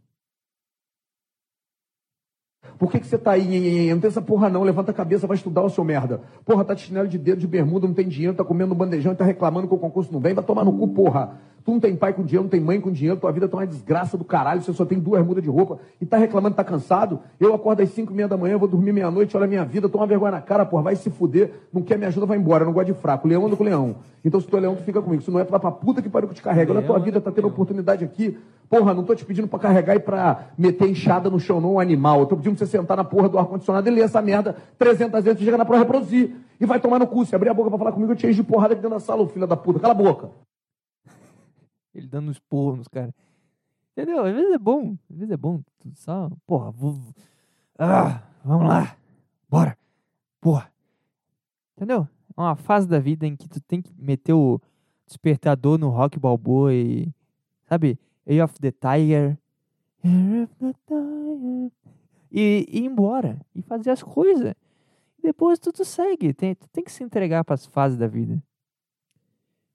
Por 2.77 2.91
que, 2.91 2.99
que 2.99 3.07
você 3.07 3.17
tá 3.17 3.31
aí? 3.31 3.93
Não 3.93 4.01
tem 4.01 4.09
essa 4.09 4.21
porra 4.21 4.49
não. 4.49 4.63
Levanta 4.63 4.91
a 4.91 4.93
cabeça, 4.93 5.27
vai 5.27 5.37
estudar 5.37 5.61
o 5.63 5.69
seu 5.69 5.83
merda. 5.85 6.17
Porra, 6.43 6.65
tá 6.65 6.73
de 6.73 6.81
chinelo 6.81 7.07
de 7.07 7.17
dedo, 7.17 7.39
de 7.39 7.47
bermuda, 7.47 7.87
não 7.87 7.93
tem 7.93 8.07
dinheiro, 8.09 8.35
tá 8.35 8.43
comendo 8.43 8.75
bandejão 8.75 9.13
e 9.13 9.15
tá 9.15 9.23
reclamando 9.23 9.67
que 9.67 9.73
o 9.73 9.77
concurso 9.79 10.11
não 10.11 10.19
vem. 10.19 10.33
Vai 10.33 10.43
tomar 10.43 10.65
no 10.65 10.77
cu, 10.77 10.87
porra. 10.89 11.39
Tu 11.65 11.71
não 11.71 11.79
tem 11.79 11.95
pai 11.95 12.13
com 12.13 12.21
dinheiro, 12.21 12.43
não 12.43 12.49
tem 12.49 12.59
mãe 12.59 12.79
com 12.79 12.91
dinheiro, 12.91 13.19
tua 13.19 13.31
vida 13.31 13.47
tá 13.47 13.57
uma 13.57 13.65
desgraça 13.65 14.15
do 14.15 14.23
caralho, 14.23 14.61
você 14.61 14.71
só 14.71 14.85
tem 14.85 14.99
duas 14.99 15.25
mudas 15.25 15.43
de 15.43 15.49
roupa 15.49 15.79
e 15.99 16.05
tá 16.05 16.15
reclamando, 16.15 16.55
tá 16.55 16.63
cansado. 16.63 17.19
Eu 17.39 17.55
acordo 17.55 17.81
às 17.81 17.89
cinco 17.89 18.13
e 18.13 18.15
meia 18.15 18.27
da 18.27 18.37
manhã, 18.37 18.55
vou 18.55 18.67
dormir 18.67 18.91
meia-noite, 18.91 19.35
olha 19.35 19.45
a 19.45 19.47
minha 19.47 19.65
vida, 19.65 19.89
toma 19.89 20.05
vergonha 20.05 20.33
na 20.33 20.41
cara, 20.41 20.63
porra, 20.63 20.83
vai 20.83 20.95
se 20.95 21.09
fuder, 21.09 21.53
não 21.73 21.81
quer 21.81 21.97
me 21.97 22.05
ajuda, 22.05 22.27
vai 22.27 22.37
embora, 22.37 22.61
eu 22.61 22.67
não 22.67 22.73
gosto 22.73 22.85
de 22.85 22.93
fraco. 22.93 23.27
Leão 23.27 23.47
anda 23.47 23.55
com 23.55 23.63
leão. 23.63 23.95
Então 24.23 24.39
se 24.39 24.45
tu 24.45 24.55
é 24.55 24.59
leão, 24.59 24.75
tu 24.75 24.83
fica 24.83 25.01
comigo. 25.01 25.23
Se 25.23 25.31
não 25.31 25.39
é, 25.39 25.43
tu 25.43 25.49
vai 25.49 25.59
pra 25.59 25.71
puta 25.71 26.03
que 26.03 26.09
pariu 26.09 26.29
que 26.29 26.35
te 26.35 26.41
carrega. 26.43 26.71
Olha 26.71 26.81
a 26.81 26.83
tua 26.83 26.99
vida, 26.99 27.19
tá 27.19 27.31
tendo 27.31 27.47
oportunidade 27.47 28.05
aqui. 28.05 28.37
Porra, 28.69 28.93
não 28.93 29.03
tô 29.03 29.15
te 29.15 29.25
pedindo 29.25 29.47
pra 29.47 29.57
carregar 29.57 29.95
e 29.95 29.99
pra 29.99 30.49
meter 30.55 30.87
enxada 30.87 31.31
no 31.31 31.39
chão, 31.39 31.59
não 31.59 31.73
um 31.73 31.79
animal. 31.79 32.19
Eu 32.19 32.25
tô 32.27 32.35
pedindo 32.35 32.55
pra 32.55 32.63
você 32.63 32.77
sentar 32.77 32.95
na 32.95 33.03
porra 33.03 33.27
do 33.27 33.39
ar-condicionado 33.39 33.89
e 33.89 33.91
ler 33.91 34.01
essa 34.01 34.21
merda 34.21 34.55
300 34.77 35.23
vezes, 35.23 35.39
tu 35.39 35.43
chega 35.43 35.57
na 35.57 35.65
prova 35.65 35.81
reproduzir. 35.81 36.35
E 36.61 36.65
vai 36.67 36.79
tomar 36.79 36.99
no 36.99 37.07
cu. 37.07 37.25
Se 37.25 37.35
abrir 37.35 37.49
a 37.49 37.55
boca 37.55 37.69
pra 37.69 37.79
falar 37.79 37.91
comigo, 37.91 38.11
eu 38.11 38.15
te 38.15 38.27
encho 38.27 38.35
de 38.35 38.43
porrada 38.43 38.73
aqui 38.73 38.83
dentro 38.83 38.97
da 38.97 39.03
sala, 39.03 39.23
ô 39.23 39.27
filho 39.27 39.47
da 39.47 39.57
puta. 39.57 39.79
Cala 39.79 39.93
a 39.93 39.97
boca. 39.97 40.29
Ele 41.95 42.07
dando 42.07 42.29
uns 42.29 42.39
porros 42.39 42.77
nos 42.77 42.87
caras. 42.87 43.13
Entendeu? 43.93 44.25
Às 44.25 44.35
vezes 44.35 44.51
é 44.53 44.57
bom. 44.57 44.97
Às 45.09 45.17
vezes 45.17 45.31
é 45.31 45.37
bom. 45.37 45.63
Tu 45.79 45.91
só, 45.95 46.29
porra, 46.45 46.69
vou. 46.69 46.99
Ah, 47.79 48.21
vamos 48.43 48.67
lá. 48.67 48.97
Bora. 49.49 49.77
Porra. 50.41 50.71
Entendeu? 51.75 52.07
É 52.35 52.41
uma 52.41 52.55
fase 52.55 52.87
da 52.87 52.99
vida 52.99 53.25
em 53.25 53.35
que 53.35 53.47
tu 53.47 53.61
tem 53.61 53.81
que 53.81 53.93
meter 53.97 54.33
o 54.33 54.59
despertador 55.07 55.77
no 55.77 55.89
rock 55.89 56.19
balboa 56.19 56.73
e. 56.73 57.07
Sabe? 57.63 57.97
Eye 58.27 58.41
of 58.41 58.59
the 58.59 58.71
Tiger. 58.71 59.37
Eye 60.03 60.43
of 60.43 60.53
the 60.59 60.73
Tiger. 60.85 61.71
e, 62.31 62.65
ir 62.67 62.83
embora 62.83 63.39
e 63.55 63.61
fazer 63.61 63.91
as 63.91 64.03
coisas. 64.03 64.53
Depois 65.23 65.57
tudo 65.57 65.85
segue. 65.85 66.33
Tem, 66.33 66.53
tu 66.53 66.67
tem 66.67 66.83
que 66.83 66.91
se 66.91 67.03
entregar 67.03 67.45
para 67.45 67.55
as 67.55 67.65
fases 67.65 67.97
da 67.97 68.07
vida. 68.07 68.43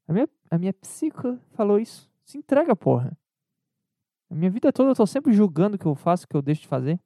A 0.07 0.13
minha, 0.13 0.29
a 0.51 0.59
minha 0.59 0.73
psico 0.73 1.39
falou 1.53 1.79
isso. 1.79 2.10
Se 2.31 2.39
entrega, 2.39 2.77
porra. 2.77 3.19
A 4.31 4.35
minha 4.37 4.49
vida 4.49 4.73
toda 4.73 4.91
eu 4.91 4.95
tô 4.95 5.05
sempre 5.05 5.33
julgando 5.33 5.75
o 5.75 5.79
que 5.79 5.85
eu 5.85 5.97
faço, 5.97 6.27
o 6.27 6.29
que 6.29 6.37
eu 6.37 6.41
deixo 6.41 6.61
de 6.61 6.69
fazer. 6.69 7.01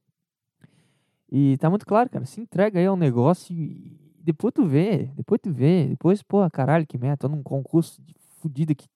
E 1.33 1.57
tá 1.57 1.71
muito 1.71 1.87
claro, 1.87 2.11
cara. 2.11 2.27
Se 2.27 2.43
entrega 2.43 2.79
aí 2.79 2.85
ao 2.85 2.95
negócio 2.95 3.57
e 3.57 3.99
depois 4.21 4.53
tu 4.53 4.67
vê. 4.67 5.05
Depois 5.17 5.41
tu 5.41 5.51
vê. 5.51 5.87
Depois, 5.87 6.23
pô, 6.23 6.39
caralho, 6.51 6.87
que 6.87 6.99
merda. 6.99 7.27
Tô 7.27 7.29
num 7.29 7.43
concurso 7.43 8.03
de 8.03 8.15
fudido 8.39 8.73
aqui. 8.73 8.87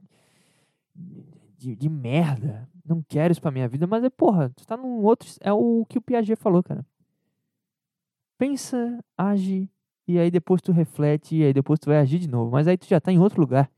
De, 1.56 1.74
de 1.74 1.88
merda. 1.88 2.68
Não 2.84 3.02
quero 3.02 3.32
isso 3.32 3.40
pra 3.40 3.50
minha 3.50 3.66
vida. 3.66 3.86
Mas 3.86 4.04
é, 4.04 4.10
porra, 4.10 4.50
tu 4.50 4.66
tá 4.66 4.76
num 4.76 5.02
outro. 5.02 5.30
É 5.40 5.50
o 5.50 5.86
que 5.88 5.96
o 5.96 6.02
Piaget 6.02 6.36
falou, 6.36 6.62
cara. 6.62 6.84
Pensa, 8.36 9.02
age. 9.16 9.70
E 10.06 10.18
aí 10.18 10.30
depois 10.30 10.60
tu 10.60 10.72
reflete. 10.72 11.36
E 11.36 11.44
aí 11.44 11.54
depois 11.54 11.80
tu 11.80 11.86
vai 11.86 11.96
agir 11.96 12.18
de 12.18 12.28
novo. 12.28 12.50
Mas 12.50 12.68
aí 12.68 12.76
tu 12.76 12.86
já 12.86 13.00
tá 13.00 13.10
em 13.10 13.18
outro 13.18 13.40
lugar. 13.40 13.70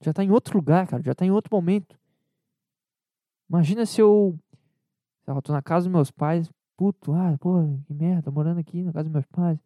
Já 0.00 0.12
tá 0.12 0.24
em 0.24 0.30
outro 0.30 0.56
lugar, 0.56 0.86
cara. 0.86 1.02
Já 1.02 1.14
tá 1.14 1.24
em 1.24 1.30
outro 1.30 1.54
momento. 1.54 1.98
Imagina 3.48 3.84
se 3.84 4.00
eu. 4.00 4.38
lá, 5.26 5.40
tô 5.42 5.52
na 5.52 5.62
casa 5.62 5.86
dos 5.86 5.92
meus 5.92 6.10
pais. 6.10 6.50
Puto, 6.76 7.12
ah, 7.12 7.36
porra, 7.38 7.68
que 7.86 7.92
merda, 7.92 8.30
morando 8.30 8.58
aqui 8.58 8.82
na 8.82 8.92
casa 8.92 9.04
dos 9.04 9.12
meus 9.12 9.26
pais. 9.26 9.58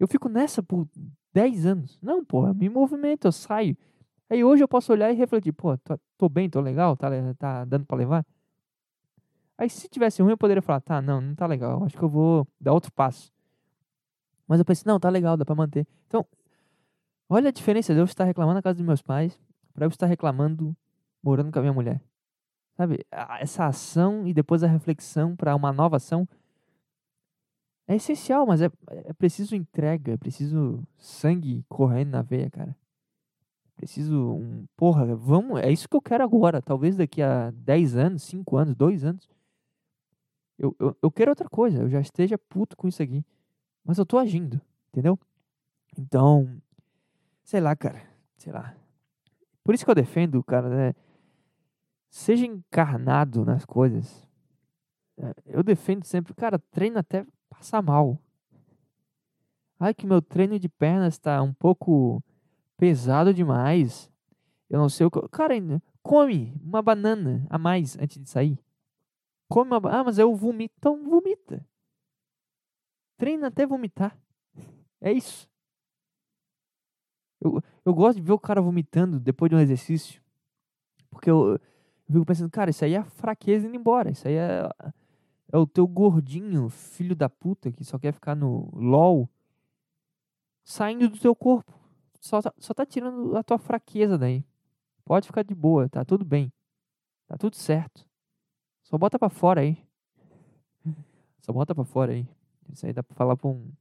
Eu 0.00 0.08
fico 0.08 0.28
nessa 0.28 0.62
por 0.62 0.88
10 1.32 1.66
anos. 1.66 1.98
Não, 2.00 2.24
porra, 2.24 2.50
eu 2.50 2.54
me 2.54 2.68
movimento, 2.68 3.26
eu 3.26 3.32
saio. 3.32 3.76
Aí 4.30 4.42
hoje 4.42 4.64
eu 4.64 4.68
posso 4.68 4.90
olhar 4.92 5.12
e 5.12 5.14
refletir, 5.14 5.52
pô, 5.52 5.76
tô, 5.76 5.98
tô 6.16 6.28
bem, 6.28 6.48
tô 6.48 6.60
legal, 6.60 6.96
tá, 6.96 7.08
tá 7.38 7.64
dando 7.66 7.84
pra 7.84 7.98
levar? 7.98 8.24
Aí 9.58 9.68
se 9.68 9.88
tivesse 9.88 10.22
ruim, 10.22 10.32
eu 10.32 10.38
poderia 10.38 10.62
falar, 10.62 10.80
tá, 10.80 11.02
não, 11.02 11.20
não 11.20 11.34
tá 11.34 11.46
legal, 11.46 11.84
acho 11.84 11.98
que 11.98 12.02
eu 12.02 12.08
vou 12.08 12.48
dar 12.58 12.72
outro 12.72 12.90
passo. 12.92 13.30
Mas 14.48 14.58
eu 14.58 14.64
pensei, 14.64 14.84
não, 14.86 14.98
tá 14.98 15.10
legal, 15.10 15.36
dá 15.36 15.44
pra 15.44 15.54
manter. 15.54 15.86
Então, 16.06 16.26
olha 17.32 17.48
a 17.48 17.52
diferença 17.52 17.94
de 17.94 18.00
eu 18.00 18.04
estar 18.04 18.24
reclamando 18.24 18.56
na 18.56 18.62
casa 18.62 18.76
dos 18.76 18.86
meus 18.86 19.02
pais 19.02 19.38
pra 19.72 19.86
eu 19.86 19.88
estar 19.88 20.06
reclamando 20.06 20.76
morando 21.22 21.50
com 21.50 21.58
a 21.58 21.62
minha 21.62 21.72
mulher. 21.72 22.00
Sabe, 22.76 23.04
essa 23.40 23.66
ação 23.66 24.26
e 24.26 24.32
depois 24.32 24.62
a 24.62 24.66
reflexão 24.66 25.36
para 25.36 25.54
uma 25.54 25.72
nova 25.72 25.96
ação 25.96 26.26
é 27.86 27.96
essencial, 27.96 28.46
mas 28.46 28.62
é, 28.62 28.70
é 28.88 29.12
preciso 29.12 29.54
entrega, 29.54 30.12
é 30.12 30.16
preciso 30.16 30.82
sangue 30.96 31.64
correndo 31.68 32.10
na 32.10 32.22
veia, 32.22 32.50
cara. 32.50 32.76
Preciso 33.76 34.34
um, 34.34 34.66
porra, 34.76 35.14
vamos, 35.16 35.60
é 35.60 35.70
isso 35.70 35.88
que 35.88 35.96
eu 35.96 36.00
quero 36.00 36.22
agora, 36.22 36.62
talvez 36.62 36.96
daqui 36.96 37.20
a 37.20 37.50
10 37.50 37.96
anos, 37.96 38.22
5 38.22 38.56
anos, 38.56 38.74
2 38.76 39.04
anos. 39.04 39.28
Eu, 40.58 40.76
eu, 40.78 40.96
eu 41.02 41.10
quero 41.10 41.30
outra 41.32 41.48
coisa, 41.48 41.82
eu 41.82 41.88
já 41.88 42.00
esteja 42.00 42.38
puto 42.38 42.76
com 42.76 42.86
isso 42.86 43.02
aqui, 43.02 43.24
mas 43.84 43.98
eu 43.98 44.06
tô 44.06 44.18
agindo, 44.18 44.60
entendeu? 44.88 45.18
Então, 45.98 46.61
sei 47.42 47.60
lá, 47.60 47.74
cara, 47.76 48.02
sei 48.36 48.52
lá. 48.52 48.74
Por 49.64 49.74
isso 49.74 49.84
que 49.84 49.90
eu 49.90 49.94
defendo, 49.94 50.42
cara, 50.42 50.68
né? 50.68 50.94
seja 52.12 52.44
encarnado 52.46 53.42
nas 53.44 53.64
coisas. 53.64 54.28
É, 55.16 55.34
Eu 55.46 55.62
defendo 55.62 56.04
sempre, 56.04 56.34
cara, 56.34 56.58
treina 56.58 57.00
até 57.00 57.26
passar 57.48 57.82
mal. 57.82 58.18
Ai, 59.80 59.94
que 59.94 60.06
meu 60.06 60.20
treino 60.20 60.58
de 60.58 60.68
pernas 60.68 61.14
está 61.14 61.42
um 61.42 61.54
pouco 61.54 62.22
pesado 62.76 63.32
demais. 63.32 64.12
Eu 64.68 64.78
não 64.78 64.88
sei 64.88 65.06
o 65.06 65.10
que. 65.10 65.26
Cara, 65.28 65.54
come 66.02 66.54
uma 66.62 66.82
banana 66.82 67.44
a 67.48 67.58
mais 67.58 67.96
antes 67.98 68.22
de 68.22 68.28
sair. 68.28 68.58
Come 69.48 69.70
uma. 69.74 69.90
Ah, 69.90 70.04
mas 70.04 70.18
eu 70.18 70.34
vomito. 70.36 70.74
Então 70.78 71.02
vomita. 71.02 71.66
Treina 73.16 73.48
até 73.48 73.66
vomitar. 73.66 74.16
É 75.00 75.12
isso. 75.12 75.48
Eu, 77.42 77.60
eu 77.84 77.94
gosto 77.94 78.16
de 78.16 78.22
ver 78.22 78.32
o 78.32 78.38
cara 78.38 78.62
vomitando 78.62 79.18
depois 79.18 79.50
de 79.50 79.56
um 79.56 79.60
exercício. 79.60 80.22
Porque 81.10 81.28
eu, 81.28 81.52
eu 81.54 81.60
fico 82.12 82.24
pensando, 82.24 82.50
cara, 82.50 82.70
isso 82.70 82.84
aí 82.84 82.94
é 82.94 82.98
a 82.98 83.04
fraqueza 83.04 83.66
indo 83.66 83.76
embora. 83.76 84.10
Isso 84.10 84.28
aí 84.28 84.34
é, 84.34 84.68
é 85.52 85.58
o 85.58 85.66
teu 85.66 85.86
gordinho, 85.86 86.68
filho 86.68 87.16
da 87.16 87.28
puta, 87.28 87.72
que 87.72 87.84
só 87.84 87.98
quer 87.98 88.12
ficar 88.12 88.36
no 88.36 88.70
LOL, 88.72 89.28
saindo 90.62 91.08
do 91.08 91.18
teu 91.18 91.34
corpo. 91.34 91.72
Só 92.20 92.40
tá, 92.40 92.54
só 92.58 92.72
tá 92.72 92.86
tirando 92.86 93.36
a 93.36 93.42
tua 93.42 93.58
fraqueza 93.58 94.16
daí. 94.16 94.44
Pode 95.04 95.26
ficar 95.26 95.42
de 95.42 95.54
boa, 95.54 95.88
tá 95.88 96.04
tudo 96.04 96.24
bem. 96.24 96.52
Tá 97.26 97.36
tudo 97.36 97.56
certo. 97.56 98.06
Só 98.84 98.96
bota 98.96 99.18
pra 99.18 99.28
fora 99.28 99.62
aí. 99.62 99.84
Só 101.40 101.52
bota 101.52 101.74
pra 101.74 101.84
fora 101.84 102.12
aí. 102.12 102.28
Isso 102.72 102.86
aí 102.86 102.92
dá 102.92 103.02
pra 103.02 103.16
falar 103.16 103.36
pra 103.36 103.48
um, 103.48 103.72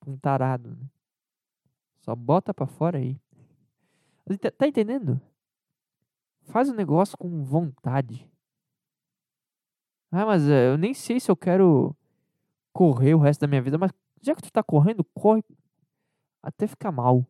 pra 0.00 0.10
um 0.10 0.18
tarado, 0.18 0.70
né? 0.70 0.88
Só 2.00 2.14
bota 2.14 2.52
pra 2.52 2.66
fora 2.66 2.98
aí. 2.98 3.18
Tá- 4.56 4.66
entendendo? 4.66 5.20
Faz 6.42 6.68
o 6.68 6.74
negócio 6.74 7.16
com 7.16 7.44
vontade. 7.44 8.28
Ah, 10.10 10.26
mas 10.26 10.48
eh, 10.48 10.68
eu 10.68 10.76
nem 10.78 10.92
sei 10.92 11.20
se 11.20 11.30
eu 11.30 11.36
quero 11.36 11.94
correr 12.72 13.14
o 13.14 13.18
resto 13.18 13.40
da 13.42 13.46
minha 13.46 13.62
vida, 13.62 13.78
mas 13.78 13.92
já 14.20 14.34
que 14.34 14.42
tu 14.42 14.50
tá 14.50 14.62
correndo, 14.62 15.04
corre 15.14 15.42
até 16.42 16.66
ficar 16.66 16.90
mal. 16.90 17.24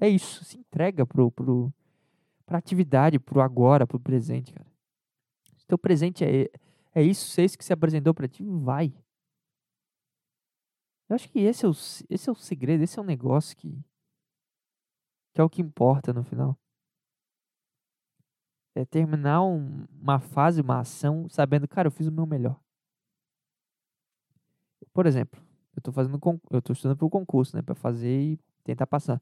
É 0.00 0.08
isso, 0.08 0.44
se 0.44 0.58
entrega 0.58 1.04
pro, 1.04 1.30
pro, 1.30 1.72
pra 2.46 2.58
atividade, 2.58 3.18
pro 3.18 3.40
agora, 3.40 3.86
pro 3.86 3.98
presente, 4.00 4.52
cara. 4.52 4.66
Se 5.56 5.66
teu 5.66 5.78
presente 5.78 6.24
é, 6.24 6.48
é 6.94 7.02
isso, 7.02 7.26
se 7.30 7.40
é 7.40 7.44
isso 7.44 7.58
que 7.58 7.64
se 7.64 7.72
apresentou 7.72 8.14
pra 8.14 8.28
ti, 8.28 8.44
vai. 8.44 8.92
Eu 11.10 11.16
acho 11.16 11.28
que 11.28 11.40
esse 11.40 11.66
é 11.66 11.68
o, 11.68 11.74
se- 11.74 12.06
esse 12.08 12.28
é 12.28 12.32
o 12.32 12.36
segredo, 12.36 12.82
esse 12.84 12.98
é 12.98 13.02
o 13.02 13.04
negócio 13.04 13.54
que, 13.56 13.68
que 15.34 15.40
é 15.40 15.44
o 15.44 15.50
que 15.50 15.60
importa 15.60 16.12
no 16.12 16.24
final 16.24 16.56
é 18.74 18.84
terminar 18.84 19.42
um- 19.42 19.84
uma 20.00 20.18
fase, 20.18 20.60
uma 20.60 20.80
ação, 20.80 21.28
sabendo, 21.28 21.68
cara, 21.68 21.88
eu 21.88 21.92
fiz 21.92 22.06
o 22.06 22.12
meu 22.12 22.26
melhor. 22.26 22.58
Por 24.92 25.06
exemplo, 25.06 25.40
eu 25.76 25.82
tô 25.82 25.92
fazendo, 25.92 26.18
eu 26.50 26.62
tô 26.62 26.72
estudando 26.72 26.96
pro 26.96 27.10
concurso, 27.10 27.56
né, 27.56 27.62
para 27.62 27.74
fazer 27.74 28.20
e 28.32 28.38
tentar 28.64 28.86
passar. 28.86 29.20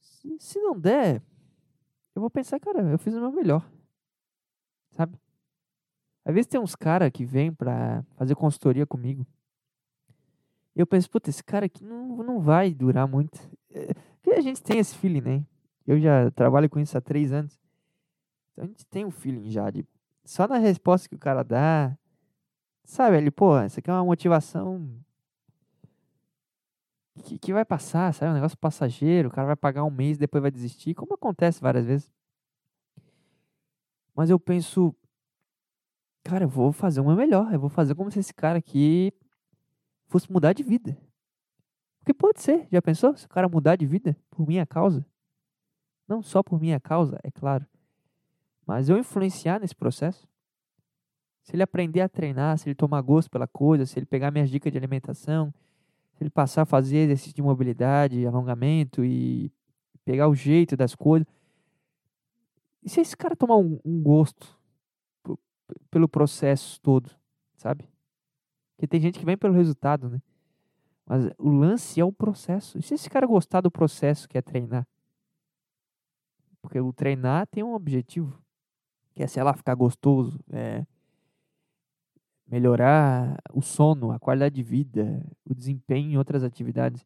Se, 0.00 0.36
se 0.38 0.60
não 0.60 0.78
der, 0.78 1.22
eu 2.14 2.20
vou 2.20 2.30
pensar, 2.30 2.60
cara, 2.60 2.82
eu 2.82 2.98
fiz 2.98 3.14
o 3.14 3.20
meu 3.20 3.32
melhor. 3.32 3.68
Sabe? 4.90 5.18
Às 6.24 6.34
vezes 6.34 6.46
tem 6.46 6.60
uns 6.60 6.76
cara 6.76 7.10
que 7.10 7.24
vêm 7.24 7.52
pra 7.52 8.04
fazer 8.16 8.34
consultoria 8.34 8.86
comigo. 8.86 9.26
Eu 10.78 10.86
penso, 10.86 11.10
puta, 11.10 11.28
esse 11.28 11.42
cara 11.42 11.66
aqui 11.66 11.84
não, 11.84 12.18
não 12.18 12.38
vai 12.38 12.72
durar 12.72 13.08
muito. 13.08 13.36
É, 13.68 13.92
Porque 14.22 14.38
a 14.38 14.40
gente 14.40 14.62
tem 14.62 14.78
esse 14.78 14.96
feeling, 14.96 15.20
né? 15.20 15.44
Eu 15.84 15.98
já 15.98 16.30
trabalho 16.30 16.70
com 16.70 16.78
isso 16.78 16.96
há 16.96 17.00
três 17.00 17.32
anos. 17.32 17.58
Então 18.52 18.64
a 18.64 18.68
gente 18.68 18.86
tem 18.86 19.04
um 19.04 19.10
feeling 19.10 19.50
já 19.50 19.68
de. 19.70 19.84
Só 20.24 20.46
na 20.46 20.56
resposta 20.56 21.08
que 21.08 21.16
o 21.16 21.18
cara 21.18 21.42
dá. 21.42 21.98
Sabe, 22.84 23.16
ele, 23.16 23.28
pô, 23.28 23.60
isso 23.62 23.80
aqui 23.80 23.90
é 23.90 23.92
uma 23.92 24.04
motivação. 24.04 24.88
Que, 27.24 27.36
que 27.40 27.52
vai 27.52 27.64
passar, 27.64 28.14
sabe? 28.14 28.30
Um 28.30 28.34
negócio 28.34 28.56
passageiro. 28.56 29.30
O 29.30 29.32
cara 29.32 29.48
vai 29.48 29.56
pagar 29.56 29.82
um 29.82 29.90
mês 29.90 30.16
depois 30.16 30.40
vai 30.40 30.50
desistir. 30.52 30.94
Como 30.94 31.12
acontece 31.12 31.60
várias 31.60 31.86
vezes. 31.86 32.08
Mas 34.14 34.30
eu 34.30 34.38
penso. 34.38 34.94
Cara, 36.22 36.44
eu 36.44 36.48
vou 36.48 36.70
fazer 36.70 37.00
o 37.00 37.04
meu 37.04 37.16
melhor. 37.16 37.52
Eu 37.52 37.58
vou 37.58 37.68
fazer 37.68 37.96
como 37.96 38.12
se 38.12 38.20
esse 38.20 38.32
cara 38.32 38.58
aqui 38.58 39.12
fosse 40.08 40.30
mudar 40.32 40.52
de 40.52 40.62
vida. 40.62 40.96
Porque 42.00 42.14
pode 42.14 42.40
ser. 42.40 42.66
Já 42.72 42.82
pensou? 42.82 43.16
Se 43.16 43.26
o 43.26 43.28
cara 43.28 43.48
mudar 43.48 43.76
de 43.76 43.86
vida 43.86 44.16
por 44.30 44.46
minha 44.46 44.66
causa. 44.66 45.06
Não 46.06 46.22
só 46.22 46.42
por 46.42 46.60
minha 46.60 46.80
causa, 46.80 47.18
é 47.22 47.30
claro 47.30 47.66
mas 48.68 48.90
eu 48.90 48.98
influenciar 48.98 49.58
nesse 49.58 49.74
processo. 49.74 50.28
Se 51.42 51.56
ele 51.56 51.62
aprender 51.62 52.02
a 52.02 52.08
treinar, 52.08 52.58
se 52.58 52.68
ele 52.68 52.74
tomar 52.74 53.00
gosto 53.00 53.30
pela 53.30 53.48
coisa, 53.48 53.86
se 53.86 53.98
ele 53.98 54.04
pegar 54.04 54.30
minhas 54.30 54.50
dicas 54.50 54.70
de 54.70 54.76
alimentação, 54.76 55.54
se 56.12 56.22
ele 56.22 56.28
passar 56.28 56.62
a 56.62 56.66
fazer 56.66 56.98
exercício 56.98 57.32
de 57.32 57.40
mobilidade, 57.40 58.26
alongamento 58.26 59.02
e 59.02 59.50
pegar 60.04 60.28
o 60.28 60.34
jeito 60.34 60.76
das 60.76 60.94
coisas. 60.94 61.26
E 62.82 62.90
se 62.90 63.00
esse 63.00 63.16
cara 63.16 63.34
tomar 63.34 63.56
um, 63.56 63.80
um 63.82 64.02
gosto 64.02 64.54
pelo 65.90 66.06
processo 66.06 66.78
todo, 66.82 67.10
sabe? 67.56 67.88
Porque 68.78 68.86
tem 68.86 69.00
gente 69.00 69.18
que 69.18 69.24
vem 69.24 69.36
pelo 69.36 69.54
resultado, 69.54 70.08
né? 70.08 70.22
Mas 71.04 71.28
o 71.36 71.50
lance 71.50 72.00
é 72.00 72.04
o 72.04 72.12
processo. 72.12 72.78
E 72.78 72.82
se 72.82 72.94
esse 72.94 73.10
cara 73.10 73.26
gostar 73.26 73.60
do 73.60 73.72
processo 73.72 74.28
que 74.28 74.38
é 74.38 74.42
treinar? 74.42 74.86
Porque 76.62 76.78
o 76.78 76.92
treinar 76.92 77.48
tem 77.48 77.64
um 77.64 77.74
objetivo 77.74 78.40
que 79.16 79.24
é, 79.24 79.26
sei 79.26 79.42
lá, 79.42 79.52
ficar 79.52 79.74
gostoso, 79.74 80.38
é, 80.52 80.86
melhorar 82.46 83.36
o 83.52 83.60
sono, 83.60 84.12
a 84.12 84.18
qualidade 84.20 84.54
de 84.54 84.62
vida, 84.62 85.26
o 85.44 85.52
desempenho 85.52 86.12
em 86.12 86.16
outras 86.16 86.44
atividades. 86.44 87.04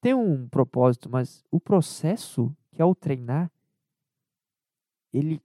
Tem 0.00 0.14
um 0.14 0.48
propósito, 0.48 1.08
mas 1.08 1.44
o 1.48 1.60
processo, 1.60 2.52
que 2.72 2.82
é 2.82 2.84
o 2.84 2.92
treinar, 2.92 3.52
ele 5.12 5.40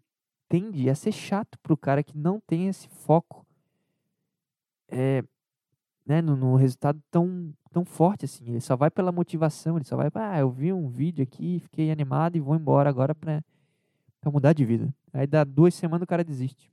tende 0.47 0.89
a 0.89 0.95
ser 0.95 1.11
chato 1.11 1.59
para 1.59 1.73
o 1.73 1.77
cara 1.77 2.03
que 2.03 2.17
não 2.17 2.39
tem 2.39 2.67
esse 2.67 2.87
foco 2.87 3.45
é, 4.87 5.23
né, 6.09 6.23
no, 6.23 6.35
no 6.35 6.55
resultado 6.55 6.99
tão, 7.11 7.53
tão 7.71 7.85
forte 7.85 8.25
assim. 8.25 8.49
Ele 8.49 8.59
só 8.59 8.75
vai 8.75 8.89
pela 8.89 9.11
motivação, 9.11 9.77
ele 9.77 9.85
só 9.85 9.95
vai, 9.95 10.09
ah, 10.15 10.39
eu 10.39 10.49
vi 10.49 10.73
um 10.73 10.89
vídeo 10.89 11.21
aqui, 11.21 11.59
fiquei 11.59 11.91
animado 11.91 12.35
e 12.35 12.39
vou 12.39 12.55
embora 12.55 12.89
agora 12.89 13.13
pra, 13.13 13.43
pra 14.19 14.31
mudar 14.31 14.53
de 14.53 14.65
vida. 14.65 14.91
Aí 15.13 15.27
dá 15.27 15.43
duas 15.43 15.75
semanas 15.75 16.03
o 16.03 16.07
cara 16.07 16.23
desiste. 16.23 16.71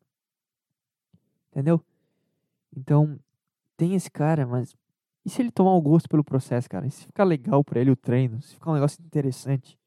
Entendeu? 1.50 1.84
Então, 2.74 3.20
tem 3.76 3.94
esse 3.94 4.10
cara, 4.10 4.46
mas 4.46 4.74
e 5.22 5.28
se 5.28 5.42
ele 5.42 5.50
tomar 5.50 5.74
o 5.74 5.82
gosto 5.82 6.08
pelo 6.08 6.24
processo, 6.24 6.68
cara? 6.70 6.86
E 6.86 6.90
se 6.90 7.04
ficar 7.04 7.24
legal 7.24 7.62
pra 7.62 7.80
ele 7.80 7.90
o 7.90 7.96
treino? 7.96 8.40
Se 8.40 8.54
ficar 8.54 8.70
um 8.70 8.74
negócio 8.74 9.02
interessante? 9.04 9.78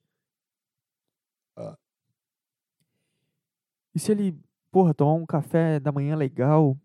E 3.96 4.00
se 4.00 4.12
ele, 4.12 4.38
porra, 4.72 4.94
tomar 4.94 5.14
um 5.14 5.26
café 5.26 5.80
da 5.80 5.92
manhã 5.92 6.16
legal? 6.16 6.78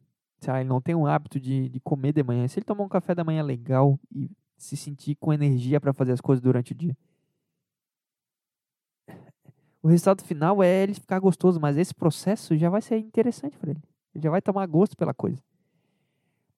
Se 0.45 0.51
ah, 0.51 0.61
ele 0.61 0.69
não 0.69 0.79
tem 0.79 0.95
um 0.95 1.07
hábito 1.07 1.41
de, 1.41 1.71
de 1.71 1.81
comer 1.81 2.13
de 2.13 2.23
manhã. 2.23 2.47
Se 2.47 2.59
ele 2.59 2.67
tomar 2.67 2.85
um 2.85 2.89
café 2.89 3.15
da 3.15 3.25
manhã 3.25 3.43
legal 3.43 3.99
e 4.15 4.31
se 4.59 4.77
sentir 4.77 5.15
com 5.15 5.33
energia 5.33 5.81
pra 5.81 5.95
fazer 5.95 6.13
as 6.13 6.21
coisas 6.21 6.43
durante 6.43 6.73
o 6.73 6.75
dia? 6.75 6.95
O 9.83 9.89
resultado 9.89 10.23
final 10.23 10.63
é 10.63 10.83
ele 10.83 10.93
ficar 10.93 11.19
gostoso, 11.19 11.59
mas 11.59 11.79
esse 11.79 11.95
processo 11.95 12.55
já 12.59 12.69
vai 12.69 12.83
ser 12.83 12.99
interessante 12.99 13.57
pra 13.57 13.71
ele. 13.71 13.83
Ele 14.15 14.23
já 14.23 14.31
vai 14.31 14.43
tomar 14.43 14.67
gosto 14.67 14.95
pela 14.99 15.15
coisa. 15.15 15.43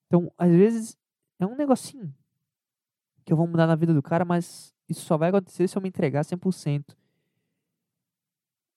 Então, 0.08 0.32
às 0.36 0.50
vezes, 0.50 0.98
é 1.38 1.46
um 1.46 1.54
negocinho 1.54 2.12
que 3.24 3.32
eu 3.32 3.36
vou 3.36 3.46
mudar 3.46 3.68
na 3.68 3.76
vida 3.76 3.94
do 3.94 4.02
cara, 4.02 4.24
mas 4.24 4.74
isso 4.88 5.04
só 5.06 5.16
vai 5.16 5.28
acontecer 5.28 5.68
se 5.68 5.78
eu 5.78 5.82
me 5.82 5.88
entregar 5.88 6.24
100%. 6.24 6.96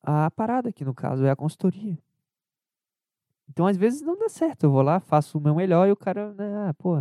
A 0.03 0.29
parada 0.29 0.69
aqui, 0.69 0.85
no 0.85 0.93
caso, 0.93 1.25
é 1.25 1.31
a 1.31 1.35
consultoria. 1.35 1.97
Então, 3.49 3.65
às 3.65 3.77
vezes, 3.77 4.01
não 4.01 4.17
dá 4.17 4.29
certo. 4.29 4.63
Eu 4.65 4.71
vou 4.71 4.81
lá, 4.81 4.99
faço 4.99 5.37
o 5.37 5.41
meu 5.41 5.55
melhor 5.55 5.87
e 5.87 5.91
o 5.91 5.97
cara, 5.97 6.33
né, 6.33 6.69
ah, 6.69 6.73
pô, 6.75 6.95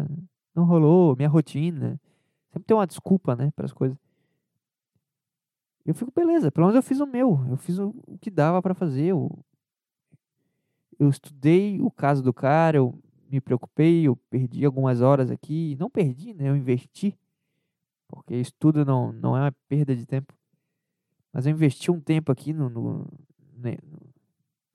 não 0.54 0.64
rolou, 0.64 1.14
minha 1.14 1.28
rotina. 1.28 2.00
Sempre 2.50 2.66
tem 2.66 2.76
uma 2.76 2.86
desculpa, 2.86 3.36
né, 3.36 3.52
para 3.54 3.66
as 3.66 3.72
coisas. 3.72 3.96
Eu 5.84 5.94
fico, 5.94 6.12
beleza, 6.14 6.50
pelo 6.50 6.66
menos 6.66 6.76
eu 6.76 6.82
fiz 6.82 7.00
o 7.00 7.06
meu. 7.06 7.40
Eu 7.48 7.56
fiz 7.56 7.78
o, 7.78 7.94
que 8.20 8.30
dava 8.30 8.60
para 8.60 8.74
fazer. 8.74 9.06
Eu, 9.06 9.38
eu 10.98 11.08
estudei 11.08 11.80
o 11.80 11.90
caso 11.90 12.22
do 12.22 12.32
cara, 12.32 12.78
eu 12.78 12.98
me 13.30 13.40
preocupei, 13.40 14.06
eu 14.06 14.16
perdi 14.28 14.64
algumas 14.64 15.00
horas 15.00 15.30
aqui. 15.30 15.76
Não 15.78 15.88
perdi, 15.88 16.34
né? 16.34 16.48
Eu 16.48 16.56
investi. 16.56 17.16
Porque 18.06 18.34
estudo 18.34 18.84
não, 18.84 19.12
não 19.12 19.36
é 19.36 19.40
uma 19.42 19.52
perda 19.68 19.94
de 19.94 20.04
tempo. 20.06 20.34
Mas 21.32 21.46
eu 21.46 21.52
investi 21.52 21.90
um 21.90 22.00
tempo 22.00 22.32
aqui 22.32 22.52
no, 22.52 22.68
no, 22.68 23.06
né, 23.56 23.76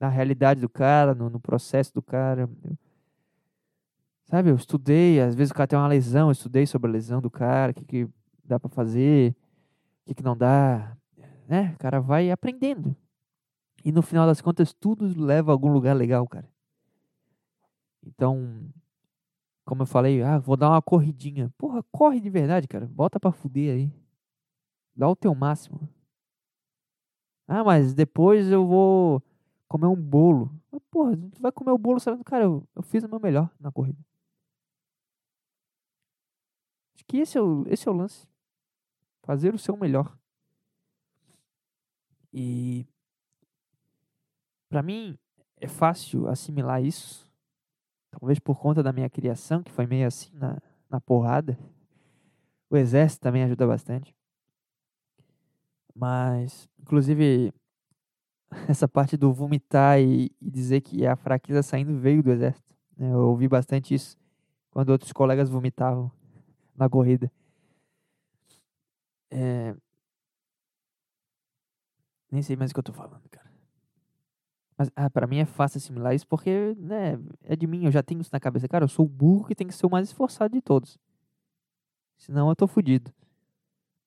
na 0.00 0.08
realidade 0.08 0.60
do 0.60 0.68
cara, 0.68 1.14
no, 1.14 1.30
no 1.30 1.40
processo 1.40 1.92
do 1.94 2.02
cara. 2.02 2.42
Eu- 2.42 2.78
sabe, 4.24 4.50
eu 4.50 4.56
estudei. 4.56 5.20
Às 5.20 5.34
vezes 5.34 5.50
o 5.50 5.54
cara 5.54 5.66
tem 5.66 5.78
uma 5.78 5.88
lesão, 5.88 6.28
eu 6.28 6.32
estudei 6.32 6.66
sobre 6.66 6.90
a 6.90 6.92
lesão 6.92 7.20
do 7.20 7.30
cara, 7.30 7.72
o 7.72 7.74
que, 7.74 7.84
que 7.84 8.08
dá 8.44 8.58
pra 8.58 8.68
fazer, 8.68 9.34
o 10.02 10.08
que, 10.08 10.14
que 10.14 10.22
não 10.22 10.36
dá. 10.36 10.96
Né? 11.48 11.72
O 11.74 11.78
cara 11.78 12.00
vai 12.00 12.30
aprendendo. 12.30 12.96
E 13.84 13.92
no 13.92 14.02
final 14.02 14.26
das 14.26 14.40
contas, 14.40 14.72
tudo 14.72 15.06
leva 15.22 15.52
a 15.52 15.54
algum 15.54 15.70
lugar 15.70 15.94
legal, 15.94 16.26
cara. 16.26 16.48
Então, 18.02 18.70
como 19.64 19.82
eu 19.82 19.86
falei, 19.86 20.22
ah, 20.22 20.38
vou 20.38 20.56
dar 20.56 20.70
uma 20.70 20.82
corridinha. 20.82 21.52
Porra, 21.58 21.82
corre 21.90 22.20
de 22.20 22.30
verdade, 22.30 22.68
cara. 22.68 22.86
Bota 22.86 23.20
pra 23.20 23.32
fuder 23.32 23.74
aí. 23.74 23.92
Dá 24.96 25.08
o 25.08 25.16
teu 25.16 25.34
máximo. 25.34 25.88
Ah, 27.46 27.62
mas 27.62 27.92
depois 27.94 28.50
eu 28.50 28.66
vou 28.66 29.22
comer 29.68 29.86
um 29.86 29.96
bolo. 29.96 30.50
Mas, 30.70 30.82
porra, 30.90 31.16
tu 31.16 31.40
vai 31.40 31.52
comer 31.52 31.72
o 31.72 31.78
bolo 31.78 32.00
sabendo, 32.00 32.24
cara, 32.24 32.44
eu, 32.44 32.66
eu 32.74 32.82
fiz 32.82 33.02
o 33.04 33.08
meu 33.08 33.20
melhor 33.20 33.50
na 33.60 33.72
corrida. 33.72 33.98
Acho 36.94 37.04
que 37.06 37.18
esse 37.18 37.36
é 37.36 37.42
o, 37.42 37.64
esse 37.68 37.88
é 37.88 37.90
o 37.90 37.94
lance. 37.94 38.26
Fazer 39.22 39.54
o 39.54 39.58
seu 39.58 39.76
melhor. 39.76 40.16
E 42.32 42.86
pra 44.68 44.82
mim 44.82 45.16
é 45.56 45.68
fácil 45.68 46.28
assimilar 46.28 46.82
isso. 46.82 47.30
Talvez 48.10 48.38
por 48.38 48.58
conta 48.58 48.82
da 48.82 48.92
minha 48.92 49.10
criação, 49.10 49.62
que 49.62 49.70
foi 49.70 49.86
meio 49.86 50.06
assim 50.06 50.30
na, 50.34 50.60
na 50.88 51.00
porrada. 51.00 51.58
O 52.70 52.76
exército 52.76 53.22
também 53.22 53.42
ajuda 53.44 53.66
bastante. 53.66 54.14
Mas, 55.94 56.68
inclusive, 56.78 57.52
essa 58.68 58.88
parte 58.88 59.16
do 59.16 59.32
vomitar 59.32 60.00
e, 60.00 60.30
e 60.40 60.50
dizer 60.50 60.80
que 60.80 61.06
a 61.06 61.16
fraqueza 61.16 61.62
saindo 61.62 61.98
veio 61.98 62.22
do 62.22 62.30
exército. 62.30 62.74
né? 62.96 63.12
Eu 63.12 63.28
ouvi 63.28 63.48
bastante 63.48 63.94
isso 63.94 64.16
quando 64.70 64.90
outros 64.90 65.12
colegas 65.12 65.48
vomitavam 65.48 66.10
na 66.76 66.88
corrida. 66.88 67.30
É... 69.30 69.74
Nem 72.30 72.42
sei 72.42 72.56
mais 72.56 72.70
o 72.70 72.74
que 72.74 72.80
eu 72.80 72.84
tô 72.84 72.92
falando, 72.92 73.28
cara. 73.30 73.52
Mas 74.76 74.90
ah, 74.96 75.08
pra 75.08 75.26
mim 75.26 75.38
é 75.38 75.44
fácil 75.44 75.78
assimilar 75.78 76.14
isso 76.14 76.26
porque, 76.26 76.74
né, 76.76 77.18
é 77.44 77.54
de 77.54 77.66
mim, 77.66 77.84
eu 77.84 77.92
já 77.92 78.02
tenho 78.02 78.20
isso 78.20 78.30
na 78.32 78.40
cabeça. 78.40 78.66
Cara, 78.66 78.84
eu 78.84 78.88
sou 78.88 79.06
o 79.06 79.08
burro 79.08 79.46
que 79.46 79.54
tem 79.54 79.68
que 79.68 79.74
ser 79.74 79.86
o 79.86 79.90
mais 79.90 80.08
esforçado 80.08 80.52
de 80.52 80.60
todos. 80.60 80.98
Senão 82.16 82.48
eu 82.48 82.56
tô 82.56 82.66
fudido. 82.66 83.12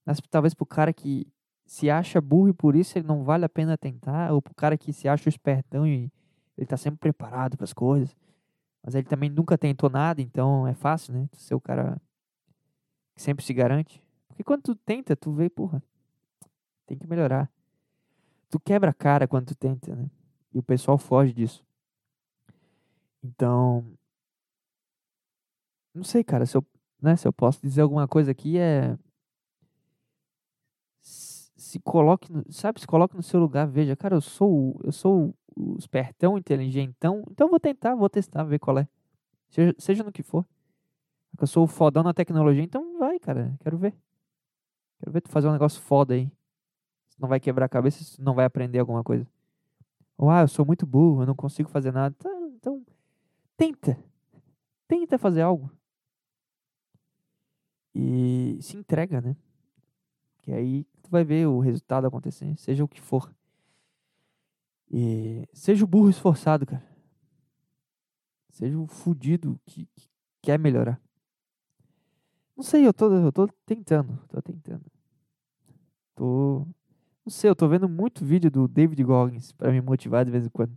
Mas 0.06 0.20
talvez 0.30 0.54
pro 0.54 0.66
cara 0.66 0.92
que 0.92 1.28
se 1.68 1.90
acha 1.90 2.22
burro 2.22 2.50
e 2.50 2.54
por 2.54 2.76
isso 2.76 2.98
ele 2.98 3.06
não 3.06 3.24
vale 3.24 3.44
a 3.44 3.50
pena 3.50 3.78
tentar, 3.78 4.32
ou 4.32 4.42
pro 4.42 4.56
cara 4.56 4.78
que 4.78 4.94
se 4.94 5.08
acha 5.08 5.28
espertão 5.28 5.86
e 5.86 6.10
ele 6.58 6.66
tá 6.66 6.78
sempre 6.78 6.98
preparado 6.98 7.58
pras 7.58 7.74
coisas. 7.74 8.16
Mas 8.82 8.96
ele 8.96 9.06
também 9.06 9.30
nunca 9.30 9.58
tentou 9.58 9.90
nada, 9.90 10.22
então 10.22 10.66
é 10.66 10.74
fácil, 10.74 11.14
né? 11.14 11.28
Tu 11.30 11.38
ser 11.38 11.56
o 11.56 11.60
cara 11.60 12.02
que 13.14 13.22
sempre 13.22 13.44
se 13.44 13.54
garante. 13.54 14.02
Porque 14.30 14.46
quando 14.46 14.62
tu 14.62 14.76
tenta, 14.76 15.14
tu 15.14 15.34
vê, 15.34 15.50
porra, 15.50 15.84
tem 16.86 16.98
que 16.98 17.06
melhorar. 17.06 17.52
Tu 18.50 18.58
quebra 18.62 18.92
a 18.92 18.94
cara 18.94 19.28
quando 19.28 19.48
tu 19.48 19.56
tenta, 19.56 19.94
né? 19.94 20.10
E 20.54 20.60
o 20.60 20.64
pessoal 20.64 20.98
foge 20.98 21.34
disso. 21.34 21.66
Então, 23.22 23.86
não 25.94 26.04
sei, 26.06 26.24
cara, 26.24 26.46
se 26.46 26.56
eu, 26.56 26.66
né, 27.02 27.18
se 27.18 27.28
eu 27.28 27.34
posso 27.34 27.60
dizer 27.62 27.82
alguma 27.82 28.08
coisa 28.08 28.32
aqui 28.32 28.58
é 28.58 28.98
se 31.78 31.80
coloque, 31.84 32.32
no, 32.32 32.44
sabe, 32.52 32.80
se 32.80 32.88
coloque 32.88 33.16
no 33.16 33.22
seu 33.22 33.40
lugar, 33.40 33.68
veja, 33.68 33.96
cara, 33.96 34.16
eu 34.16 34.22
sou, 34.22 34.80
eu 34.84 34.92
sou 34.92 35.34
o 35.56 35.76
espertão, 35.78 36.38
inteligentão, 36.38 37.24
então 37.30 37.48
vou 37.48 37.60
tentar, 37.60 37.96
vou 37.96 38.10
testar, 38.10 38.44
ver 38.44 38.60
qual 38.60 38.80
é. 38.80 38.88
Seja, 39.50 39.76
seja 39.78 40.04
no 40.04 40.12
que 40.12 40.24
for. 40.24 40.46
Eu 41.40 41.48
sou 41.48 41.64
o 41.64 41.68
fodão 41.68 42.04
na 42.04 42.14
tecnologia, 42.14 42.64
então 42.64 42.98
vai, 42.98 43.20
cara, 43.20 43.56
quero 43.60 43.78
ver. 43.78 43.96
Quero 45.00 45.12
ver 45.12 45.22
tu 45.22 45.30
fazer 45.30 45.48
um 45.48 45.52
negócio 45.52 45.82
foda 45.82 46.16
aí. 46.16 46.32
Se 47.10 47.22
não 47.22 47.30
vai 47.30 47.40
quebrar 47.40 47.66
a 47.66 47.70
cabeça, 47.70 48.04
se 48.04 48.22
não 48.22 48.34
vai 48.34 48.46
aprender 48.46 48.80
alguma 48.80 49.04
coisa. 49.04 49.28
Ou, 50.18 50.30
ah, 50.30 50.42
eu 50.42 50.48
sou 50.48 50.66
muito 50.66 50.86
burro, 50.86 51.22
eu 51.22 51.28
não 51.28 51.36
consigo 51.36 51.70
fazer 51.70 51.92
nada. 51.94 52.16
Tá, 52.18 52.30
então, 52.56 52.84
tenta. 53.56 53.98
Tenta 54.88 55.18
fazer 55.20 55.42
algo. 55.42 55.72
E 57.94 58.58
se 58.62 58.76
entrega, 58.78 59.22
né? 59.22 59.36
Que 60.40 60.52
aí 60.52 60.88
tu 61.08 61.12
vai 61.12 61.24
ver 61.24 61.48
o 61.48 61.60
resultado 61.60 62.06
acontecer, 62.06 62.56
seja 62.58 62.84
o 62.84 62.88
que 62.88 63.02
for. 63.02 63.34
E 64.92 65.48
seja 65.54 65.84
o 65.84 65.88
burro 65.88 66.10
esforçado, 66.10 66.66
cara. 66.66 66.86
Seja 68.50 68.78
o 68.78 68.88
fudido 68.88 69.60
que, 69.66 69.88
que 69.96 70.10
quer 70.42 70.60
melhorar. 70.60 71.02
Não 72.56 72.64
sei, 72.64 72.86
eu 72.88 72.94
tô, 72.94 73.12
eu 73.12 73.32
tô 73.32 73.48
tentando, 73.66 74.20
tô 74.28 74.42
tentando. 74.42 74.86
Tô. 76.16 76.66
Não 77.26 77.32
sei, 77.32 77.50
eu 77.50 77.56
tô 77.56 77.68
vendo 77.68 77.88
muito 77.88 78.26
vídeo 78.26 78.50
do 78.50 78.68
David 78.68 79.04
Goggins 79.04 79.52
pra 79.52 79.72
me 79.72 79.82
motivar 79.82 80.26
de 80.26 80.32
vez 80.32 80.46
em 80.46 80.50
quando. 80.50 80.76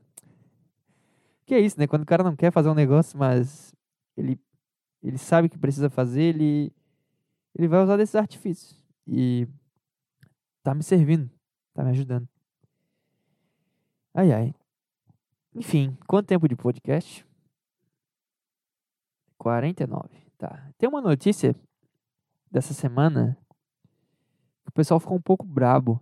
Que 1.46 1.54
é 1.54 1.60
isso, 1.60 1.78
né? 1.78 1.86
Quando 1.86 2.02
o 2.02 2.06
cara 2.06 2.22
não 2.22 2.36
quer 2.36 2.52
fazer 2.52 2.68
um 2.68 2.74
negócio, 2.74 3.18
mas 3.18 3.74
ele, 4.16 4.38
ele 5.02 5.16
sabe 5.18 5.48
que 5.48 5.58
precisa 5.58 5.88
fazer, 5.88 6.22
ele, 6.22 6.72
ele 7.54 7.66
vai 7.66 7.82
usar 7.82 7.96
desses 7.96 8.14
artifícios. 8.14 8.76
E 9.06 9.48
tá 10.62 10.74
me 10.74 10.82
servindo, 10.82 11.30
tá 11.74 11.82
me 11.82 11.90
ajudando. 11.90 12.28
Ai, 14.14 14.32
ai. 14.32 14.54
Enfim, 15.54 15.96
quanto 16.06 16.26
tempo 16.26 16.48
de 16.48 16.56
podcast? 16.56 17.26
49. 19.38 20.08
Tá. 20.36 20.72
Tem 20.78 20.88
uma 20.88 21.00
notícia 21.00 21.54
dessa 22.50 22.74
semana 22.74 23.38
que 24.64 24.68
o 24.68 24.72
pessoal 24.72 25.00
ficou 25.00 25.16
um 25.16 25.22
pouco 25.22 25.46
brabo. 25.46 26.00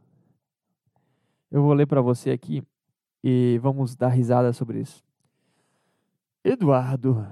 Eu 1.51 1.63
vou 1.63 1.73
ler 1.73 1.87
para 1.87 2.01
você 2.01 2.31
aqui 2.31 2.63
e 3.23 3.59
vamos 3.59 3.97
dar 3.97 4.09
risada 4.09 4.53
sobre 4.53 4.81
isso. 4.81 5.05
Eduardo 6.45 7.27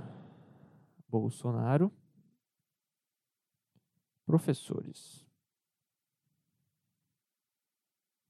Bolsonaro, 1.08 1.92
professores. 4.26 5.25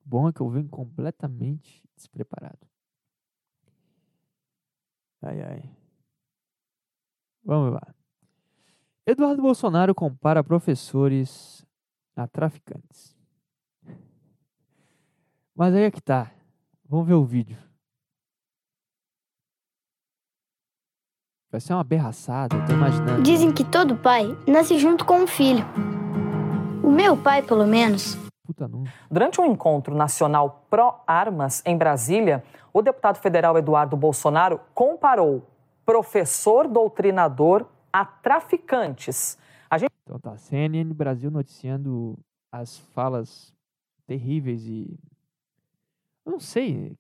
Bom 0.09 0.29
é 0.29 0.33
que 0.33 0.41
eu 0.41 0.49
venho 0.49 0.69
completamente 0.69 1.83
despreparado. 1.97 2.61
Ai, 5.21 5.43
ai. 5.43 5.77
Vamos 7.45 7.73
lá. 7.73 7.93
Eduardo 9.05 9.43
Bolsonaro 9.43 9.93
compara 9.97 10.45
professores 10.45 11.67
a 12.15 12.29
traficantes. 12.29 13.17
Mas 15.53 15.75
aí 15.75 15.83
é 15.83 15.91
que 15.91 16.01
tá. 16.01 16.33
Vamos 16.89 17.09
ver 17.09 17.15
o 17.15 17.25
vídeo. 17.25 17.59
Vai 21.51 21.61
ser 21.61 21.73
uma 21.73 21.83
berraçada, 21.83 22.55
eu 22.55 22.65
tô 22.65 22.73
imaginando. 22.75 23.23
Dizem 23.23 23.53
que 23.53 23.65
todo 23.65 23.97
pai 23.97 24.27
nasce 24.47 24.79
junto 24.79 25.05
com 25.05 25.23
um 25.23 25.27
filho. 25.27 25.65
O 26.85 26.91
meu 26.93 27.21
pai, 27.21 27.43
pelo 27.43 27.67
menos, 27.67 28.26
Puta. 28.47 28.71
Durante 29.11 29.41
um 29.41 29.45
encontro 29.45 29.95
nacional 29.95 30.65
pró-armas 30.71 31.63
em 31.67 31.77
Brasília, 31.77 32.45
o 32.73 32.81
deputado 32.81 33.17
federal 33.19 33.59
Eduardo 33.59 33.97
Bolsonaro 33.97 34.61
comparou 34.73 35.43
professor 35.85 36.69
doutrinador 36.69 37.67
a 37.93 38.05
traficantes. 38.05 39.37
A 39.69 39.79
gente 39.79 39.91
Então 40.05 40.19
tá, 40.21 40.37
CNN 40.37 40.93
Brasil 40.93 41.31
noticiando 41.31 42.19
as 42.53 42.79
falas 42.79 43.53
terríveis 44.07 44.65
e. 44.67 44.99
Eu 46.25 46.33
não 46.33 46.41
sei 46.41 46.97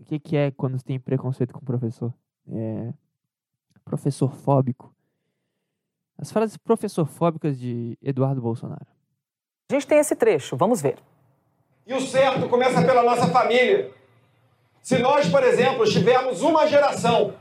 o 0.00 0.04
que, 0.04 0.18
que 0.18 0.36
é 0.36 0.50
quando 0.50 0.82
tem 0.82 0.98
preconceito 0.98 1.52
com 1.52 1.60
professor. 1.60 2.12
É. 2.50 2.92
Professor 3.84 4.32
fóbico. 4.32 4.94
As 6.16 6.32
falas 6.32 6.56
professor 6.56 7.06
fóbicas 7.06 7.58
de 7.58 7.96
Eduardo 8.02 8.40
Bolsonaro. 8.40 8.97
A 9.70 9.74
gente 9.74 9.86
tem 9.86 9.98
esse 9.98 10.16
trecho, 10.16 10.56
vamos 10.56 10.80
ver. 10.80 10.98
E 11.86 11.92
o 11.94 12.00
certo 12.00 12.48
começa 12.48 12.82
pela 12.82 13.02
nossa 13.02 13.28
família. 13.28 13.92
Se 14.82 14.98
nós, 14.98 15.28
por 15.28 15.42
exemplo, 15.42 15.84
tivermos 15.84 16.40
uma 16.42 16.66
geração 16.66 17.34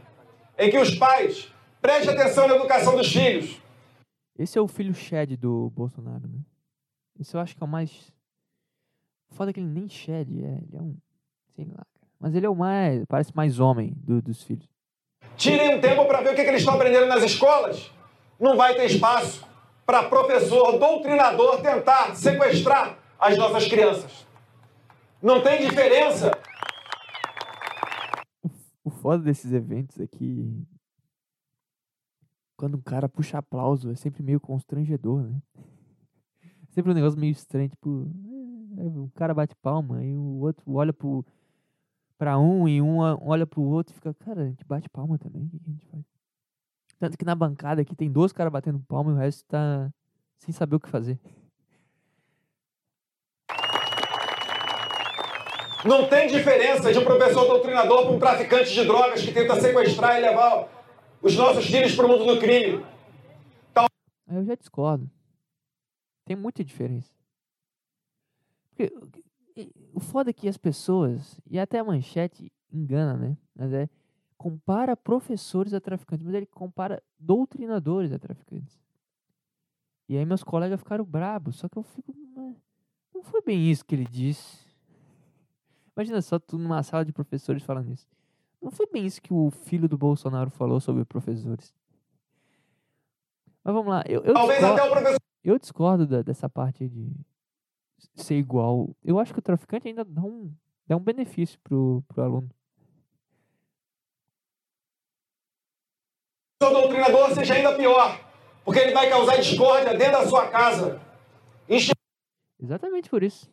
em 0.57 0.69
que 0.69 0.77
os 0.77 0.93
pais 0.95 1.51
prestem 1.81 2.13
atenção 2.13 2.47
na 2.47 2.55
educação 2.55 2.95
dos 2.97 3.11
filhos, 3.11 3.61
Esse 4.37 4.57
é 4.57 4.61
o 4.61 4.67
filho 4.67 4.93
Shed 4.93 5.35
do 5.37 5.69
Bolsonaro, 5.71 6.27
né? 6.27 6.39
Esse 7.19 7.35
eu 7.35 7.39
acho 7.41 7.55
que 7.55 7.63
é 7.63 7.65
o 7.65 7.69
mais. 7.69 8.11
Foda 9.31 9.51
que 9.51 9.59
ele 9.59 9.67
nem 9.69 9.87
Shed 9.89 10.29
é. 10.43 10.59
Ele 10.67 10.77
é 10.77 10.81
um. 10.81 10.95
Sei 11.55 11.65
lá, 11.65 11.75
cara. 11.77 12.07
Mas 12.19 12.35
ele 12.35 12.45
é 12.45 12.49
o 12.49 12.55
mais. 12.55 13.03
Parece 13.07 13.35
mais 13.35 13.59
homem 13.59 13.93
do- 13.97 14.21
dos 14.21 14.43
filhos. 14.43 14.67
tirem 15.37 15.75
um 15.75 15.81
tempo 15.81 16.05
para 16.05 16.21
ver 16.21 16.33
o 16.33 16.35
que, 16.35 16.43
que 16.43 16.49
eles 16.49 16.61
estão 16.61 16.75
aprendendo 16.75 17.07
nas 17.07 17.23
escolas, 17.23 17.91
não 18.39 18.55
vai 18.57 18.75
ter 18.75 18.85
espaço 18.85 19.43
para 19.87 20.09
professor, 20.09 20.77
doutrinador 20.77 21.61
tentar 21.61 22.13
sequestrar 22.13 22.99
as 23.17 23.37
nossas 23.37 23.65
crianças. 23.69 24.27
Não 25.21 25.41
tem 25.41 25.65
diferença 25.65 26.29
O 28.83 28.89
foda 28.89 29.23
desses 29.23 29.53
eventos 29.53 29.97
é 29.97 30.05
que. 30.05 30.61
Quando 32.57 32.75
um 32.75 32.81
cara 32.81 33.07
puxa 33.07 33.37
aplauso, 33.37 33.89
é 33.89 33.95
sempre 33.95 34.21
meio 34.21 34.41
constrangedor, 34.41 35.23
né? 35.23 35.41
Sempre 36.69 36.91
um 36.91 36.95
negócio 36.95 37.17
meio 37.17 37.31
estranho, 37.31 37.69
tipo. 37.69 38.11
é, 38.77 38.83
O 38.83 39.09
cara 39.15 39.33
bate 39.33 39.55
palma 39.55 40.03
e 40.03 40.13
o 40.13 40.41
outro 40.41 40.63
olha 40.73 40.91
pro. 40.91 41.25
Pra 42.17 42.37
um 42.37 42.67
e 42.67 42.81
um 42.81 42.97
olha 42.97 43.47
pro 43.47 43.61
outro 43.61 43.93
e 43.93 43.95
fica, 43.95 44.13
cara, 44.13 44.41
a 44.41 44.47
gente 44.47 44.65
bate 44.65 44.89
palma 44.89 45.17
também, 45.17 45.45
o 45.45 45.49
que 45.49 45.57
a 45.57 45.71
gente 45.71 45.85
faz? 45.85 46.16
Tanto 46.99 47.17
que 47.17 47.25
na 47.25 47.35
bancada 47.35 47.81
aqui 47.81 47.95
tem 47.95 48.11
dois 48.11 48.31
caras 48.31 48.51
batendo 48.51 48.79
palma 48.79 49.11
e 49.11 49.13
o 49.13 49.17
resto 49.17 49.45
tá 49.45 49.91
sem 50.37 50.53
saber 50.53 50.75
o 50.75 50.79
que 50.79 50.89
fazer. 50.89 51.19
Não 55.85 56.09
tem 56.09 56.27
diferença 56.27 56.91
de 56.91 56.97
um 56.99 57.03
professor 57.03 57.45
doutrinador 57.45 58.03
para 58.03 58.11
um 58.15 58.19
traficante 58.19 58.73
de 58.73 58.83
drogas 58.83 59.21
que 59.21 59.31
tenta 59.31 59.59
sequestrar 59.59 60.17
e 60.17 60.21
levar 60.21 60.67
os 61.21 61.35
nossos 61.35 61.65
filhos 61.65 61.95
para 61.95 62.05
o 62.05 62.09
mundo 62.09 62.25
do 62.25 62.39
crime. 62.39 62.83
Aí 64.27 64.35
eu 64.35 64.43
já 64.43 64.55
discordo. 64.55 65.09
Tem 66.25 66.35
muita 66.35 66.63
diferença. 66.63 67.13
Porque 68.69 68.93
o 68.97 69.07
que- 69.07 69.23
o 69.93 69.99
foda 69.99 70.31
é 70.31 70.33
que 70.33 70.49
as 70.49 70.57
pessoas, 70.57 71.39
e 71.49 71.57
até 71.57 71.79
a 71.79 71.83
manchete 71.83 72.51
engana, 72.71 73.15
né? 73.15 73.37
Mas 73.55 73.71
é 73.71 73.87
compara 74.37 74.95
professores 74.95 75.73
a 75.73 75.79
traficantes, 75.81 76.25
mas 76.25 76.35
ele 76.35 76.45
compara 76.45 77.01
doutrinadores 77.19 78.11
a 78.11 78.19
traficantes. 78.19 78.79
E 80.07 80.17
aí 80.17 80.25
meus 80.25 80.43
colegas 80.43 80.79
ficaram 80.79 81.03
brabos, 81.03 81.57
só 81.57 81.67
que 81.67 81.77
eu 81.77 81.83
fico, 81.83 82.13
"Mas 82.35 82.55
não 83.13 83.23
foi 83.23 83.41
bem 83.41 83.69
isso 83.69 83.83
que 83.85 83.95
ele 83.95 84.05
disse. 84.05 84.65
Imagina 85.95 86.21
só 86.21 86.37
tu 86.39 86.57
numa 86.57 86.81
sala 86.83 87.03
de 87.03 87.11
professores 87.11 87.63
falando 87.63 87.91
isso. 87.91 88.07
Não 88.61 88.71
foi 88.71 88.85
bem 88.87 89.05
isso 89.05 89.21
que 89.21 89.33
o 89.33 89.49
filho 89.49 89.89
do 89.89 89.97
Bolsonaro 89.97 90.49
falou 90.51 90.79
sobre 90.79 91.03
professores. 91.03 91.73
Mas 93.63 93.73
vamos 93.73 93.89
lá, 93.91 94.03
eu, 94.07 94.23
eu 94.23 94.33
Talvez 94.33 94.59
discordo- 94.59 94.81
até 94.81 94.87
o 94.89 94.91
professor 94.91 95.21
eu 95.43 95.59
discordo 95.59 96.07
da- 96.07 96.21
dessa 96.21 96.49
parte 96.49 96.87
de 96.87 97.11
ser 98.15 98.35
igual. 98.37 98.95
Eu 99.03 99.19
acho 99.19 99.33
que 99.33 99.39
o 99.39 99.41
traficante 99.41 99.87
ainda 99.87 100.05
dá 100.05 100.21
um, 100.23 100.53
dá 100.85 100.95
um 100.95 100.99
benefício 101.01 101.59
pro, 101.63 102.03
pro 102.07 102.21
aluno. 102.23 102.49
Doutrinador 106.59 107.33
seja 107.33 107.53
ainda 107.53 107.75
pior, 107.75 108.19
porque 108.65 108.79
ele 108.79 108.93
vai 108.93 109.09
causar 109.09 109.37
discórdia 109.37 109.95
dentro 109.95 110.13
da 110.13 110.27
sua 110.27 110.47
casa. 110.47 110.99
Exatamente 112.59 113.09
por 113.09 113.21
isso. 113.23 113.49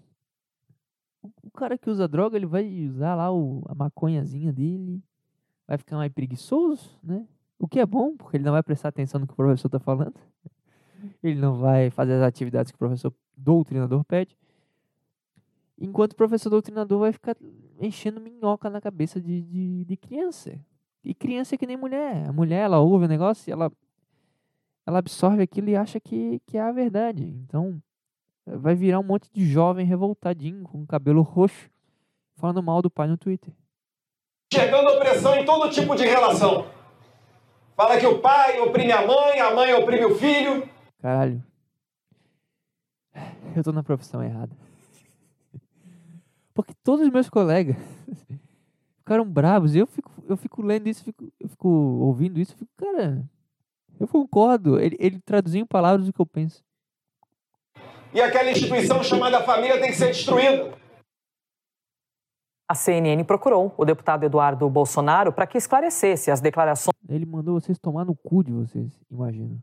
O, 1.43 1.51
cara 1.51 1.79
que 1.79 1.89
usa 1.89 2.09
droga, 2.09 2.37
ele 2.37 2.47
vai 2.47 2.67
usar 2.87 3.15
lá 3.15 3.33
o, 3.33 3.63
a 3.67 3.75
maconhazinha 3.75 4.53
dele, 4.53 5.03
vai 5.67 5.79
ficar 5.79 5.97
mais 5.97 6.13
preguiçoso, 6.13 6.99
né? 7.03 7.27
O 7.59 7.69
que 7.69 7.81
é 7.81 7.87
bom, 7.87 8.17
porque 8.17 8.37
ele 8.37 8.45
não 8.45 8.53
vai 8.53 8.63
prestar 8.63 8.89
atenção 8.89 9.21
no 9.21 9.27
que 9.27 9.33
o 9.33 9.37
professor 9.37 9.69
tá 9.69 9.79
falando. 9.79 10.15
Ele 11.23 11.41
não 11.41 11.59
vai 11.59 11.91
fazer 11.91 12.15
as 12.15 12.23
atividades 12.23 12.73
que 12.73 12.77
o 12.77 12.79
professor 12.79 13.13
doutrinador 13.37 14.05
pede. 14.05 14.37
Enquanto 15.79 16.13
o 16.13 16.17
professor 16.17 16.51
doutrinador 16.51 17.01
vai 17.01 17.13
ficar 17.13 17.37
enchendo 17.81 18.21
minhoca 18.21 18.69
na 18.69 18.81
cabeça 18.81 19.21
de, 19.21 19.43
de, 19.43 19.85
de 19.85 19.97
criança. 19.97 20.59
E 21.05 21.13
criança 21.13 21.55
é 21.55 21.59
que 21.59 21.67
nem 21.67 21.77
mulher. 21.77 22.29
A 22.29 22.33
mulher, 22.33 22.65
ela 22.65 22.81
ouve 22.81 23.05
o 23.05 23.09
negócio 23.09 23.51
e 23.51 23.53
ela, 23.53 23.71
ela 24.87 24.99
absorve 24.99 25.43
aquilo 25.43 25.69
e 25.69 25.77
acha 25.77 26.01
que, 26.01 26.41
que 26.47 26.57
é 26.57 26.63
a 26.63 26.73
verdade. 26.73 27.25
Então, 27.25 27.81
vai 28.47 28.75
virar 28.75 29.01
um 29.01 29.05
monte 29.05 29.31
de 29.31 29.47
jovem 29.47 29.85
revoltadinho, 29.85 30.65
com 30.65 30.87
cabelo 30.87 31.21
roxo, 31.21 31.71
falando 32.37 32.63
mal 32.63 32.81
do 32.81 32.91
pai 32.91 33.07
no 33.07 33.19
Twitter. 33.19 33.53
enxergando 34.53 34.91
opressão 34.93 35.35
em 35.35 35.45
todo 35.45 35.71
tipo 35.71 35.95
de 35.95 36.05
relação. 36.05 36.67
Fala 37.77 37.99
que 37.99 38.07
o 38.07 38.21
pai 38.21 38.61
oprime 38.61 38.93
a 38.93 39.07
mãe, 39.07 39.41
a 39.41 39.55
mãe 39.55 39.75
oprime 39.75 40.07
o 40.07 40.15
filho. 40.15 40.69
Caralho. 41.01 41.45
Eu 43.55 43.63
tô 43.63 43.73
na 43.73 43.83
profissão 43.83 44.23
errada. 44.23 44.57
Porque 46.55 46.73
todos 46.83 47.05
os 47.07 47.13
meus 47.13 47.29
colegas 47.29 47.77
ficaram 49.05 49.25
bravos. 49.25 49.75
E 49.75 49.79
eu 49.79 49.87
fico, 49.87 50.11
eu 50.27 50.37
fico 50.37 50.63
lendo 50.63 50.89
isso, 50.89 51.05
fico, 51.05 51.31
eu 51.39 51.49
fico 51.49 51.69
ouvindo 51.69 52.41
isso, 52.41 52.55
eu 52.55 52.59
fico, 52.59 52.71
cara, 52.77 53.23
eu 54.01 54.09
concordo. 54.09 54.81
Ele, 54.81 54.97
ele 54.99 55.21
traduziu 55.21 55.61
em 55.61 55.67
palavras 55.67 56.09
o 56.09 56.13
que 56.13 56.21
eu 56.21 56.27
penso. 56.27 56.65
E 58.13 58.21
aquela 58.21 58.51
instituição 58.51 59.03
chamada 59.03 59.43
família 59.43 59.79
tem 59.81 59.91
que 59.91 59.97
ser 59.97 60.07
destruída. 60.07 60.73
A 62.67 62.75
CNN 62.75 63.23
procurou 63.25 63.75
o 63.77 63.85
deputado 63.85 64.25
Eduardo 64.25 64.69
Bolsonaro 64.71 65.33
para 65.33 65.47
que 65.47 65.59
esclarecesse 65.59 66.31
as 66.31 66.41
declarações, 66.41 66.97
Ele 67.09 67.27
mandou 67.27 67.61
vocês 67.61 67.79
tomar 67.79 68.07
no 68.07 68.15
cu 68.15 68.43
de 68.43 68.53
vocês, 68.53 68.91
imagina. 69.11 69.59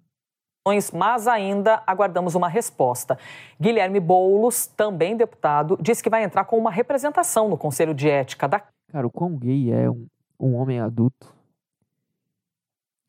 mas 0.93 1.27
ainda 1.27 1.81
aguardamos 1.87 2.35
uma 2.35 2.47
resposta. 2.47 3.17
Guilherme 3.59 3.99
Boulos, 3.99 4.67
também 4.67 5.17
deputado, 5.17 5.79
disse 5.81 6.03
que 6.03 6.11
vai 6.11 6.23
entrar 6.23 6.45
com 6.45 6.59
uma 6.59 6.69
representação 6.69 7.49
no 7.49 7.57
Conselho 7.57 7.95
de 7.95 8.07
Ética 8.07 8.47
da 8.47 8.61
Cara, 8.91 9.07
o 9.07 9.11
quão 9.11 9.37
gay 9.37 9.71
é 9.71 9.89
um, 9.89 10.05
um 10.37 10.53
homem 10.55 10.81
adulto. 10.81 11.33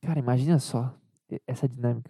Cara, 0.00 0.20
imagina 0.20 0.60
só 0.60 0.94
essa 1.44 1.68
dinâmica. 1.68 2.08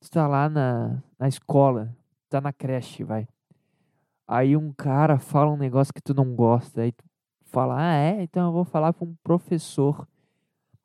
Tu 0.00 0.10
tá 0.10 0.26
lá 0.26 0.48
na, 0.48 1.02
na 1.18 1.28
escola, 1.28 1.94
tá 2.30 2.40
na 2.40 2.54
creche, 2.54 3.04
vai. 3.04 3.28
Aí 4.26 4.56
um 4.56 4.72
cara 4.72 5.18
fala 5.18 5.50
um 5.50 5.58
negócio 5.58 5.92
que 5.92 6.00
tu 6.00 6.14
não 6.14 6.34
gosta, 6.34 6.80
aí 6.80 6.92
tu 6.92 7.04
fala, 7.44 7.76
ah, 7.78 7.94
é? 7.96 8.22
Então 8.22 8.46
eu 8.46 8.52
vou 8.52 8.64
falar 8.64 8.94
pra 8.94 9.06
um 9.06 9.14
professor. 9.22 10.08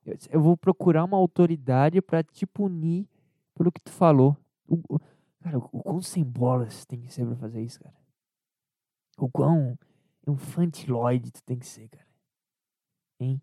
Eu, 0.05 0.17
eu 0.31 0.41
vou 0.41 0.57
procurar 0.57 1.05
uma 1.05 1.15
autoridade 1.17 2.01
pra 2.01 2.21
te 2.23 2.45
punir 2.45 3.07
pelo 3.55 3.71
que 3.71 3.79
tu 3.79 3.91
falou. 3.91 4.35
O, 4.67 4.81
o- 4.89 4.99
cara, 5.41 5.57
o, 5.59 5.69
o 5.71 5.81
quão 5.83 6.01
sem 6.01 6.25
bolas 6.25 6.85
tem 6.85 6.99
que 6.99 7.13
ser 7.13 7.25
pra 7.25 7.37
fazer 7.37 7.61
isso, 7.61 7.79
cara? 7.79 7.95
O 9.17 9.29
quão 9.29 9.77
infantiloide 10.33 11.31
tu 11.31 11.43
tem 11.43 11.57
que 11.57 11.65
ser, 11.65 11.89
cara. 11.89 12.07
Hein? 13.19 13.41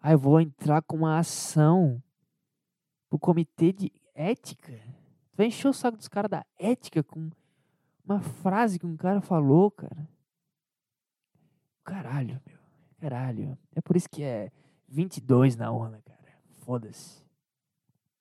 Ah, 0.00 0.12
eu 0.12 0.18
vou 0.18 0.40
entrar 0.40 0.82
com 0.82 0.96
uma 0.96 1.18
ação 1.18 2.02
pro 3.08 3.18
comitê 3.18 3.72
de 3.72 3.92
ética. 4.14 4.72
Tu 5.32 5.36
vai 5.36 5.46
encher 5.46 5.68
o 5.68 5.72
saco 5.72 5.96
dos 5.96 6.08
caras 6.08 6.30
da 6.30 6.44
ética 6.58 7.02
com 7.02 7.30
uma 8.04 8.20
frase 8.20 8.78
que 8.78 8.86
um 8.86 8.96
cara 8.96 9.20
falou, 9.20 9.70
cara. 9.70 10.08
Caralho, 11.84 12.40
meu. 12.46 12.58
Caralho. 12.98 13.58
É 13.74 13.80
por 13.80 13.96
isso 13.96 14.08
que 14.08 14.22
é 14.22 14.50
22 14.88 15.56
na 15.56 15.70
urna, 15.70 16.00
cara. 16.02 16.20
Foda-se. 16.60 17.19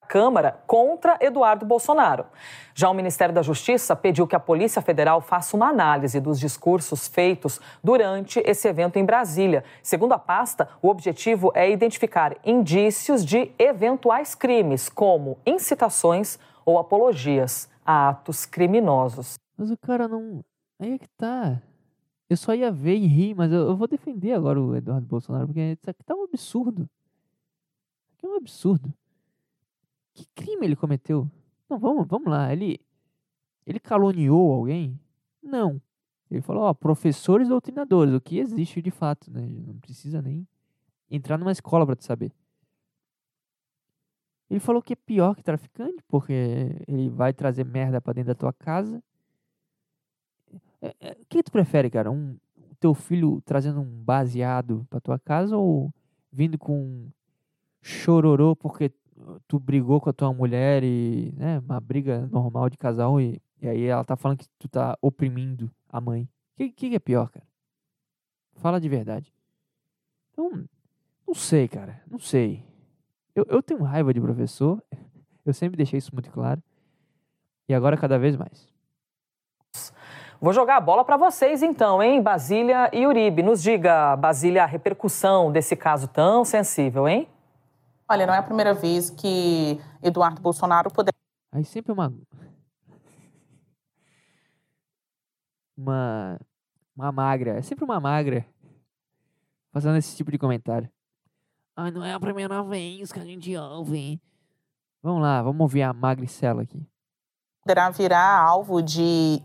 Câmara 0.10 0.60
contra 0.66 1.20
Eduardo 1.22 1.68
Bolsonaro. 1.68 2.26
Já 2.74 2.90
o 2.90 2.96
Ministério 2.96 3.34
da 3.34 3.44
Justiça 3.44 3.96
pediu 3.96 4.26
que 4.26 4.36
a 4.36 4.40
Polícia 4.40 4.82
Federal 4.82 5.22
faça 5.22 5.56
uma 5.56 5.70
análise 5.70 6.20
dos 6.20 6.40
discursos 6.40 7.08
feitos 7.08 7.62
durante 7.84 8.40
esse 8.44 8.68
evento 8.68 8.98
em 8.98 9.06
Brasília. 9.06 9.64
Segundo 9.84 10.14
a 10.14 10.18
pasta, 10.18 10.68
o 10.82 10.90
objetivo 10.90 11.52
é 11.54 11.70
identificar 11.70 12.36
indícios 12.44 13.24
de 13.24 13.52
eventuais 13.60 14.34
crimes, 14.34 14.90
como 14.90 15.38
incitações 15.46 16.40
ou 16.66 16.80
apologias 16.80 17.70
a 17.86 18.10
atos 18.10 18.48
criminosos. 18.48 19.36
Mas 19.56 19.70
o 19.70 19.78
cara 19.78 20.08
não. 20.08 20.44
Aí 20.80 20.94
é 20.94 20.98
que 20.98 21.08
tá. 21.10 21.62
Eu 22.28 22.36
só 22.36 22.56
ia 22.56 22.72
ver 22.72 22.96
e 22.96 23.06
rir, 23.06 23.36
mas 23.36 23.52
eu, 23.52 23.78
vou 23.78 23.88
defender 23.88 24.34
agora 24.34 24.60
o 24.60 24.76
Eduardo 24.76 25.06
Bolsonaro, 25.06 25.46
porque 25.46 25.78
isso 25.80 25.88
aqui 25.88 26.04
tá 26.04 26.16
um 26.16 26.24
absurdo. 26.24 26.90
Isso 28.02 28.16
aqui 28.18 28.26
é 28.26 28.30
um 28.30 28.36
absurdo. 28.38 28.92
Que 30.14 30.26
crime 30.36 30.66
ele 30.66 30.76
cometeu? 30.76 31.30
Não, 31.70 31.78
vamos, 31.78 32.08
vamos 32.08 32.30
lá. 32.30 32.52
Ele, 32.52 32.80
ele 33.66 33.80
caluniou 33.80 34.52
alguém? 34.54 35.00
Não. 35.42 35.82
Ele 36.30 36.42
falou, 36.42 36.64
ó, 36.64 36.74
professores 36.74 37.48
doutrinadores, 37.48 38.14
o 38.14 38.22
que 38.22 38.38
existe 38.38 38.82
de 38.82 38.92
fato, 38.92 39.32
né? 39.32 39.42
Não 39.42 39.80
precisa 39.80 40.22
nem 40.22 40.48
entrar 41.10 41.38
numa 41.38 41.52
escola 41.52 41.86
pra 41.86 41.96
te 41.96 42.06
saber. 42.06 42.32
Ele 44.50 44.60
falou 44.60 44.82
que 44.82 44.94
é 44.94 44.96
pior 44.96 45.36
que 45.36 45.44
traficante, 45.44 46.04
porque 46.08 46.34
ele 46.88 47.10
vai 47.10 47.34
trazer 47.34 47.64
merda 47.64 48.02
pra 48.02 48.14
dentro 48.14 48.30
da 48.30 48.36
tua 48.36 48.54
casa. 48.54 49.02
É, 50.82 50.96
é, 51.00 51.12
O 51.12 51.26
que 51.28 51.44
tu 51.44 51.52
prefere, 51.52 51.90
cara? 51.90 52.12
Um, 52.12 52.38
teu 52.80 52.94
filho 52.94 53.42
trazendo 53.46 53.82
um 53.82 54.04
baseado 54.04 54.88
pra 54.90 55.00
tua 55.00 55.20
casa 55.20 55.58
ou 55.58 55.94
vindo 56.32 56.58
com 56.58 57.10
chororô 57.82 58.56
porque 58.56 58.92
tu 59.48 59.60
brigou 59.60 60.00
com 60.00 60.10
a 60.10 60.14
tua 60.14 60.34
mulher 60.34 60.84
e, 60.84 61.34
né, 61.38 61.60
uma 61.60 61.80
briga 61.80 62.28
normal 62.32 62.70
de 62.70 62.78
casal 62.78 63.20
e, 63.20 63.42
e 63.62 63.68
aí 63.68 63.86
ela 63.86 64.04
tá 64.04 64.16
falando 64.16 64.40
que 64.40 64.48
tu 64.58 64.68
tá 64.68 64.98
oprimindo 65.02 65.70
a 65.90 66.00
mãe. 66.00 66.24
O 66.24 66.58
que, 66.58 66.72
que 66.72 66.96
é 66.96 67.00
pior, 67.00 67.30
cara? 67.30 67.46
Fala 68.56 68.80
de 68.80 68.90
verdade. 68.90 69.34
Então, 70.32 70.64
não 71.28 71.34
sei, 71.34 71.68
cara, 71.68 72.02
não 72.10 72.20
sei. 72.20 72.64
Eu, 73.36 73.46
eu 73.50 73.64
tenho 73.64 73.84
raiva 73.84 74.14
de 74.14 74.20
professor, 74.20 74.82
eu 75.46 75.54
sempre 75.54 75.78
deixei 75.78 75.98
isso 75.98 76.14
muito 76.14 76.30
claro. 76.32 76.62
E 77.68 77.74
agora 77.74 77.96
cada 77.96 78.18
vez 78.18 78.36
mais. 78.36 78.68
Vou 80.42 80.54
jogar 80.54 80.78
a 80.78 80.82
bola 80.82 81.04
para 81.04 81.18
vocês 81.18 81.62
então, 81.62 82.02
hein? 82.02 82.22
Basília 82.22 82.90
e 82.94 83.06
Uribe. 83.06 83.44
Nos 83.44 83.62
diga, 83.62 84.16
Basília, 84.16 84.64
a 84.64 84.66
repercussão 84.66 85.52
desse 85.52 85.76
caso 85.76 86.08
tão 86.08 86.46
sensível, 86.46 87.08
hein? 87.08 87.28
Olha, 88.10 88.26
não 88.26 88.34
é 88.34 88.40
a 88.40 88.44
primeira 88.44 88.74
vez 88.74 89.12
que 89.12 89.80
Eduardo 90.02 90.42
Bolsonaro 90.42 90.92
poderá 90.92 91.16
Aí 91.52 91.64
sempre 91.64 91.92
uma. 91.92 92.14
Uma. 95.78 96.40
Uma 96.96 97.12
magra. 97.12 97.58
É 97.58 97.62
sempre 97.62 97.86
uma 97.86 98.00
magra. 98.00 98.46
Fazendo 99.72 99.98
esse 99.98 100.16
tipo 100.16 100.32
de 100.32 100.38
comentário. 100.38 100.90
Ai, 101.76 101.92
não 101.92 102.04
é 102.04 102.14
a 102.14 102.20
primeira 102.20 102.62
vez 102.64 103.12
que 103.12 103.20
a 103.20 103.24
gente 103.24 103.56
ouve. 103.56 104.20
Vamos 105.02 105.22
lá, 105.22 105.42
vamos 105.42 105.62
ouvir 105.62 105.84
a 105.84 105.94
magricela 105.94 106.64
aqui. 106.64 106.86
poderá 107.62 107.90
virar 107.90 108.42
alvo 108.42 108.82
de 108.82 109.42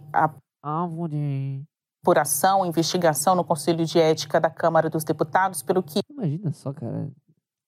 Alvo 0.61 1.09
de. 1.09 1.63
apuração, 2.03 2.67
investigação 2.67 3.37
no 3.37 3.45
Conselho 3.45 3.85
de 3.85 3.99
Ética 4.01 4.41
da 4.41 4.51
Câmara 4.51 4.91
dos 4.91 5.05
Deputados, 5.05 5.63
pelo 5.63 5.83
que 5.83 6.01
Imagina 6.11 6.53
só, 6.53 6.73
cara. 6.73 7.13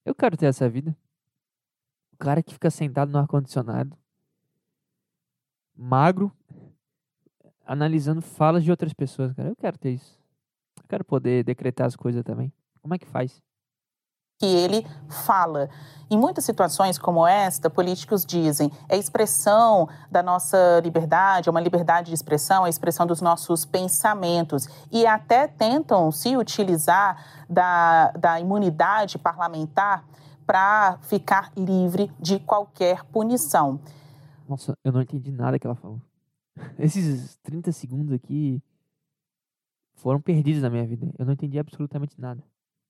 Eu 0.07 0.14
quero 0.14 0.36
ter 0.36 0.46
essa 0.46 0.68
vida. 0.68 0.96
O 2.12 2.16
cara 2.16 2.40
que 2.40 2.52
fica 2.52 2.70
sentado 2.70 3.11
no 3.11 3.18
ar-condicionado, 3.18 3.98
magro, 5.74 6.32
analisando 7.66 8.22
falas 8.22 8.62
de 8.62 8.70
outras 8.70 8.94
pessoas, 8.94 9.32
cara. 9.32 9.48
Eu 9.48 9.57
quero 9.57 9.76
ter 9.76 9.90
isso. 9.90 10.16
Eu 10.78 10.84
quero 10.88 11.04
poder 11.04 11.42
decretar 11.42 11.88
as 11.88 11.96
coisas 11.96 12.22
também. 12.22 12.52
Como 12.80 12.94
é 12.94 12.98
que 12.98 13.07
faz? 13.07 13.42
Que 14.39 14.47
ele 14.47 14.87
fala. 15.09 15.68
Em 16.09 16.16
muitas 16.16 16.45
situações 16.45 16.99
como 16.99 17.26
esta, 17.26 17.68
políticos 17.68 18.24
dizem 18.24 18.70
é 18.89 18.97
expressão 18.97 19.89
da 20.09 20.22
nossa 20.22 20.80
liberdade, 20.82 21.49
é 21.49 21.51
uma 21.51 21.61
liberdade 21.61 22.09
de 22.09 22.14
expressão, 22.14 22.64
é 22.64 22.70
expressão 22.70 23.07
dos 23.07 23.20
nossos 23.20 23.64
pensamentos. 23.64 24.68
E 24.93 25.05
até 25.05 25.49
tentam 25.49 26.12
se 26.12 26.37
utilizar 26.37 27.45
da, 27.49 28.12
da 28.12 28.39
imunidade 28.39 29.18
parlamentar 29.18 30.05
para 30.47 30.97
ficar 31.03 31.51
livre 31.57 32.11
de 32.20 32.39
qualquer 32.39 33.03
punição. 33.07 33.80
Nossa, 34.49 34.74
eu 34.84 34.93
não 34.93 35.03
entendi 35.03 35.32
nada 35.32 35.59
que 35.59 35.66
ela 35.66 35.74
falou. 35.74 36.01
Esses 36.78 37.37
30 37.43 37.72
segundos 37.72 38.12
aqui 38.12 38.62
foram 39.97 40.20
perdidos 40.20 40.62
na 40.62 40.70
minha 40.70 40.87
vida. 40.87 41.12
Eu 41.18 41.26
não 41.26 41.32
entendi 41.32 41.59
absolutamente 41.59 42.14
nada. 42.20 42.41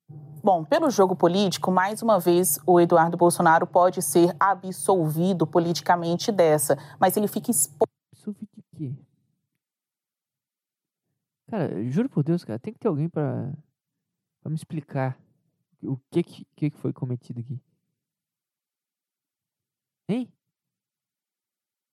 Bom, 0.08 0.64
pelo 0.64 0.88
jogo 0.90 1.16
político, 1.16 1.72
mais 1.72 2.02
uma 2.02 2.20
vez 2.20 2.58
o 2.64 2.80
Eduardo 2.80 3.16
Bolsonaro 3.16 3.66
pode 3.66 4.00
ser 4.00 4.34
absolvido 4.38 5.46
politicamente 5.46 6.30
dessa, 6.30 6.78
mas 7.00 7.16
ele 7.16 7.26
fica 7.26 7.50
exposto. 7.50 7.90
Absolvido 8.12 8.48
de 8.54 8.62
quê? 8.76 8.94
Cara, 11.48 11.82
juro 11.90 12.08
por 12.08 12.22
Deus, 12.22 12.44
cara, 12.44 12.58
tem 12.58 12.72
que 12.72 12.78
ter 12.78 12.88
alguém 12.88 13.08
pra 13.08 13.52
me 14.44 14.54
explicar 14.54 15.18
o 15.82 15.96
que, 16.10 16.22
que 16.22 16.46
que 16.56 16.70
foi 16.70 16.92
cometido 16.92 17.40
aqui. 17.40 17.60
Hein? 20.08 20.32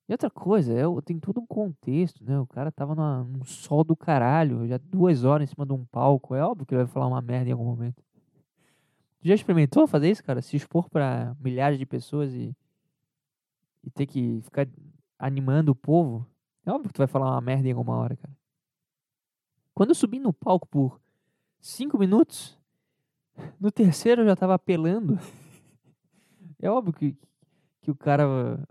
E 0.07 0.11
outra 0.11 0.29
coisa, 0.29 0.73
é, 0.73 0.85
o- 0.85 1.01
tem 1.01 1.17
todo 1.19 1.39
um 1.39 1.45
contexto, 1.45 2.23
né? 2.25 2.37
O 2.39 2.45
cara 2.45 2.71
tava 2.71 2.93
numa- 2.93 3.23
num 3.23 3.43
sol 3.45 3.83
do 3.83 3.95
caralho, 3.95 4.67
já 4.67 4.77
duas 4.77 5.23
horas 5.23 5.49
em 5.49 5.53
cima 5.53 5.65
de 5.65 5.73
um 5.73 5.85
palco. 5.85 6.35
É 6.35 6.43
óbvio 6.43 6.65
que 6.65 6.73
ele 6.73 6.83
vai 6.83 6.91
falar 6.93 7.07
uma 7.07 7.21
merda 7.21 7.49
em 7.49 7.53
algum 7.53 7.63
momento. 7.65 8.03
Já 9.21 9.33
experimentou 9.33 9.87
fazer 9.87 10.11
isso, 10.11 10.23
cara? 10.23 10.41
Se 10.41 10.57
expor 10.57 10.89
pra 10.89 11.33
milhares 11.39 11.79
de 11.79 11.85
pessoas 11.85 12.33
e, 12.33 12.53
e 13.83 13.89
ter 13.89 14.05
que 14.05 14.41
ficar 14.43 14.67
animando 15.17 15.71
o 15.71 15.75
povo? 15.75 16.27
É 16.65 16.71
óbvio 16.71 16.89
que 16.89 16.93
tu 16.93 16.97
vai 16.97 17.07
falar 17.07 17.31
uma 17.31 17.41
merda 17.41 17.67
em 17.67 17.71
alguma 17.71 17.95
hora, 17.95 18.17
cara. 18.17 18.35
Quando 19.73 19.89
eu 19.89 19.95
subi 19.95 20.19
no 20.19 20.33
palco 20.33 20.67
por 20.67 20.99
cinco 21.61 21.97
minutos, 21.97 22.59
no 23.59 23.71
terceiro 23.71 24.21
eu 24.21 24.25
já 24.27 24.35
tava 24.35 24.53
apelando. 24.53 25.17
É 26.61 26.69
óbvio 26.69 26.93
que, 26.93 27.17
que 27.83 27.91
o 27.91 27.95
cara 27.95 28.25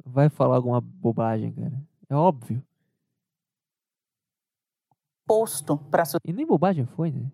vai 0.04 0.28
falar 0.30 0.56
alguma 0.56 0.80
bobagem, 0.80 1.52
cara. 1.52 1.72
É 2.08 2.14
óbvio. 2.14 2.64
Posto 5.26 5.76
para 5.76 6.02
E 6.24 6.32
nem 6.32 6.46
bobagem 6.46 6.86
foi, 6.86 7.10
né? 7.10 7.30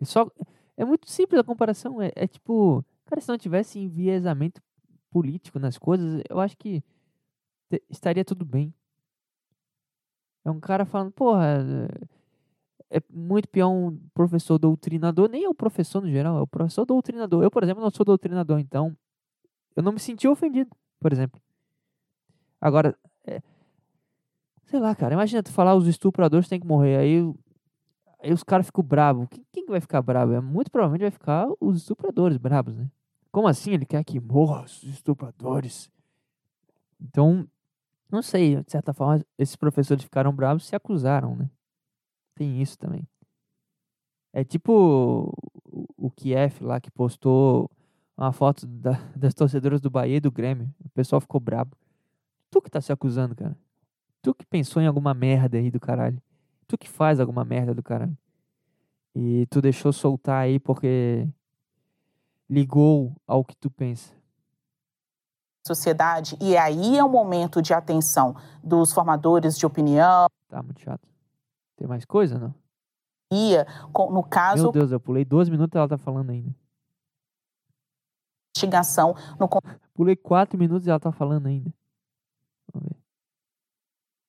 É 0.00 0.04
só. 0.04 0.28
É 0.76 0.84
muito 0.84 1.08
simples 1.08 1.40
a 1.40 1.44
comparação. 1.44 2.02
É, 2.02 2.10
é 2.14 2.26
tipo. 2.26 2.84
Cara, 3.06 3.20
se 3.20 3.28
não 3.28 3.38
tivesse 3.38 3.78
enviesamento 3.78 4.60
político 5.10 5.58
nas 5.58 5.78
coisas, 5.78 6.22
eu 6.28 6.40
acho 6.40 6.56
que 6.56 6.82
estaria 7.88 8.24
tudo 8.24 8.44
bem. 8.44 8.74
É 10.44 10.50
um 10.50 10.60
cara 10.60 10.84
falando, 10.84 11.12
porra. 11.12 11.46
É 11.46 12.12
é 12.94 13.00
muito 13.10 13.48
pior 13.48 13.70
um 13.70 13.98
professor 14.12 14.58
doutrinador, 14.58 15.26
nem 15.26 15.44
é 15.44 15.48
o 15.48 15.54
professor 15.54 16.02
no 16.02 16.10
geral, 16.10 16.36
é 16.36 16.42
o 16.42 16.46
professor 16.46 16.84
doutrinador. 16.84 17.42
Eu, 17.42 17.50
por 17.50 17.62
exemplo, 17.62 17.82
não 17.82 17.90
sou 17.90 18.04
doutrinador, 18.04 18.58
então 18.58 18.94
eu 19.74 19.82
não 19.82 19.92
me 19.92 19.98
senti 19.98 20.28
ofendido, 20.28 20.70
por 21.02 21.12
exemplo. 21.12 21.40
Agora, 22.60 22.96
é, 23.26 23.42
sei 24.66 24.80
lá, 24.80 24.94
cara, 24.94 25.14
imagina 25.14 25.42
tu 25.42 25.52
falar 25.52 25.74
os 25.74 25.86
estupradores 25.86 26.48
têm 26.48 26.60
que 26.60 26.66
morrer, 26.66 26.96
aí, 26.96 27.34
aí 28.20 28.32
os 28.32 28.42
caras 28.44 28.66
ficam 28.66 28.84
bravos. 28.84 29.26
Quem, 29.28 29.44
quem 29.52 29.64
que 29.64 29.70
vai 29.70 29.80
ficar 29.80 30.00
bravo? 30.00 30.32
É, 30.32 30.40
muito 30.40 30.70
provavelmente 30.70 31.02
vai 31.02 31.10
ficar 31.10 31.48
os 31.60 31.78
estupradores 31.78 32.36
bravos, 32.38 32.76
né? 32.76 32.88
Como 33.30 33.48
assim 33.48 33.72
ele 33.72 33.84
quer 33.84 34.04
que 34.04 34.20
morra 34.20 34.64
os 34.64 34.82
estupradores? 34.84 35.90
Então, 37.00 37.48
não 38.10 38.22
sei, 38.22 38.62
de 38.62 38.70
certa 38.70 38.92
forma, 38.92 39.24
esses 39.38 39.56
professores 39.56 40.04
ficaram 40.04 40.32
bravos 40.32 40.64
e 40.64 40.66
se 40.66 40.76
acusaram, 40.76 41.34
né? 41.34 41.50
Tem 42.34 42.62
isso 42.62 42.78
também. 42.78 43.08
É 44.32 44.44
tipo 44.44 45.34
o 45.96 46.10
Kiev 46.10 46.62
lá 46.62 46.80
que 46.80 46.90
postou 46.90 47.70
uma 48.22 48.32
foto 48.32 48.66
da- 48.66 49.00
das 49.16 49.34
torcedoras 49.34 49.80
do 49.80 49.90
Bahia 49.90 50.16
e 50.16 50.20
do 50.20 50.30
Grêmio. 50.30 50.72
O 50.84 50.88
pessoal 50.90 51.20
ficou 51.20 51.40
brabo. 51.40 51.76
Tu 52.50 52.60
que 52.60 52.70
tá 52.70 52.80
se 52.80 52.92
acusando, 52.92 53.34
cara. 53.34 53.56
Tu 54.20 54.34
que 54.34 54.46
pensou 54.46 54.80
em 54.80 54.86
alguma 54.86 55.12
merda 55.14 55.58
aí 55.58 55.70
do 55.70 55.80
caralho. 55.80 56.20
Tu 56.66 56.78
que 56.78 56.88
faz 56.88 57.18
alguma 57.18 57.44
merda 57.44 57.74
do 57.74 57.82
caralho. 57.82 58.16
E 59.14 59.46
tu 59.46 59.60
deixou 59.60 59.92
soltar 59.92 60.42
aí 60.42 60.58
porque 60.58 61.28
ligou 62.48 63.14
ao 63.26 63.44
que 63.44 63.56
tu 63.56 63.70
pensa. 63.70 64.14
sociedade, 65.66 66.36
e 66.40 66.56
aí 66.56 66.98
é 66.98 67.04
o 67.04 67.08
momento 67.08 67.62
de 67.62 67.72
atenção 67.72 68.34
dos 68.62 68.92
formadores 68.92 69.56
de 69.56 69.64
opinião, 69.64 70.26
Tá 70.48 70.62
muito 70.62 70.80
chato. 70.80 71.08
Tem 71.76 71.86
mais 71.88 72.04
coisa, 72.04 72.38
não? 72.38 72.54
no 74.10 74.22
caso, 74.22 74.64
Meu 74.64 74.72
Deus, 74.72 74.92
eu 74.92 75.00
pulei 75.00 75.24
dois 75.24 75.48
minutos 75.48 75.74
e 75.74 75.78
ela 75.78 75.88
tá 75.88 75.96
falando 75.96 76.28
ainda. 76.30 76.54
Investigação 78.56 79.16
no 79.38 79.48
Pulei 79.94 80.16
quatro 80.16 80.58
minutos 80.58 80.86
e 80.86 80.90
ela 80.90 81.00
tá 81.00 81.12
falando 81.12 81.46
ainda. 81.46 81.72
Vamos 82.72 82.88
ver. 82.88 82.96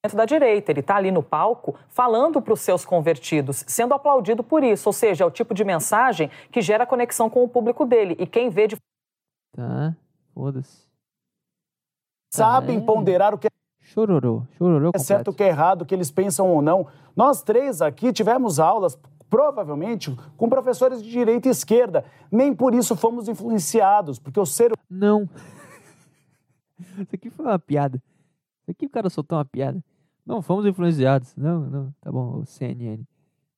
dentro 0.03 0.17
da 0.17 0.25
direita. 0.25 0.71
Ele 0.71 0.79
está 0.79 0.95
ali 0.95 1.11
no 1.11 1.23
palco 1.23 1.75
falando 1.89 2.41
para 2.41 2.53
os 2.53 2.61
seus 2.61 2.83
convertidos, 2.83 3.63
sendo 3.67 3.93
aplaudido 3.93 4.43
por 4.43 4.63
isso. 4.63 4.89
Ou 4.89 4.93
seja, 4.93 5.23
é 5.23 5.27
o 5.27 5.31
tipo 5.31 5.53
de 5.53 5.63
mensagem 5.63 6.29
que 6.51 6.61
gera 6.61 6.85
conexão 6.85 7.29
com 7.29 7.43
o 7.43 7.49
público 7.49 7.85
dele. 7.85 8.15
E 8.19 8.25
quem 8.25 8.49
vê 8.49 8.67
de 8.67 8.77
Tá, 9.55 9.95
foda-se. 10.33 10.87
sabem 12.33 12.77
é. 12.77 12.81
ponderar 12.81 13.33
o 13.35 13.37
que 13.37 13.47
Chororô, 13.85 14.43
chororô 14.57 14.91
é 14.95 14.97
certo, 14.97 15.29
o 15.29 15.33
que 15.33 15.43
é 15.43 15.49
errado, 15.49 15.81
o 15.81 15.85
que 15.85 15.93
eles 15.93 16.09
pensam 16.09 16.49
ou 16.49 16.61
não. 16.61 16.87
Nós 17.15 17.43
três 17.43 17.81
aqui 17.81 18.11
tivemos 18.13 18.59
aulas, 18.59 18.97
provavelmente, 19.33 20.15
com 20.37 20.47
professores 20.47 21.01
de 21.01 21.09
direita 21.09 21.47
e 21.47 21.51
esquerda. 21.51 22.05
Nem 22.31 22.53
por 22.53 22.75
isso 22.75 22.95
fomos 22.95 23.27
influenciados, 23.27 24.19
porque 24.19 24.39
o 24.39 24.45
ser 24.45 24.71
Não. 24.87 25.27
Isso 26.77 27.15
aqui 27.15 27.31
foi 27.31 27.43
uma 27.43 27.57
piada. 27.57 27.97
Isso 28.61 28.69
aqui 28.69 28.85
o 28.85 28.89
cara 28.91 29.09
soltou 29.09 29.39
uma 29.39 29.45
piada. 29.45 29.83
Não 30.23 30.39
fomos 30.39 30.67
influenciados. 30.67 31.35
Não, 31.35 31.61
não. 31.61 31.95
Tá 31.99 32.11
bom, 32.11 32.41
o 32.41 32.45
CNN. 32.45 33.03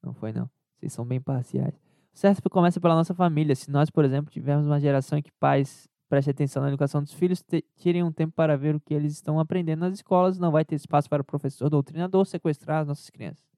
Não 0.01 0.13
foi, 0.13 0.31
não. 0.31 0.49
Vocês 0.77 0.93
são 0.93 1.03
bem 1.03 1.19
parciais. 1.19 1.75
O 2.13 2.17
certo 2.17 2.49
começa 2.49 2.79
pela 2.79 2.95
nossa 2.95 3.13
família. 3.13 3.53
Se 3.53 3.69
nós, 3.69 3.89
por 3.89 4.05
exemplo, 4.05 4.31
tivermos 4.31 4.65
uma 4.65 4.79
geração 4.79 5.17
em 5.17 5.21
que 5.21 5.31
pais 5.33 5.89
prestem 6.07 6.31
atenção 6.31 6.63
na 6.63 6.69
educação 6.69 7.03
dos 7.03 7.11
filhos, 7.11 7.43
tirem 7.75 8.01
um 8.01 8.13
tempo 8.13 8.31
para 8.33 8.55
ver 8.55 8.75
o 8.75 8.79
que 8.79 8.93
eles 8.93 9.11
estão 9.11 9.41
aprendendo 9.41 9.81
nas 9.81 9.95
escolas, 9.95 10.39
não 10.39 10.51
vai 10.51 10.63
ter 10.63 10.75
espaço 10.75 11.09
para 11.09 11.21
o 11.21 11.25
professor 11.25 11.69
doutrinador 11.69 12.25
sequestrar 12.25 12.83
as 12.83 12.87
nossas 12.87 13.09
crianças. 13.09 13.54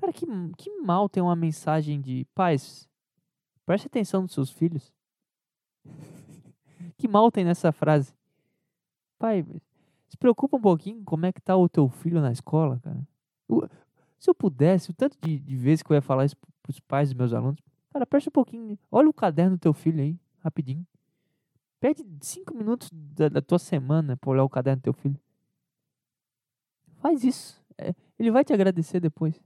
Cara, 0.00 0.12
que, 0.12 0.26
que 0.56 0.70
mal 0.80 1.08
tem 1.08 1.22
uma 1.22 1.36
mensagem 1.36 2.00
de 2.00 2.26
pais, 2.34 2.88
preste 3.64 3.86
atenção 3.86 4.22
nos 4.22 4.32
seus 4.32 4.50
filhos. 4.50 4.92
Que 6.98 7.06
mal 7.08 7.30
tem 7.30 7.44
nessa 7.44 7.72
frase? 7.72 8.14
Pai, 9.18 9.44
se 10.08 10.16
preocupa 10.16 10.56
um 10.56 10.60
pouquinho 10.60 11.04
como 11.04 11.26
é 11.26 11.32
que 11.32 11.42
tá 11.42 11.54
o 11.54 11.68
teu 11.68 11.88
filho 11.90 12.20
na 12.22 12.32
escola, 12.32 12.80
cara. 12.82 13.06
Eu- 13.48 13.68
se 14.18 14.30
eu 14.30 14.34
pudesse, 14.34 14.90
o 14.90 14.94
tanto 14.94 15.18
de, 15.20 15.38
de 15.38 15.56
vezes 15.56 15.82
que 15.82 15.92
eu 15.92 15.94
ia 15.94 16.00
falar 16.00 16.24
isso 16.24 16.36
para 16.36 16.70
os 16.70 16.80
pais 16.80 17.10
dos 17.10 17.18
meus 17.18 17.32
alunos, 17.34 17.60
cara, 17.90 18.06
presta 18.06 18.30
um 18.30 18.32
pouquinho, 18.32 18.78
olha 18.90 19.08
o 19.10 19.12
caderno 19.12 19.56
do 19.56 19.60
teu 19.60 19.74
filho 19.74 20.00
aí, 20.02 20.18
rapidinho. 20.40 20.86
Pede 21.78 22.02
cinco 22.22 22.56
minutos 22.56 22.88
da, 22.92 23.28
da 23.28 23.42
tua 23.42 23.58
semana 23.58 24.16
para 24.16 24.30
olhar 24.30 24.44
o 24.44 24.48
caderno 24.48 24.80
do 24.80 24.84
teu 24.84 24.92
filho. 24.94 25.20
Faz 26.96 27.22
isso. 27.24 27.62
É, 27.76 27.94
ele 28.18 28.30
vai 28.30 28.42
te 28.42 28.52
agradecer 28.54 29.00
depois. 29.00 29.38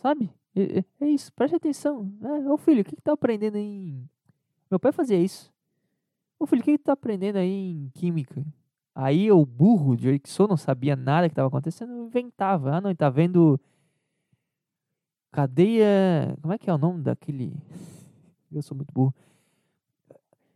Sabe? 0.00 0.32
É, 0.56 0.84
é- 1.00 1.08
isso, 1.08 1.32
preste 1.32 1.54
atenção. 1.56 2.10
É, 2.22 2.50
ô 2.50 2.56
filho, 2.56 2.80
o 2.80 2.84
que, 2.84 2.96
que 2.96 3.02
tá 3.02 3.12
aprendendo 3.12 3.56
em... 3.56 4.08
Meu 4.70 4.80
pai 4.80 4.92
fazia 4.92 5.18
isso. 5.18 5.52
Ô 6.38 6.46
filho, 6.46 6.62
o 6.62 6.64
que, 6.64 6.78
que 6.78 6.84
tá 6.84 6.92
aprendendo 6.92 7.36
aí 7.36 7.72
em 7.72 7.90
química? 7.90 8.44
Aí 8.94 9.26
eu, 9.26 9.44
burro, 9.44 9.96
de 9.96 10.20
sou, 10.26 10.48
não 10.48 10.56
sabia 10.56 10.96
nada 10.96 11.28
que 11.28 11.32
estava 11.32 11.48
acontecendo, 11.48 12.06
inventava. 12.06 12.76
Ah, 12.76 12.80
não, 12.80 12.90
ele 12.90 12.96
tá 12.96 13.10
vendo 13.10 13.60
cadeia... 15.30 16.36
Como 16.40 16.52
é 16.54 16.58
que 16.58 16.70
é 16.70 16.74
o 16.74 16.78
nome 16.78 17.02
daquele... 17.02 17.54
Eu 18.50 18.62
sou 18.62 18.76
muito 18.76 18.92
burro. 18.92 19.14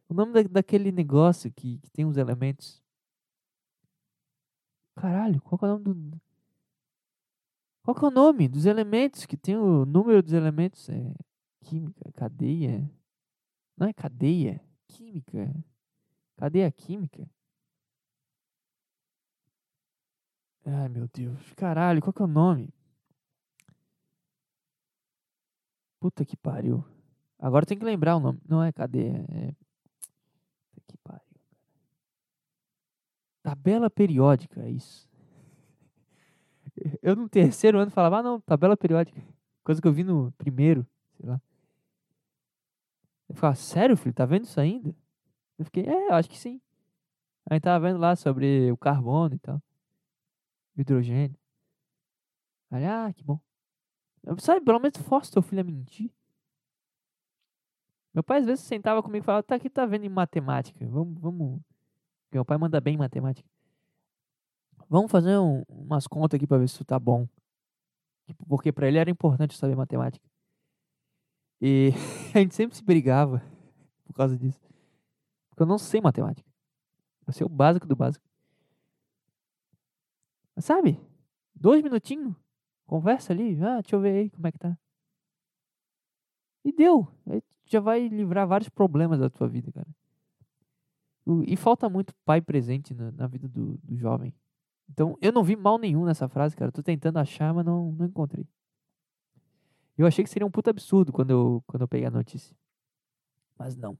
O 0.08 0.14
nome 0.14 0.32
da, 0.32 0.42
daquele 0.42 0.90
negócio 0.90 1.52
que, 1.52 1.78
que 1.78 1.90
tem 1.90 2.04
os 2.06 2.16
elementos. 2.16 2.82
Caralho, 4.96 5.40
qual 5.42 5.58
é 5.62 5.74
o 5.74 5.78
nome 5.78 5.84
do... 5.84 6.20
Qual 7.84 7.94
que 7.94 8.02
é 8.02 8.08
o 8.08 8.10
nome 8.10 8.48
dos 8.48 8.64
elementos 8.64 9.26
que 9.26 9.36
tem 9.36 9.56
o 9.58 9.84
número 9.84 10.22
dos 10.22 10.32
elementos? 10.32 10.88
É 10.88 11.14
química, 11.60 12.10
cadeia. 12.12 12.90
Não 13.76 13.86
é 13.86 13.92
cadeia, 13.92 14.58
química. 14.88 15.54
Cadeia 16.34 16.72
química. 16.72 17.28
Ai, 20.64 20.88
meu 20.88 21.06
Deus. 21.08 21.52
Caralho, 21.52 22.00
qual 22.00 22.12
que 22.14 22.22
é 22.22 22.24
o 22.24 22.28
nome? 22.28 22.72
Puta 26.00 26.24
que 26.24 26.38
pariu. 26.38 26.82
Agora 27.38 27.66
tem 27.66 27.78
que 27.78 27.84
lembrar 27.84 28.16
o 28.16 28.20
nome. 28.20 28.40
Não 28.48 28.62
é 28.62 28.72
cadeia, 28.72 29.26
é. 29.28 29.52
Puta 30.72 30.86
que 30.86 30.96
pariu. 31.04 31.40
Tabela 33.42 33.90
periódica, 33.90 34.62
é 34.62 34.70
isso. 34.70 35.06
Eu 37.02 37.16
no 37.16 37.28
terceiro 37.28 37.78
ano 37.78 37.90
falava, 37.90 38.18
ah 38.18 38.22
não, 38.22 38.40
tabela 38.40 38.76
periódica. 38.76 39.20
Coisa 39.62 39.80
que 39.80 39.88
eu 39.88 39.92
vi 39.92 40.04
no 40.04 40.30
primeiro, 40.32 40.86
sei 41.16 41.28
lá. 41.28 41.40
Eu 43.28 43.34
ficava, 43.34 43.54
sério, 43.54 43.96
filho, 43.96 44.14
tá 44.14 44.26
vendo 44.26 44.44
isso 44.44 44.60
ainda? 44.60 44.94
Eu 45.58 45.64
fiquei, 45.64 45.84
é, 45.84 46.08
eu 46.08 46.14
acho 46.14 46.28
que 46.28 46.38
sim. 46.38 46.60
Aí 47.48 47.60
tava 47.60 47.86
vendo 47.86 47.98
lá 47.98 48.14
sobre 48.16 48.70
o 48.70 48.76
carbono 48.76 49.34
e 49.34 49.38
tal. 49.38 49.62
Hidrogênio. 50.76 51.36
Aí, 52.70 52.84
ah, 52.84 53.12
que 53.14 53.22
bom. 53.22 53.40
Eu, 54.22 54.38
sabe, 54.38 54.64
pelo 54.64 54.80
menos 54.80 54.96
força 54.98 55.32
teu 55.32 55.42
filho 55.42 55.60
a 55.60 55.64
mentir. 55.64 56.10
Meu 58.12 58.22
pai 58.22 58.40
às 58.40 58.46
vezes 58.46 58.64
sentava 58.64 59.02
comigo 59.02 59.24
e 59.24 59.26
falava, 59.26 59.42
tá 59.42 59.54
aqui, 59.54 59.70
tá 59.70 59.86
vendo 59.86 60.04
em 60.04 60.08
matemática. 60.08 60.86
Vamos, 60.86 61.20
vamos. 61.20 61.60
Meu 62.32 62.44
pai 62.44 62.58
manda 62.58 62.80
bem 62.80 62.94
em 62.94 62.98
matemática. 62.98 63.48
Vamos 64.88 65.10
fazer 65.10 65.38
um- 65.38 65.62
umas 65.68 66.06
contas 66.06 66.36
aqui 66.36 66.46
pra 66.46 66.58
ver 66.58 66.68
se 66.68 66.78
tu 66.78 66.84
tá 66.84 66.98
bom. 66.98 67.26
Tipo, 68.26 68.46
Porque 68.46 68.72
pra 68.72 68.88
ele 68.88 68.98
era 68.98 69.10
importante 69.10 69.56
saber 69.56 69.76
matemática. 69.76 70.26
E 71.60 71.90
a 72.34 72.38
gente 72.40 72.54
sempre 72.54 72.76
se 72.76 72.84
brigava 72.84 73.42
por 74.04 74.14
causa 74.14 74.36
disso. 74.36 74.60
Porque 75.48 75.62
eu 75.62 75.66
não 75.66 75.78
sei 75.78 76.00
matemática. 76.00 76.48
Eu 77.26 77.32
sei 77.32 77.46
o 77.46 77.48
básico 77.48 77.86
do 77.86 77.96
básico. 77.96 78.24
Mas 80.54 80.64
sabe? 80.64 81.00
Dois 81.54 81.82
minutinhos. 81.82 82.34
Conversa 82.86 83.32
ali. 83.32 83.56
Ah, 83.62 83.80
deixa 83.80 83.96
eu 83.96 84.00
ver 84.00 84.16
aí 84.18 84.30
como 84.30 84.46
é 84.46 84.52
que 84.52 84.58
tá. 84.58 84.76
E 86.64 86.72
deu. 86.72 87.08
Aí 87.26 87.42
já 87.66 87.80
vai 87.80 88.08
livrar 88.08 88.46
vários 88.46 88.68
problemas 88.68 89.18
da 89.18 89.30
tua 89.30 89.48
vida, 89.48 89.72
cara. 89.72 89.88
E 91.46 91.56
falta 91.56 91.88
muito 91.88 92.14
pai 92.24 92.40
presente 92.42 92.92
na, 92.92 93.10
na 93.12 93.26
vida 93.26 93.48
do, 93.48 93.78
do 93.78 93.96
jovem. 93.96 94.34
Então, 94.88 95.16
eu 95.20 95.32
não 95.32 95.42
vi 95.42 95.56
mal 95.56 95.78
nenhum 95.78 96.04
nessa 96.04 96.28
frase, 96.28 96.56
cara. 96.56 96.70
Tô 96.70 96.82
tentando 96.82 97.18
achar, 97.18 97.52
mas 97.52 97.64
não, 97.64 97.92
não 97.92 98.06
encontrei. 98.06 98.46
Eu 99.96 100.06
achei 100.06 100.24
que 100.24 100.30
seria 100.30 100.46
um 100.46 100.50
puta 100.50 100.70
absurdo 100.70 101.12
quando 101.12 101.30
eu, 101.30 101.64
quando 101.66 101.82
eu 101.82 101.88
peguei 101.88 102.06
a 102.06 102.10
notícia. 102.10 102.56
Mas 103.58 103.76
não. 103.76 103.96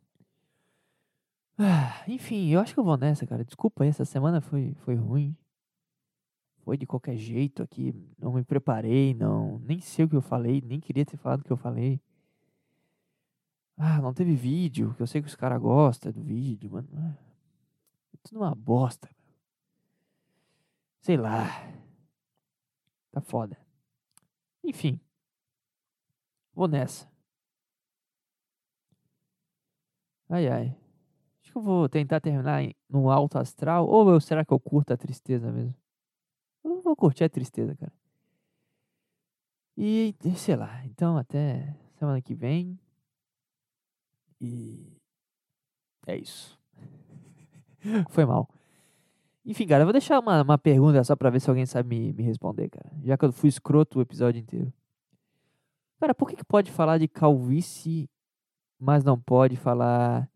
Ah, 1.57 2.03
enfim, 2.09 2.49
eu 2.51 2.61
acho 2.61 2.74
que 2.74 2.80
eu 2.80 2.85
vou 2.85 2.97
nessa, 2.97 3.26
cara. 3.26 3.45
Desculpa 3.45 3.85
aí, 3.85 3.91
essa 3.91 4.05
semana 4.05 4.41
foi, 4.41 4.74
foi 4.85 4.97
ruim. 4.97 5.37
Foi 6.64 6.76
de 6.76 6.87
qualquer 6.87 7.16
jeito 7.16 7.62
aqui. 7.62 7.95
Não 8.18 8.32
me 8.32 8.43
preparei, 8.43 9.14
não. 9.14 9.59
Nem 9.61 9.80
sei 9.80 10.05
o 10.05 10.09
que 10.09 10.16
eu 10.16 10.22
falei, 10.22 10.61
nem 10.62 10.80
queria 10.80 11.05
ter 11.05 11.16
falado 11.16 11.41
o 11.43 11.45
que 11.45 11.53
eu 11.53 11.57
falei. 11.57 12.01
Ah, 13.76 14.01
não 14.01 14.14
teve 14.14 14.35
vídeo, 14.35 14.95
que 14.95 15.03
eu 15.03 15.07
sei 15.07 15.20
que 15.20 15.28
os 15.28 15.37
caras 15.37 15.61
gostam 15.61 16.12
do 16.12 16.22
vídeo, 16.22 16.70
mano. 16.70 16.89
É 18.12 18.16
tudo 18.22 18.41
uma 18.41 18.55
bosta. 18.55 19.09
Sei 21.05 21.18
lá. 21.18 21.44
Tá 23.12 23.20
foda. 23.20 23.59
Enfim. 24.64 24.98
Vou 26.55 26.66
nessa. 26.66 27.07
Ai, 30.30 30.48
ai. 30.48 30.76
Acho 31.42 31.52
que 31.52 31.59
eu 31.59 31.62
vou 31.62 31.88
tentar 31.90 32.20
terminar 32.20 32.62
no 32.88 33.11
alto 33.11 33.38
astral. 33.38 33.86
Ou 33.86 34.11
eu, 34.11 34.20
será 34.20 34.46
que 34.46 34.52
eu 34.55 34.59
curto 34.59 34.94
a 34.94 34.96
tristeza 34.96 35.52
mesmo? 35.52 35.74
Eu 36.64 36.80
vou 36.80 36.96
curtir 36.96 37.24
a 37.24 37.28
tristeza, 37.28 37.76
cara. 37.76 37.92
E, 39.76 40.14
sei 40.36 40.57
lá. 40.57 40.82
Então, 40.86 41.18
até 41.18 41.76
semana 41.98 42.22
que 42.22 42.34
vem. 42.34 42.78
E. 44.40 44.96
É 46.07 46.16
isso. 46.16 46.59
Foi 48.09 48.24
mal. 48.24 48.48
Enfim, 49.45 49.66
cara, 49.66 49.82
eu 49.82 49.86
vou 49.86 49.92
deixar 49.92 50.18
uma, 50.20 50.42
uma 50.42 50.59
pergunta 50.59 51.05
só 51.05 51.14
pra 51.14 51.28
ver 51.28 51.40
se 51.40 51.51
alguém 51.51 51.66
sabe 51.66 51.88
me, 51.88 52.12
me 52.12 52.22
responder, 52.22 52.70
cara. 52.70 52.90
Já 53.05 53.16
que 53.16 53.24
eu 53.24 53.32
fui 53.32 53.49
escroto 53.49 53.99
o 53.99 54.03
episódio 54.03 54.40
inteiro. 54.40 54.72
Cara, 56.01 56.14
por 56.14 56.28
que, 56.28 56.36
que 56.36 56.45
pode 56.45 56.70
falar 56.70 56.99
de 56.99 57.09
calvície, 57.09 58.09
mas 58.78 59.05
não 59.05 59.18
pode 59.18 59.57
falar 59.57 60.28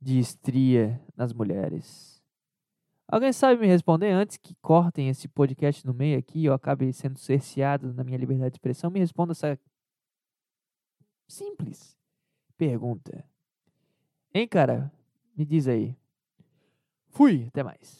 de 0.00 0.18
estria 0.18 1.00
nas 1.16 1.32
mulheres? 1.32 2.22
Alguém 3.06 3.32
sabe 3.32 3.60
me 3.60 3.66
responder 3.66 4.10
antes 4.10 4.36
que 4.36 4.54
cortem 4.62 5.08
esse 5.08 5.28
podcast 5.28 5.86
no 5.86 5.92
meio 5.92 6.18
aqui 6.18 6.44
eu 6.44 6.54
acabe 6.54 6.92
sendo 6.92 7.18
cerceado 7.18 7.92
na 7.92 8.02
minha 8.02 8.16
liberdade 8.16 8.50
de 8.50 8.56
expressão? 8.56 8.90
Me 8.90 8.98
responda 8.98 9.32
essa 9.32 9.58
simples 11.28 11.96
pergunta. 12.56 13.24
Hein, 14.32 14.48
cara? 14.48 14.92
Me 15.36 15.44
diz 15.44 15.68
aí. 15.68 15.96
Fui, 17.10 17.46
até 17.48 17.62
mais. 17.62 17.92